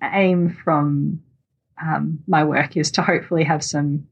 aim 0.01 0.49
from 0.63 1.21
um, 1.81 2.23
my 2.27 2.43
work 2.43 2.77
is 2.77 2.91
to 2.91 3.01
hopefully 3.01 3.43
have 3.43 3.63
some, 3.63 4.07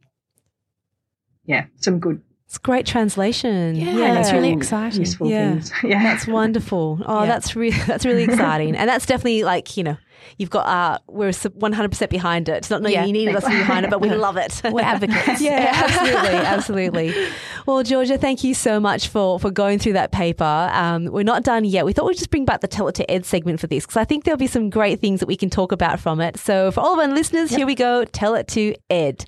yeah, 1.46 1.66
some 1.76 2.00
good, 2.00 2.22
It's 2.50 2.58
great 2.58 2.88
translation. 2.88 3.76
Yeah, 3.76 4.16
that's 4.16 4.32
really 4.32 4.50
exciting. 4.52 5.02
useful 5.02 5.30
Yeah. 5.30 5.52
things. 5.52 5.72
Yeah, 5.84 6.02
That's 6.02 6.26
wonderful. 6.26 7.00
Oh, 7.06 7.20
Yeah. 7.22 7.28
that's 7.28 7.56
really 7.56 7.78
that's 7.86 8.08
really 8.08 8.24
exciting, 8.32 8.76
and 8.76 8.90
that's 8.90 9.06
definitely 9.06 9.44
like 9.44 9.78
you 9.78 9.84
know 9.84 9.98
you've 10.38 10.50
got 10.50 10.66
uh 10.68 11.00
we're 11.08 11.32
one 11.54 11.74
hundred 11.74 11.90
percent 11.90 12.12
behind 12.12 12.50
it. 12.50 12.54
It's 12.58 12.70
not 12.70 12.82
that 12.84 12.92
Yeah. 12.92 13.06
you 13.06 13.14
needed 13.14 13.36
us 13.36 13.44
to 13.44 13.50
be 13.50 13.58
behind 13.58 13.86
it, 13.86 13.90
but 13.90 14.02
we 14.02 14.10
love 14.16 14.38
it. 14.38 14.62
We're 14.64 14.82
advocates. 14.82 15.42
yeah, 15.42 15.72
absolutely, 15.86 16.38
absolutely. 16.40 17.28
Well, 17.66 17.84
Georgia, 17.84 18.18
thank 18.18 18.44
you 18.44 18.54
so 18.54 18.80
much 18.80 19.08
for 19.10 19.40
for 19.40 19.52
going 19.52 19.80
through 19.80 19.94
that 19.94 20.12
paper. 20.12 20.70
Um, 20.74 21.06
we're 21.06 21.24
not 21.24 21.44
done 21.44 21.66
yet. 21.66 21.86
We 21.86 21.94
thought 21.94 22.06
we'd 22.06 22.18
just 22.18 22.30
bring 22.32 22.46
back 22.46 22.62
the 22.62 22.68
Tell 22.68 22.88
It 22.88 22.96
to 22.96 23.10
Ed 23.12 23.26
segment 23.26 23.60
for 23.60 23.68
this 23.68 23.86
because 23.86 23.98
I 23.98 24.06
think 24.06 24.24
there'll 24.24 24.38
be 24.38 24.48
some 24.48 24.70
great 24.70 25.00
things 25.00 25.20
that 25.20 25.28
we 25.28 25.36
can 25.36 25.50
talk 25.50 25.72
about 25.72 26.00
from 26.00 26.20
it. 26.22 26.38
So, 26.38 26.72
for 26.72 26.82
all 26.82 26.94
of 26.94 27.00
our 27.00 27.14
listeners, 27.14 27.50
here 27.52 27.66
we 27.66 27.76
go. 27.76 28.06
Tell 28.06 28.36
it 28.36 28.48
to 28.50 28.74
Ed. 28.90 29.26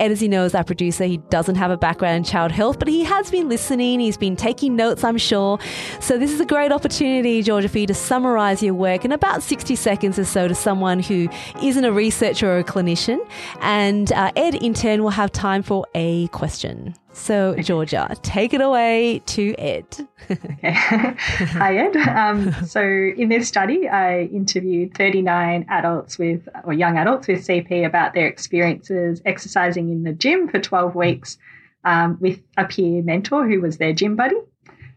Ed, 0.00 0.10
as 0.10 0.22
you 0.22 0.28
know, 0.28 0.44
is 0.44 0.54
our 0.54 0.64
producer. 0.64 1.04
He 1.04 1.18
doesn't 1.30 1.54
have 1.56 1.70
a 1.70 1.76
background 1.76 2.16
in 2.18 2.24
child 2.24 2.52
health, 2.52 2.78
but 2.78 2.88
he 2.88 3.04
has 3.04 3.30
been 3.30 3.48
listening. 3.48 4.00
He's 4.00 4.16
been 4.16 4.36
taking 4.36 4.76
notes, 4.76 5.04
I'm 5.04 5.18
sure. 5.18 5.58
So, 6.00 6.18
this 6.18 6.32
is 6.32 6.40
a 6.40 6.46
great 6.46 6.72
opportunity, 6.72 7.42
Georgia, 7.42 7.68
for 7.68 7.78
you 7.78 7.86
to 7.86 7.94
summarize 7.94 8.62
your 8.62 8.74
work 8.74 9.04
in 9.04 9.12
about 9.12 9.42
60 9.42 9.76
seconds 9.76 10.18
or 10.24 10.26
so 10.26 10.48
to 10.48 10.54
someone 10.54 11.00
who 11.00 11.28
isn't 11.62 11.84
a 11.84 11.92
researcher 11.92 12.48
or 12.48 12.58
a 12.58 12.64
clinician. 12.64 13.18
And 13.60 14.10
uh, 14.12 14.32
Ed, 14.36 14.54
in 14.54 14.74
turn, 14.74 15.02
will 15.02 15.10
have 15.10 15.30
time 15.30 15.62
for 15.62 15.86
a 15.94 16.28
question. 16.28 16.94
So, 17.12 17.54
Georgia, 17.56 18.16
take 18.22 18.54
it 18.54 18.60
away 18.60 19.22
to 19.26 19.54
Ed. 19.56 20.08
Hi, 20.64 21.76
Ed. 21.76 21.96
Um, 21.96 22.52
so, 22.66 22.82
in 22.82 23.28
this 23.28 23.46
study, 23.46 23.88
I 23.88 24.22
interviewed 24.22 24.96
39 24.96 25.66
adults 25.68 26.18
with, 26.18 26.48
or 26.64 26.72
young 26.72 26.96
adults 26.98 27.28
with 27.28 27.46
CP 27.46 27.86
about 27.86 28.14
their 28.14 28.26
experiences 28.26 29.22
exercising 29.24 29.90
in 29.90 30.02
the 30.02 30.12
gym 30.12 30.48
for 30.48 30.58
12 30.58 30.94
weeks 30.94 31.38
um, 31.84 32.18
with 32.20 32.40
a 32.56 32.64
peer 32.64 33.02
mentor 33.02 33.46
who 33.46 33.60
was 33.60 33.76
their 33.76 33.92
gym 33.92 34.16
buddy. 34.16 34.40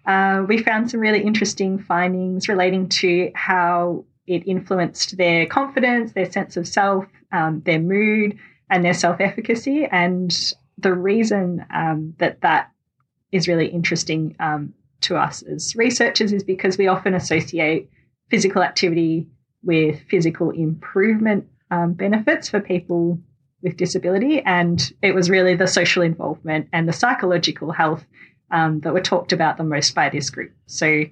Uh, 0.08 0.46
we 0.48 0.58
found 0.58 0.90
some 0.90 1.02
really 1.02 1.22
interesting 1.22 1.78
findings 1.78 2.48
relating 2.48 2.88
to 2.88 3.30
how 3.36 4.06
it 4.28 4.48
influenced 4.48 5.18
their 5.18 5.46
confidence, 5.46 6.12
their 6.14 6.32
sense 6.32 6.58
of 6.58 6.68
self, 6.68 7.06
um, 7.32 7.62
their 7.66 7.80
mood, 7.80 8.38
and 8.70 8.84
their 8.84 8.94
self 8.94 9.20
efficacy. 9.20 9.86
And 9.86 10.36
the 10.78 10.94
reason 10.94 11.66
um, 11.74 12.14
that 12.20 12.42
that 12.42 12.72
is 13.32 13.48
really 13.48 13.68
interesting 13.68 14.36
um, 14.40 14.74
to 15.02 15.18
us 15.18 15.42
as 15.44 15.76
researchers 15.76 16.34
is 16.34 16.44
because 16.44 16.78
we 16.78 16.88
often 16.88 17.14
associate 17.14 17.90
physical 18.30 18.62
activity 18.62 19.28
with 19.64 20.02
physical 20.10 20.52
improvement 20.52 21.48
um, 21.72 21.94
benefits 21.94 22.50
for 22.50 22.60
people 22.60 23.20
with 23.62 23.78
disability. 23.78 24.42
And 24.42 24.82
it 25.02 25.16
was 25.16 25.30
really 25.30 25.56
the 25.56 25.68
social 25.68 26.04
involvement 26.04 26.70
and 26.72 26.88
the 26.88 26.94
psychological 26.94 27.72
health 27.72 28.06
um, 28.52 28.80
that 28.82 28.94
were 28.94 29.02
talked 29.02 29.34
about 29.34 29.58
the 29.58 29.64
most 29.64 29.94
by 29.94 30.10
this 30.10 30.30
group. 30.30 30.54
So, 30.68 31.04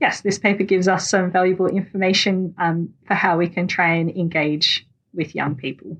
yes, 0.00 0.20
this 0.20 0.38
paper 0.38 0.62
gives 0.64 0.88
us 0.88 1.08
some 1.08 1.30
valuable 1.30 1.66
information 1.66 2.54
um, 2.58 2.94
for 3.06 3.14
how 3.14 3.38
we 3.38 3.48
can 3.48 3.66
try 3.68 3.94
and 3.94 4.10
engage 4.10 4.86
with 5.12 5.34
young 5.34 5.54
people. 5.54 5.96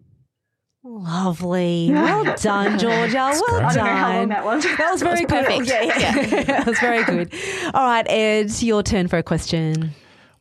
Lovely. 0.83 1.91
Well 1.95 2.35
done, 2.37 2.79
Georgia. 2.79 3.17
Well 3.17 3.61
great. 3.61 3.61
done. 3.61 3.65
I 3.65 3.75
don't 3.75 3.85
know 3.85 3.97
how 3.97 4.13
long 4.17 4.29
that 4.29 4.45
was. 4.45 4.65
That 4.65 4.91
was 4.93 5.03
very 5.03 5.21
good. 5.21 5.29
perfect. 5.29 5.67
Yeah, 5.67 5.83
yeah. 5.83 6.43
that 6.45 6.67
was 6.67 6.79
very 6.79 7.05
good. 7.05 7.33
All 7.73 7.87
right, 7.87 8.07
Ed, 8.09 8.51
your 8.63 8.83
turn 8.83 9.09
for 9.09 9.17
a 9.17 9.23
question. 9.23 9.93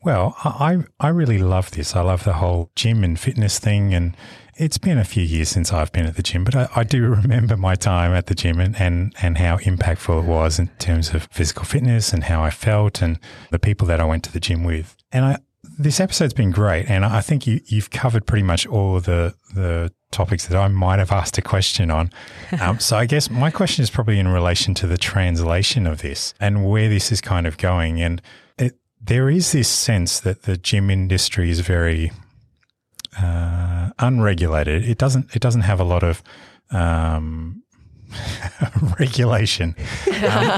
Well, 0.04 0.36
I 0.44 0.80
I 1.00 1.08
really 1.08 1.38
love 1.38 1.72
this. 1.72 1.96
I 1.96 2.02
love 2.02 2.26
the 2.26 2.34
whole 2.34 2.72
gym 2.76 3.04
and 3.06 3.18
fitness 3.18 3.58
thing, 3.60 3.94
and 3.94 4.18
it's 4.58 4.78
been 4.78 4.98
a 4.98 5.04
few 5.04 5.24
years 5.24 5.50
since 5.50 5.74
I've 5.74 5.92
been 5.92 6.06
at 6.06 6.16
the 6.16 6.24
gym, 6.24 6.44
but 6.44 6.56
I, 6.56 6.70
I 6.76 6.84
do 6.84 7.08
remember 7.08 7.58
my 7.58 7.76
time 7.76 8.14
at 8.14 8.28
the 8.28 8.36
gym 8.36 8.60
and, 8.60 8.76
and 8.80 9.14
and 9.22 9.38
how 9.38 9.58
impactful 9.58 10.24
it 10.24 10.26
was 10.26 10.60
in 10.60 10.68
terms 10.80 11.14
of 11.14 11.28
physical 11.32 11.66
fitness 11.66 12.14
and 12.14 12.26
how 12.26 12.44
I 12.44 12.50
felt 12.50 13.02
and 13.02 13.20
the 13.52 13.60
people 13.60 13.88
that 13.88 14.00
I 14.00 14.06
went 14.06 14.24
to 14.26 14.32
the 14.32 14.40
gym 14.40 14.64
with. 14.64 14.96
And 15.12 15.26
I 15.26 15.38
this 15.78 16.00
episode's 16.00 16.34
been 16.34 16.52
great, 16.52 16.90
and 16.90 17.06
I 17.06 17.22
think 17.22 17.48
you 17.48 17.62
you've 17.66 17.90
covered 17.90 18.26
pretty 18.26 18.44
much 18.44 18.68
all 18.68 18.98
of 18.98 19.06
the 19.06 19.34
the 19.54 19.92
topics 20.12 20.48
that 20.48 20.58
I 20.58 20.68
might 20.68 21.00
have 21.00 21.12
asked 21.12 21.38
a 21.38 21.42
question 21.42 21.90
on. 21.90 22.12
Um, 22.62 22.80
so 22.80 22.96
I 22.98 23.06
guess 23.06 23.32
my 23.32 23.50
question 23.50 23.82
is 23.82 23.90
probably 23.90 24.20
in 24.20 24.28
relation 24.28 24.76
to 24.76 24.88
the 24.88 24.98
translation 24.98 25.88
of 25.88 26.02
this 26.04 26.36
and 26.40 26.70
where 26.70 26.88
this 26.88 27.12
is 27.12 27.20
kind 27.20 27.48
of 27.48 27.58
going. 27.58 28.00
And 28.00 28.22
it, 28.60 28.78
there 29.02 29.28
is 29.28 29.52
this 29.52 29.68
sense 29.68 30.20
that 30.20 30.44
the 30.44 30.56
gym 30.56 30.92
industry 30.92 31.50
is 31.50 31.62
very 31.62 32.12
uh, 33.20 33.73
unregulated. 34.00 34.88
It 34.88 34.98
doesn't. 34.98 35.36
It 35.36 35.42
doesn't 35.42 35.62
have 35.62 35.80
a 35.80 35.84
lot 35.84 36.04
of 36.04 36.24
um, 36.72 37.64
regulation. 39.00 39.76
Um, 40.08 40.52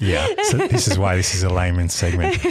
yeah, 0.00 0.26
so 0.44 0.58
this 0.68 0.88
is 0.88 0.98
why 0.98 1.16
this 1.16 1.34
is 1.34 1.42
a 1.42 1.48
layman's 1.48 1.94
segment. 1.94 2.44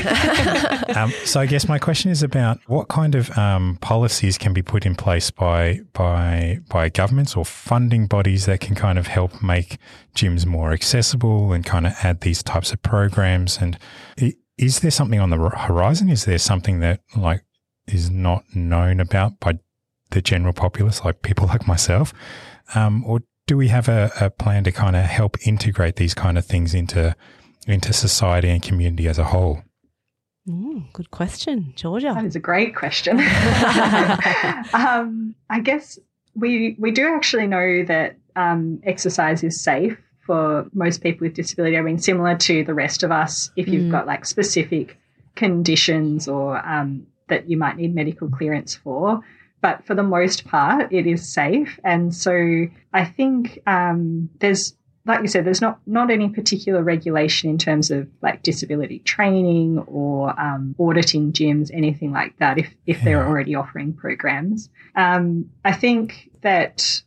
um, 0.96 1.12
so 1.26 1.40
I 1.40 1.46
guess 1.46 1.68
my 1.68 1.80
question 1.80 2.12
is 2.12 2.24
about 2.24 2.60
what 2.68 2.88
kind 2.88 3.16
of 3.16 3.36
um, 3.38 3.78
policies 3.82 4.38
can 4.38 4.54
be 4.54 4.62
put 4.62 4.86
in 4.86 4.96
place 4.96 5.32
by 5.32 5.82
by 5.94 6.60
by 6.70 6.90
governments 6.90 7.36
or 7.36 7.46
funding 7.46 8.08
bodies 8.08 8.46
that 8.46 8.60
can 8.60 8.76
kind 8.76 9.00
of 9.00 9.08
help 9.08 9.42
make 9.42 9.78
gyms 10.16 10.46
more 10.46 10.72
accessible 10.72 11.54
and 11.54 11.66
kind 11.66 11.88
of 11.88 11.94
add 12.04 12.22
these 12.22 12.44
types 12.44 12.72
of 12.72 12.82
programs. 12.82 13.58
And 13.58 13.78
is 14.58 14.80
there 14.80 14.92
something 14.92 15.20
on 15.20 15.30
the 15.30 15.38
horizon? 15.38 16.10
Is 16.10 16.26
there 16.26 16.40
something 16.40 16.80
that 16.80 17.02
like 17.16 17.44
is 17.88 18.10
not 18.10 18.44
known 18.54 19.00
about 19.00 19.40
by 19.40 19.60
the 20.12 20.22
general 20.22 20.54
populace, 20.54 21.04
like 21.04 21.22
people 21.22 21.48
like 21.54 21.68
myself? 21.68 22.14
Um, 22.76 23.04
or 23.06 23.22
do 23.46 23.58
we 23.58 23.70
have 23.70 23.88
a, 23.88 24.12
a 24.20 24.30
plan 24.30 24.64
to 24.66 24.72
kind 24.72 24.96
of 24.96 25.04
help 25.04 25.38
integrate 25.48 25.96
these 25.96 26.14
kind 26.14 26.38
of 26.38 26.46
things 26.46 26.74
into 26.74 27.16
into 27.66 27.92
society 27.92 28.50
and 28.50 28.62
community 28.62 29.08
as 29.08 29.18
a 29.18 29.26
whole? 29.26 29.62
Mm, 30.48 30.92
good 30.94 31.12
question, 31.12 31.74
Georgia. 31.76 32.14
That 32.14 32.24
is 32.26 32.36
a 32.36 32.40
great 32.40 32.76
question. 32.76 33.20
um, 34.74 35.36
I 35.50 35.60
guess 35.62 36.00
we 36.36 36.76
we 36.80 36.92
do 36.92 37.08
actually 37.08 37.48
know 37.48 37.84
that 37.86 38.18
um, 38.36 38.80
exercise 38.84 39.44
is 39.44 39.62
safe 39.62 39.98
for 40.26 40.68
most 40.74 41.02
people 41.02 41.26
with 41.26 41.34
disability. 41.34 41.78
I 41.78 41.82
mean, 41.82 41.98
similar 41.98 42.36
to 42.36 42.64
the 42.64 42.74
rest 42.74 43.04
of 43.04 43.12
us, 43.12 43.50
if 43.56 43.68
you've 43.68 43.86
mm. 43.86 43.92
got 43.92 44.08
like 44.08 44.26
specific 44.26 44.98
conditions 45.36 46.28
or 46.28 46.66
um, 46.66 47.08
that 47.28 47.50
you 47.50 47.58
might 47.58 47.78
need 47.78 47.94
medical 47.94 48.30
clearance 48.30 48.76
for, 48.76 49.22
but 49.62 49.86
for 49.86 49.96
the 49.96 50.04
most 50.04 50.46
part, 50.46 50.92
it 50.94 51.08
is 51.08 51.28
safe. 51.34 51.80
And 51.84 52.14
so 52.14 52.68
I 52.94 53.06
think 53.06 53.60
um, 53.66 54.30
there's, 54.40 54.76
like 55.06 55.22
you 55.22 55.28
said, 55.28 55.46
there's 55.46 55.62
not 55.62 55.80
not 55.88 56.12
any 56.12 56.30
particular 56.30 56.84
regulation 56.84 57.50
in 57.50 57.58
terms 57.58 57.92
of 57.92 58.08
like 58.22 58.44
disability 58.44 59.00
training 59.00 59.80
or 59.88 60.40
um, 60.40 60.76
auditing 60.80 61.32
gyms, 61.32 61.72
anything 61.74 62.12
like 62.12 62.38
that. 62.40 62.58
If 62.58 62.74
if 62.86 63.02
they're 63.02 63.26
already 63.26 63.56
offering 63.56 63.94
programs, 63.94 64.70
um, 64.96 65.50
I 65.64 65.72
think 65.72 66.30
that 66.42 67.02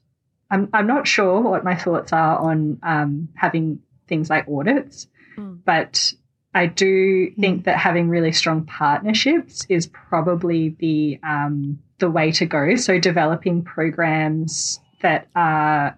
I'm 0.50 0.68
I'm 0.72 0.86
not 0.86 1.06
sure 1.06 1.40
what 1.40 1.62
my 1.62 1.76
thoughts 1.76 2.12
are 2.12 2.38
on 2.38 2.78
um, 2.82 3.28
having 3.34 3.80
things 4.08 4.28
like 4.28 4.48
audits, 4.48 5.06
mm. 5.36 5.60
but 5.64 6.12
I 6.54 6.66
do 6.66 7.30
think 7.38 7.62
mm. 7.62 7.64
that 7.64 7.78
having 7.78 8.08
really 8.08 8.32
strong 8.32 8.64
partnerships 8.64 9.64
is 9.68 9.86
probably 9.86 10.76
the 10.80 11.20
um, 11.22 11.78
the 11.98 12.10
way 12.10 12.32
to 12.32 12.46
go. 12.46 12.74
So 12.76 12.98
developing 12.98 13.62
programs 13.62 14.80
that 15.02 15.28
are, 15.36 15.96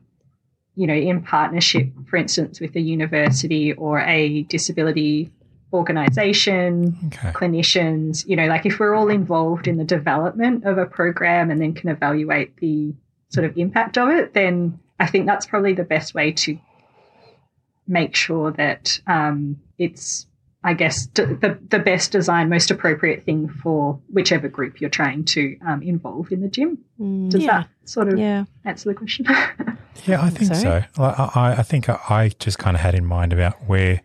you 0.75 0.87
know, 0.87 0.95
in 0.95 1.23
partnership, 1.23 1.89
for 2.09 2.17
instance, 2.17 2.61
with 2.61 2.77
a 2.77 2.81
university 2.81 3.73
or 3.73 4.01
a 4.01 4.43
disability 4.43 5.31
organization, 5.73 6.99
okay. 7.07 7.31
clinicians, 7.31 8.27
you 8.27 8.37
know, 8.37 8.47
like 8.47 8.67
if 8.67 8.79
we're 8.79 8.95
all 8.95 9.09
involved 9.09 9.67
in 9.67 9.79
the 9.79 9.85
development 9.85 10.65
of 10.67 10.77
a 10.77 10.85
program 10.85 11.51
and 11.51 11.63
then 11.63 11.73
can 11.73 11.89
evaluate 11.89 12.57
the 12.59 12.95
sort 13.31 13.47
of 13.47 13.57
impact 13.57 13.97
of 13.97 14.11
it, 14.11 14.35
then 14.35 14.79
I 15.01 15.07
think 15.07 15.27
that's 15.27 15.47
probably 15.47 15.73
the 15.73 15.85
best 15.85 16.15
way 16.15 16.33
to 16.33 16.59
make 17.89 18.15
sure 18.15 18.53
that 18.53 19.01
um, 19.07 19.57
it's 19.79 20.27
I 20.65 20.75
guess, 20.75 21.07
the, 21.15 21.59
the 21.69 21.79
best 21.79 22.13
design, 22.13 22.49
most 22.49 22.71
appropriate 22.71 23.25
thing 23.25 23.49
for 23.49 23.99
whichever 24.13 24.49
group 24.49 24.81
you're 24.81 24.91
trying 24.91 25.25
to 25.25 25.57
um, 25.67 25.83
involve 25.83 26.31
in 26.31 26.41
the 26.41 26.49
gym. 26.49 26.79
Mm, 27.01 27.31
Does 27.31 27.43
yeah. 27.43 27.63
that 27.63 27.69
sort 27.85 28.09
of 28.09 28.19
yeah. 28.19 28.45
answer 28.65 28.89
the 28.89 28.95
question? 28.95 29.27
yeah, 30.07 30.23
I 30.23 30.31
think 30.31 30.55
so. 30.55 30.83
I, 30.99 31.57
I 31.59 31.63
think 31.63 31.89
I 31.89 32.31
just 32.39 32.59
kind 32.59 32.77
of 32.77 32.81
had 32.81 32.95
in 32.95 33.05
mind 33.05 33.33
about 33.33 33.55
where 33.67 34.03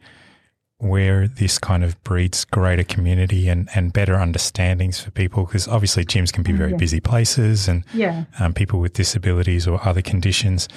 where 0.79 1.27
this 1.27 1.57
kind 1.57 1.83
of 1.83 2.01
breeds 2.03 2.45
greater 2.45 2.83
community 2.83 3.47
and, 3.47 3.67
and 3.73 3.91
better 3.91 4.13
understandings 4.13 4.99
for 4.99 5.09
people 5.09 5.45
because 5.45 5.67
obviously 5.67 6.05
gyms 6.05 6.31
can 6.31 6.43
be 6.43 6.51
very 6.51 6.71
yeah. 6.71 6.77
busy 6.77 6.99
places 6.99 7.67
and 7.67 7.83
yeah. 7.95 8.25
um, 8.39 8.53
people 8.53 8.79
with 8.79 8.93
disabilities 8.93 9.67
or 9.67 9.83
other 9.87 10.03
conditions 10.03 10.67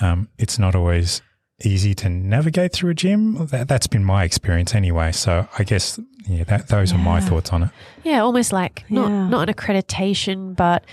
um, 0.00 0.28
it's 0.38 0.58
not 0.58 0.74
always 0.74 1.22
easy 1.62 1.94
to 1.94 2.08
navigate 2.08 2.72
through 2.72 2.90
a 2.90 2.94
gym. 2.94 3.46
That, 3.46 3.70
has 3.70 3.86
been 3.86 4.04
my 4.04 4.24
experience 4.24 4.74
anyway. 4.74 5.12
So 5.12 5.48
I 5.58 5.64
guess 5.64 6.00
yeah, 6.26 6.44
that, 6.44 6.68
those 6.68 6.92
yeah. 6.92 6.98
are 6.98 7.02
my 7.02 7.20
thoughts 7.20 7.52
on 7.52 7.64
it. 7.64 7.70
Yeah, 8.02 8.20
almost 8.20 8.52
like 8.52 8.84
not 8.90 9.10
yeah. 9.10 9.28
not 9.28 9.48
an 9.48 9.54
accreditation, 9.54 10.56
but 10.56 10.84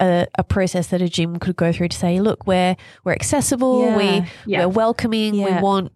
a, 0.00 0.26
a, 0.36 0.44
process 0.44 0.88
that 0.88 1.02
a 1.02 1.08
gym 1.08 1.38
could 1.38 1.56
go 1.56 1.72
through 1.72 1.88
to 1.88 1.96
say, 1.96 2.20
look, 2.20 2.46
we're 2.46 2.76
we're 3.04 3.12
accessible, 3.12 3.82
yeah. 3.82 4.26
we 4.46 4.56
we're 4.56 4.68
welcoming, 4.68 5.34
we 5.34 5.52
want 5.60 5.92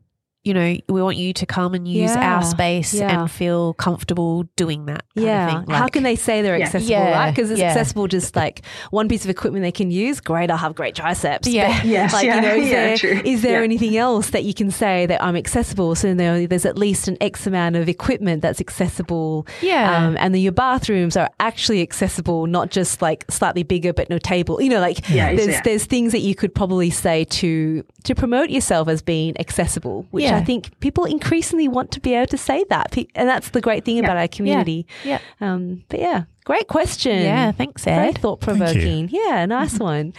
you 0.46 0.54
know, 0.54 0.76
we 0.88 1.02
want 1.02 1.16
you 1.16 1.32
to 1.32 1.44
come 1.44 1.74
and 1.74 1.88
use 1.88 2.14
yeah. 2.14 2.36
our 2.36 2.42
space 2.44 2.94
yeah. 2.94 3.20
and 3.20 3.28
feel 3.28 3.74
comfortable 3.74 4.44
doing 4.54 4.86
that. 4.86 5.04
yeah. 5.16 5.64
Like, 5.66 5.76
How 5.76 5.88
can 5.88 6.04
they 6.04 6.14
say 6.14 6.40
they're 6.40 6.56
yeah. 6.56 6.66
accessible, 6.66 7.00
right? 7.00 7.32
Because 7.32 7.50
it's 7.50 7.60
accessible 7.60 8.06
just 8.06 8.36
like 8.36 8.64
one 8.92 9.08
piece 9.08 9.24
of 9.24 9.30
equipment 9.30 9.64
they 9.64 9.72
can 9.72 9.90
use. 9.90 10.20
Great, 10.20 10.48
I'll 10.48 10.56
have 10.56 10.76
great 10.76 10.94
triceps. 10.94 11.48
Yeah. 11.48 11.82
yes, 11.82 12.12
like, 12.12 12.26
you 12.26 12.40
know, 12.40 12.54
is 12.54 12.70
there, 12.70 12.96
true. 12.96 13.20
is 13.24 13.42
there 13.42 13.64
anything 13.64 13.96
else 13.96 14.30
that 14.30 14.44
you 14.44 14.54
can 14.54 14.70
say 14.70 15.06
that 15.06 15.20
I'm 15.20 15.34
accessible? 15.34 15.96
So 15.96 16.14
there, 16.14 16.46
there's 16.46 16.64
at 16.64 16.78
least 16.78 17.08
an 17.08 17.16
X 17.20 17.48
amount 17.48 17.74
of 17.74 17.88
equipment 17.88 18.42
that's 18.42 18.60
accessible. 18.60 19.48
Yeah. 19.60 20.06
Um, 20.06 20.16
and 20.20 20.32
then 20.32 20.42
your 20.42 20.52
bathrooms 20.52 21.16
are 21.16 21.28
actually 21.40 21.82
accessible, 21.82 22.46
not 22.46 22.70
just 22.70 23.02
like 23.02 23.24
slightly 23.28 23.64
bigger 23.64 23.92
but 23.92 24.08
no 24.10 24.18
table. 24.18 24.62
You 24.62 24.68
know, 24.68 24.80
like 24.80 25.08
yeah, 25.08 25.34
there's, 25.34 25.60
there's 25.62 25.86
things 25.86 26.12
that 26.12 26.20
you 26.20 26.36
could 26.36 26.54
probably 26.54 26.90
say 26.90 27.24
to 27.24 27.84
to 28.04 28.14
promote 28.14 28.50
yourself 28.50 28.86
as 28.86 29.02
being 29.02 29.38
accessible, 29.40 30.06
which 30.12 30.35
I 30.36 30.44
think 30.44 30.78
people 30.80 31.04
increasingly 31.04 31.68
want 31.68 31.90
to 31.92 32.00
be 32.00 32.14
able 32.14 32.26
to 32.28 32.38
say 32.38 32.64
that. 32.68 32.96
And 33.14 33.28
that's 33.28 33.50
the 33.50 33.60
great 33.60 33.84
thing 33.84 33.98
about 33.98 34.16
our 34.16 34.28
community. 34.28 34.86
Yeah. 35.04 35.20
yeah. 35.40 35.52
Um, 35.52 35.84
but 35.88 36.00
yeah, 36.00 36.24
Great 36.46 36.68
question. 36.68 37.22
Yeah, 37.22 37.50
thanks, 37.50 37.84
Ed. 37.88 37.96
Very 37.96 38.12
thought 38.12 38.40
provoking. 38.40 39.08
Yeah, 39.10 39.46
nice 39.46 39.80
one. 39.80 40.14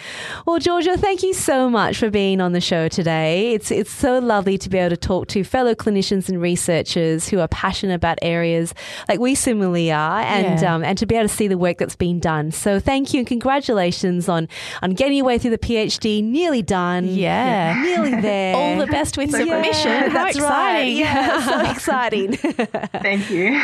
Well, 0.45 0.59
Georgia, 0.59 0.97
thank 0.97 1.23
you 1.23 1.33
so 1.33 1.69
much 1.69 1.97
for 1.97 2.09
being 2.09 2.41
on 2.41 2.51
the 2.51 2.59
show 2.59 2.89
today. 2.89 3.53
It's 3.53 3.71
it's 3.71 3.89
so 3.89 4.19
lovely 4.19 4.57
to 4.57 4.67
be 4.67 4.77
able 4.77 4.89
to 4.89 4.97
talk 4.97 5.29
to 5.29 5.45
fellow 5.45 5.73
clinicians 5.73 6.27
and 6.27 6.41
researchers 6.41 7.29
who 7.29 7.39
are 7.39 7.47
passionate 7.47 7.93
about 7.93 8.19
areas 8.21 8.73
like 9.07 9.21
we 9.21 9.35
similarly 9.35 9.89
are, 9.89 10.19
and 10.19 10.59
yeah. 10.59 10.75
um, 10.75 10.83
and 10.83 10.97
to 10.97 11.05
be 11.05 11.15
able 11.15 11.29
to 11.29 11.33
see 11.33 11.47
the 11.47 11.57
work 11.57 11.77
that's 11.77 11.95
been 11.95 12.19
done. 12.19 12.51
So 12.51 12.77
thank 12.77 13.13
you 13.13 13.19
and 13.19 13.27
congratulations 13.27 14.27
on 14.27 14.49
on 14.81 14.95
getting 14.95 15.15
your 15.15 15.25
way 15.25 15.37
through 15.37 15.51
the 15.51 15.57
PhD. 15.57 16.21
Nearly 16.21 16.61
done. 16.61 17.05
Yeah, 17.05 17.73
yeah 17.73 17.83
nearly 17.83 18.21
there. 18.21 18.53
All 18.53 18.77
the 18.77 18.87
best 18.87 19.17
with 19.17 19.31
submission. 19.31 19.91
Yeah, 19.91 20.09
that's 20.09 20.35
exciting. 20.35 20.43
Right. 20.43 20.93
Yeah, 20.93 21.45
so 21.45 21.71
exciting. 21.71 22.33
thank 22.33 23.29
you. 23.29 23.57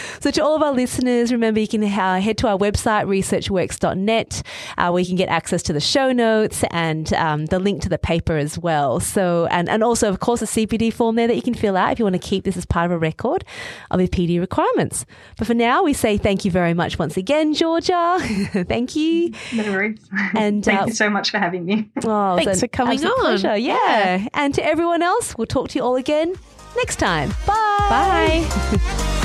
so 0.20 0.32
to 0.32 0.42
all 0.42 0.56
of 0.56 0.62
our 0.64 0.72
listeners, 0.72 1.30
remember 1.30 1.67
you 1.72 1.78
can 1.78 1.84
uh, 1.84 2.20
head 2.20 2.38
to 2.38 2.48
our 2.48 2.58
website, 2.58 3.06
researchworks.net, 3.06 4.42
uh, 4.76 4.90
where 4.90 5.00
you 5.00 5.06
can 5.06 5.16
get 5.16 5.28
access 5.28 5.62
to 5.64 5.72
the 5.72 5.80
show 5.80 6.12
notes 6.12 6.64
and 6.70 7.12
um, 7.14 7.46
the 7.46 7.58
link 7.58 7.82
to 7.82 7.88
the 7.88 7.98
paper 7.98 8.36
as 8.36 8.58
well. 8.58 9.00
So, 9.00 9.46
and, 9.50 9.68
and 9.68 9.82
also, 9.82 10.08
of 10.08 10.20
course, 10.20 10.42
a 10.42 10.46
CPD 10.46 10.92
form 10.92 11.16
there 11.16 11.26
that 11.26 11.36
you 11.36 11.42
can 11.42 11.54
fill 11.54 11.76
out 11.76 11.92
if 11.92 11.98
you 11.98 12.04
want 12.04 12.14
to 12.14 12.26
keep 12.26 12.44
this 12.44 12.56
as 12.56 12.64
part 12.64 12.86
of 12.86 12.92
a 12.92 12.98
record 12.98 13.44
of 13.90 14.00
your 14.00 14.08
PD 14.08 14.40
requirements. 14.40 15.04
But 15.36 15.46
for 15.46 15.54
now, 15.54 15.82
we 15.82 15.92
say 15.92 16.16
thank 16.16 16.44
you 16.44 16.50
very 16.50 16.74
much 16.74 16.98
once 16.98 17.16
again, 17.16 17.54
Georgia. 17.54 18.18
thank 18.68 18.96
you. 18.96 19.32
No 19.54 19.64
worries. 19.72 19.98
And 20.34 20.64
thank 20.64 20.80
uh, 20.80 20.84
you 20.86 20.92
so 20.92 21.10
much 21.10 21.30
for 21.30 21.38
having 21.38 21.64
me. 21.64 21.90
Oh, 22.04 22.36
Thanks 22.36 22.60
for 22.60 22.68
coming 22.68 23.04
on. 23.04 23.20
Pleasure. 23.20 23.56
Yeah. 23.56 23.76
yeah. 23.86 24.28
And 24.34 24.54
to 24.54 24.64
everyone 24.64 25.02
else, 25.02 25.36
we'll 25.36 25.46
talk 25.46 25.68
to 25.70 25.78
you 25.78 25.84
all 25.84 25.96
again 25.96 26.34
next 26.76 26.96
time. 26.96 27.30
Bye. 27.46 28.46
Bye. 28.50 29.24